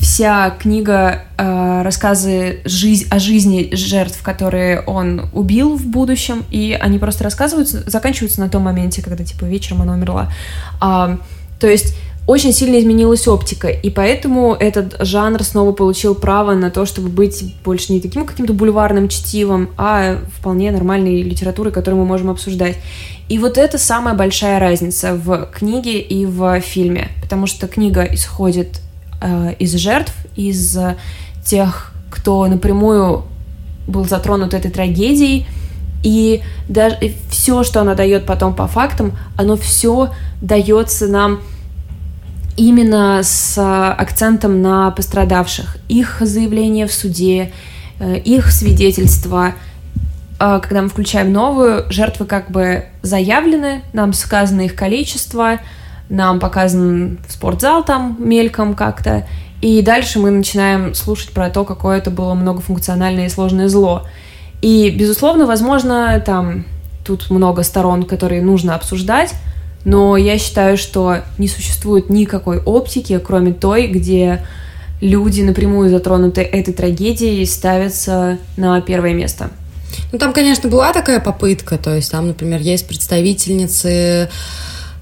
вся 0.00 0.50
книга 0.50 1.24
э, 1.36 1.82
рассказы 1.82 2.60
жизнь, 2.64 3.06
о 3.10 3.18
жизни 3.18 3.70
жертв, 3.72 4.22
которые 4.22 4.80
он 4.82 5.28
убил 5.32 5.76
в 5.76 5.86
будущем, 5.86 6.44
и 6.50 6.76
они 6.78 6.98
просто 6.98 7.24
рассказываются, 7.24 7.88
заканчиваются 7.88 8.40
на 8.40 8.48
том 8.48 8.62
моменте, 8.62 9.02
когда 9.02 9.24
типа 9.24 9.44
вечером 9.44 9.82
она 9.82 9.94
умерла. 9.94 10.32
А, 10.80 11.18
то 11.60 11.66
есть 11.66 11.96
очень 12.26 12.52
сильно 12.52 12.78
изменилась 12.80 13.28
оптика, 13.28 13.68
и 13.68 13.88
поэтому 13.88 14.54
этот 14.54 14.96
жанр 15.00 15.44
снова 15.44 15.72
получил 15.72 16.14
право 16.16 16.54
на 16.54 16.70
то, 16.70 16.84
чтобы 16.84 17.08
быть 17.08 17.54
больше 17.64 17.92
не 17.92 18.00
таким 18.00 18.26
каким-то 18.26 18.52
бульварным 18.52 19.08
чтивом, 19.08 19.70
а 19.76 20.18
вполне 20.36 20.72
нормальной 20.72 21.22
литературой, 21.22 21.72
которую 21.72 22.00
мы 22.00 22.06
можем 22.06 22.30
обсуждать. 22.30 22.76
И 23.28 23.38
вот 23.38 23.58
это 23.58 23.78
самая 23.78 24.14
большая 24.14 24.58
разница 24.58 25.14
в 25.14 25.48
книге 25.52 26.00
и 26.00 26.26
в 26.26 26.60
фильме, 26.60 27.10
потому 27.22 27.46
что 27.46 27.68
книга 27.68 28.02
исходит 28.02 28.80
из 29.58 29.74
жертв, 29.74 30.12
из 30.36 30.78
тех, 31.44 31.92
кто 32.10 32.46
напрямую 32.46 33.24
был 33.86 34.04
затронут 34.04 34.54
этой 34.54 34.70
трагедией, 34.70 35.46
и 36.02 36.42
даже 36.68 36.96
все, 37.30 37.64
что 37.64 37.80
она 37.80 37.94
дает 37.94 38.26
потом 38.26 38.54
по 38.54 38.66
фактам, 38.66 39.16
оно 39.36 39.56
все 39.56 40.10
дается 40.40 41.08
нам 41.08 41.40
именно 42.56 43.20
с 43.22 43.58
акцентом 43.58 44.62
на 44.62 44.90
пострадавших. 44.90 45.78
Их 45.88 46.18
заявления 46.20 46.86
в 46.86 46.92
суде, 46.92 47.52
э, 47.98 48.18
их 48.18 48.50
свидетельства. 48.50 49.54
А 50.38 50.60
когда 50.60 50.82
мы 50.82 50.88
включаем 50.88 51.32
новую, 51.32 51.90
жертвы 51.90 52.26
как 52.26 52.50
бы 52.50 52.84
заявлены, 53.02 53.82
нам 53.92 54.12
сказано 54.12 54.62
их 54.62 54.74
количество, 54.74 55.60
нам 56.08 56.40
показан 56.40 57.18
спортзал 57.28 57.84
там 57.84 58.16
мельком 58.18 58.74
как-то, 58.74 59.26
и 59.60 59.82
дальше 59.82 60.18
мы 60.18 60.30
начинаем 60.30 60.94
слушать 60.94 61.30
про 61.30 61.50
то, 61.50 61.64
какое 61.64 61.98
это 61.98 62.10
было 62.10 62.34
многофункциональное 62.34 63.26
и 63.26 63.30
сложное 63.30 63.68
зло. 63.68 64.06
И, 64.62 64.90
безусловно, 64.90 65.46
возможно, 65.46 66.20
там 66.24 66.64
тут 67.04 67.30
много 67.30 67.62
сторон, 67.62 68.04
которые 68.04 68.42
нужно 68.42 68.74
обсуждать, 68.74 69.34
но 69.84 70.16
я 70.16 70.38
считаю, 70.38 70.76
что 70.76 71.18
не 71.38 71.48
существует 71.48 72.10
никакой 72.10 72.58
оптики, 72.58 73.18
кроме 73.18 73.52
той, 73.52 73.86
где 73.86 74.44
люди, 75.00 75.42
напрямую 75.42 75.90
затронуты 75.90 76.42
этой 76.42 76.74
трагедией, 76.74 77.44
ставятся 77.46 78.38
на 78.56 78.80
первое 78.80 79.14
место. 79.14 79.50
Ну, 80.12 80.18
там, 80.18 80.32
конечно, 80.32 80.68
была 80.68 80.92
такая 80.92 81.20
попытка, 81.20 81.78
то 81.78 81.94
есть 81.94 82.10
там, 82.10 82.28
например, 82.28 82.60
есть 82.60 82.88
представительницы 82.88 84.28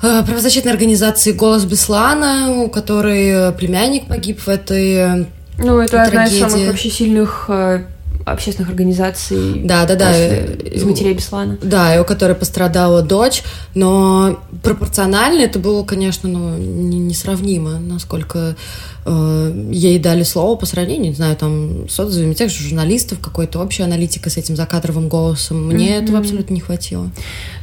правозащитной 0.01 0.72
организации 0.72 1.32
«Голос 1.32 1.64
Беслана», 1.64 2.62
у 2.62 2.68
которой 2.68 3.53
племянник 3.53 4.07
погиб 4.07 4.40
в 4.40 4.49
этой 4.49 5.26
Ну, 5.59 5.78
это 5.78 5.90
трагедии. 5.92 6.16
одна 6.16 6.24
из 6.26 6.38
самых 6.53 6.66
вообще 6.68 6.90
сильных 6.90 7.47
э, 7.49 7.84
общественных 8.24 8.70
организаций. 8.70 9.62
Да, 9.64 9.84
да, 9.86 9.97
да. 9.97 10.16
Из 10.16 10.82
матерей 10.84 11.14
Беслана. 11.14 11.59
Да, 11.62 11.95
и 11.95 11.99
у 11.99 12.05
которой 12.05 12.34
пострадала 12.34 13.03
дочь, 13.03 13.42
но 13.74 14.40
пропорционально 14.62 15.42
это 15.42 15.59
было, 15.59 15.84
конечно, 15.84 16.28
ну, 16.28 16.57
несравнимо, 16.57 17.78
насколько 17.78 18.57
э, 19.05 19.69
ей 19.71 19.99
дали 19.99 20.23
слово 20.23 20.57
по 20.57 20.67
сравнению, 20.67 21.11
не 21.11 21.17
знаю, 21.17 21.37
там, 21.37 21.89
с 21.89 21.99
отзывами 21.99 22.35
тех 22.35 22.51
же 22.51 22.69
журналистов, 22.69 23.19
какой-то 23.21 23.61
общей 23.61 23.83
аналитика 23.83 24.31
с 24.31 24.37
этим 24.37 24.57
закадровым 24.57 25.09
голосом. 25.09 25.67
Мне 25.67 25.91
mm-hmm. 25.91 26.03
этого 26.03 26.19
абсолютно 26.19 26.55
не 26.55 26.61
хватило. 26.61 27.11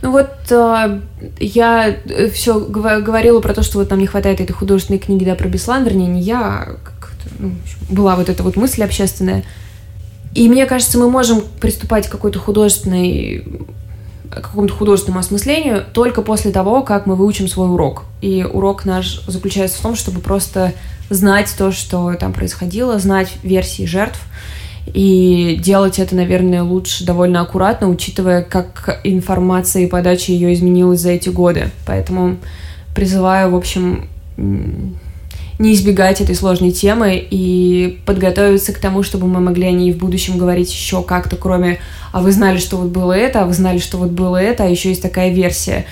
Ну 0.01 0.11
вот 0.11 0.29
э, 0.49 1.01
я 1.39 1.95
все 2.33 2.59
говорила 2.59 3.39
про 3.39 3.53
то, 3.53 3.63
что 3.63 3.79
вот 3.79 3.89
нам 3.89 3.99
не 3.99 4.07
хватает 4.07 4.41
этой 4.41 4.53
художественной 4.53 4.99
книги, 4.99 5.23
да, 5.25 5.35
про 5.35 5.47
Беслан, 5.47 5.83
вернее, 5.83 6.07
не 6.07 6.21
я, 6.21 6.39
а 6.39 6.77
ну, 7.39 7.51
была 7.89 8.15
вот 8.15 8.29
эта 8.29 8.43
вот 8.43 8.55
мысль 8.55 8.83
общественная. 8.83 9.43
И 10.33 10.47
мне 10.47 10.65
кажется, 10.65 10.97
мы 10.97 11.09
можем 11.09 11.43
приступать 11.59 12.07
к 12.07 12.11
какой-то 12.11 12.39
художественной 12.39 13.43
какому-то 14.31 14.73
художественному 14.73 15.19
осмыслению 15.19 15.83
только 15.93 16.21
после 16.21 16.51
того, 16.51 16.83
как 16.83 17.05
мы 17.05 17.15
выучим 17.15 17.47
свой 17.47 17.69
урок. 17.69 18.05
И 18.21 18.43
урок 18.43 18.85
наш 18.85 19.21
заключается 19.27 19.79
в 19.79 19.81
том, 19.81 19.95
чтобы 19.95 20.21
просто 20.21 20.73
знать 21.09 21.53
то, 21.57 21.71
что 21.71 22.13
там 22.13 22.31
происходило, 22.31 22.97
знать 22.97 23.33
версии 23.43 23.85
жертв, 23.85 24.19
и 24.87 25.59
делать 25.61 25.99
это, 25.99 26.15
наверное, 26.15 26.63
лучше 26.63 27.05
довольно 27.05 27.41
аккуратно, 27.41 27.87
учитывая, 27.89 28.41
как 28.41 28.99
информация 29.03 29.83
и 29.83 29.87
подача 29.87 30.31
ее 30.31 30.53
изменилась 30.53 31.01
за 31.01 31.11
эти 31.11 31.29
годы. 31.29 31.69
Поэтому 31.85 32.37
призываю, 32.95 33.51
в 33.51 33.55
общем, 33.55 34.09
не 35.59 35.73
избегать 35.73 36.21
этой 36.21 36.35
сложной 36.35 36.71
темы 36.71 37.25
и 37.29 37.99
подготовиться 38.05 38.73
к 38.73 38.79
тому, 38.79 39.03
чтобы 39.03 39.27
мы 39.27 39.39
могли 39.39 39.67
о 39.67 39.71
ней 39.71 39.91
в 39.91 39.97
будущем 39.97 40.37
говорить 40.37 40.71
еще 40.71 41.03
как-то, 41.03 41.35
кроме 41.35 41.79
«а 42.11 42.21
вы 42.21 42.31
знали, 42.31 42.57
что 42.57 42.77
вот 42.77 42.89
было 42.89 43.13
это, 43.13 43.43
а 43.43 43.45
вы 43.45 43.53
знали, 43.53 43.79
что 43.79 43.97
вот 43.97 44.09
было 44.09 44.37
это, 44.37 44.63
а 44.63 44.67
еще 44.67 44.89
есть 44.89 45.01
такая 45.01 45.31
версия». 45.31 45.85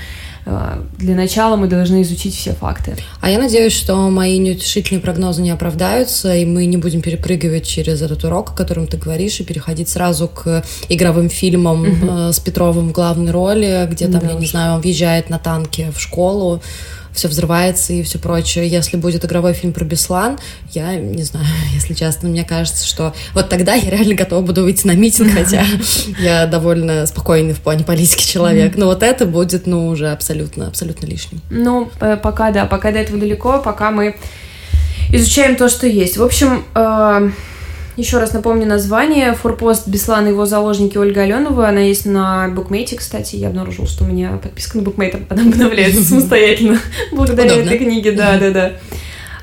Э, 0.45 0.81
для 0.97 1.15
начала 1.15 1.55
мы 1.55 1.67
должны 1.67 2.01
изучить 2.01 2.35
все 2.35 2.53
факты. 2.53 2.95
А 3.21 3.29
я 3.29 3.39
надеюсь, 3.39 3.73
что 3.73 4.09
мои 4.09 4.37
неутешительные 4.39 5.01
прогнозы 5.01 5.41
не 5.41 5.51
оправдаются, 5.51 6.35
и 6.35 6.45
мы 6.45 6.65
не 6.65 6.77
будем 6.77 7.01
перепрыгивать 7.01 7.67
через 7.67 8.01
этот 8.01 8.23
урок, 8.23 8.51
о 8.51 8.53
котором 8.55 8.87
ты 8.87 8.97
говоришь, 8.97 9.39
и 9.39 9.43
переходить 9.43 9.89
сразу 9.89 10.27
к 10.27 10.63
игровым 10.89 11.29
фильмам 11.29 11.83
mm-hmm. 11.83 12.33
с 12.33 12.39
Петровым 12.39 12.89
в 12.89 12.91
главной 12.91 13.31
роли, 13.31 13.87
где 13.91 14.07
там, 14.07 14.21
да, 14.21 14.31
я 14.31 14.33
не 14.33 14.47
знаю, 14.47 14.75
он 14.75 14.81
въезжает 14.81 15.29
на 15.29 15.39
танке 15.39 15.91
в 15.95 15.99
школу 15.99 16.61
все 17.13 17.27
взрывается 17.27 17.93
и 17.93 18.03
все 18.03 18.19
прочее. 18.19 18.67
Если 18.67 18.97
будет 18.97 19.25
игровой 19.25 19.53
фильм 19.53 19.73
про 19.73 19.85
Беслан, 19.85 20.39
я 20.71 20.95
не 20.95 21.23
знаю, 21.23 21.45
если 21.73 21.93
честно, 21.93 22.29
мне 22.29 22.43
кажется, 22.43 22.85
что 22.85 23.13
вот 23.33 23.49
тогда 23.49 23.73
я 23.73 23.89
реально 23.89 24.15
готова 24.15 24.41
буду 24.41 24.63
выйти 24.63 24.87
на 24.87 24.95
митинг, 24.95 25.33
хотя 25.33 25.63
я 26.19 26.45
довольно 26.45 27.05
спокойный 27.05 27.53
в 27.53 27.59
плане 27.59 27.83
политики 27.83 28.25
человек. 28.25 28.75
Но 28.75 28.85
вот 28.85 29.03
это 29.03 29.25
будет, 29.25 29.67
ну, 29.67 29.87
уже 29.87 30.11
абсолютно, 30.11 30.67
абсолютно 30.67 31.05
лишним. 31.05 31.41
Ну, 31.49 31.91
пока 32.21 32.51
да, 32.51 32.65
пока 32.65 32.91
до 32.91 32.99
этого 32.99 33.19
далеко, 33.19 33.59
пока 33.59 33.91
мы 33.91 34.15
изучаем 35.11 35.55
то, 35.55 35.69
что 35.69 35.87
есть. 35.87 36.17
В 36.17 36.23
общем, 36.23 36.63
э, 36.75 37.31
еще 37.99 38.17
раз 38.17 38.33
напомню 38.33 38.65
название. 38.65 39.33
Форпост 39.33 39.87
Беслан 39.87 40.27
и 40.27 40.29
его 40.29 40.45
заложники 40.45 40.97
Ольга 40.97 41.21
Аленова. 41.21 41.67
Она 41.67 41.81
есть 41.81 42.05
на 42.05 42.47
букмейте, 42.49 42.95
кстати. 42.95 43.35
Я 43.35 43.49
обнаружила, 43.49 43.87
что 43.87 44.03
у 44.03 44.07
меня 44.07 44.39
подписка 44.41 44.77
на 44.77 44.83
букмейт 44.83 45.15
она 45.29 45.41
обновляется 45.43 46.03
самостоятельно 46.09 46.79
благодаря 47.11 47.55
этой 47.55 47.77
книге. 47.77 48.13
Да, 48.13 48.37
да, 48.39 48.51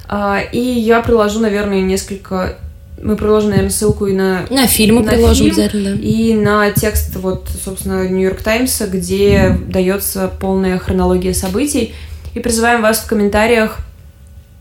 да. 0.09 0.41
И 0.53 0.61
я 0.61 1.01
приложу, 1.03 1.41
наверное, 1.41 1.81
несколько 1.81 2.57
мы 3.03 3.17
приложим, 3.17 3.51
наверное, 3.51 3.71
ссылку 3.71 4.07
и 4.07 4.15
на... 4.15 4.47
На 4.49 4.67
фильмы 4.67 5.03
на 5.03 5.13
приложим 5.13 5.51
фильм, 5.51 5.55
обязательно. 5.55 5.89
И 6.01 6.35
на 6.35 6.71
текст, 6.71 7.15
вот, 7.17 7.47
собственно, 7.63 8.09
Нью-Йорк 8.09 8.41
Таймса, 8.41 8.87
где 8.87 9.35
mm. 9.35 9.71
дается 9.71 10.31
полная 10.41 10.79
хронология 10.79 11.35
событий. 11.35 11.95
И 12.35 12.41
призываем 12.41 12.81
вас 12.81 13.01
в 13.01 13.07
комментариях 13.07 13.81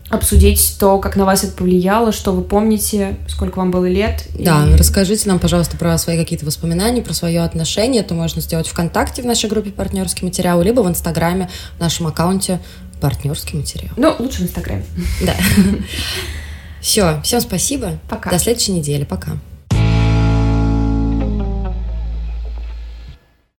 обсудить 0.08 0.76
то, 0.78 0.98
как 0.98 1.16
на 1.16 1.24
вас 1.24 1.44
это 1.44 1.52
повлияло, 1.52 2.12
что 2.12 2.32
вы 2.32 2.42
помните, 2.42 3.16
сколько 3.28 3.58
вам 3.58 3.70
было 3.70 3.86
лет. 3.86 4.24
Да, 4.38 4.66
и... 4.68 4.76
расскажите 4.76 5.28
нам, 5.28 5.38
пожалуйста, 5.38 5.76
про 5.76 5.98
свои 5.98 6.16
какие-то 6.16 6.46
воспоминания, 6.46 7.02
про 7.02 7.12
свое 7.12 7.42
отношение. 7.42 8.02
Это 8.02 8.14
можно 8.14 8.40
сделать 8.40 8.68
ВКонтакте 8.68 9.22
в 9.22 9.26
нашей 9.26 9.50
группе 9.50 9.70
«Партнерский 9.70 10.24
материал», 10.24 10.62
либо 10.62 10.80
в 10.80 10.88
Инстаграме, 10.88 11.50
в 11.76 11.80
нашем 11.80 12.06
аккаунте 12.06 12.60
«Партнерский 13.00 13.56
материал». 13.56 13.92
Ну, 13.96 14.14
лучше 14.18 14.38
в 14.38 14.42
Инстаграме. 14.42 14.84
Да. 15.22 15.34
Все, 16.80 17.20
всем 17.24 17.40
спасибо. 17.40 17.98
Пока. 18.08 18.30
До 18.30 18.38
следующей 18.38 18.72
недели. 18.72 19.02
Пока. 19.04 19.32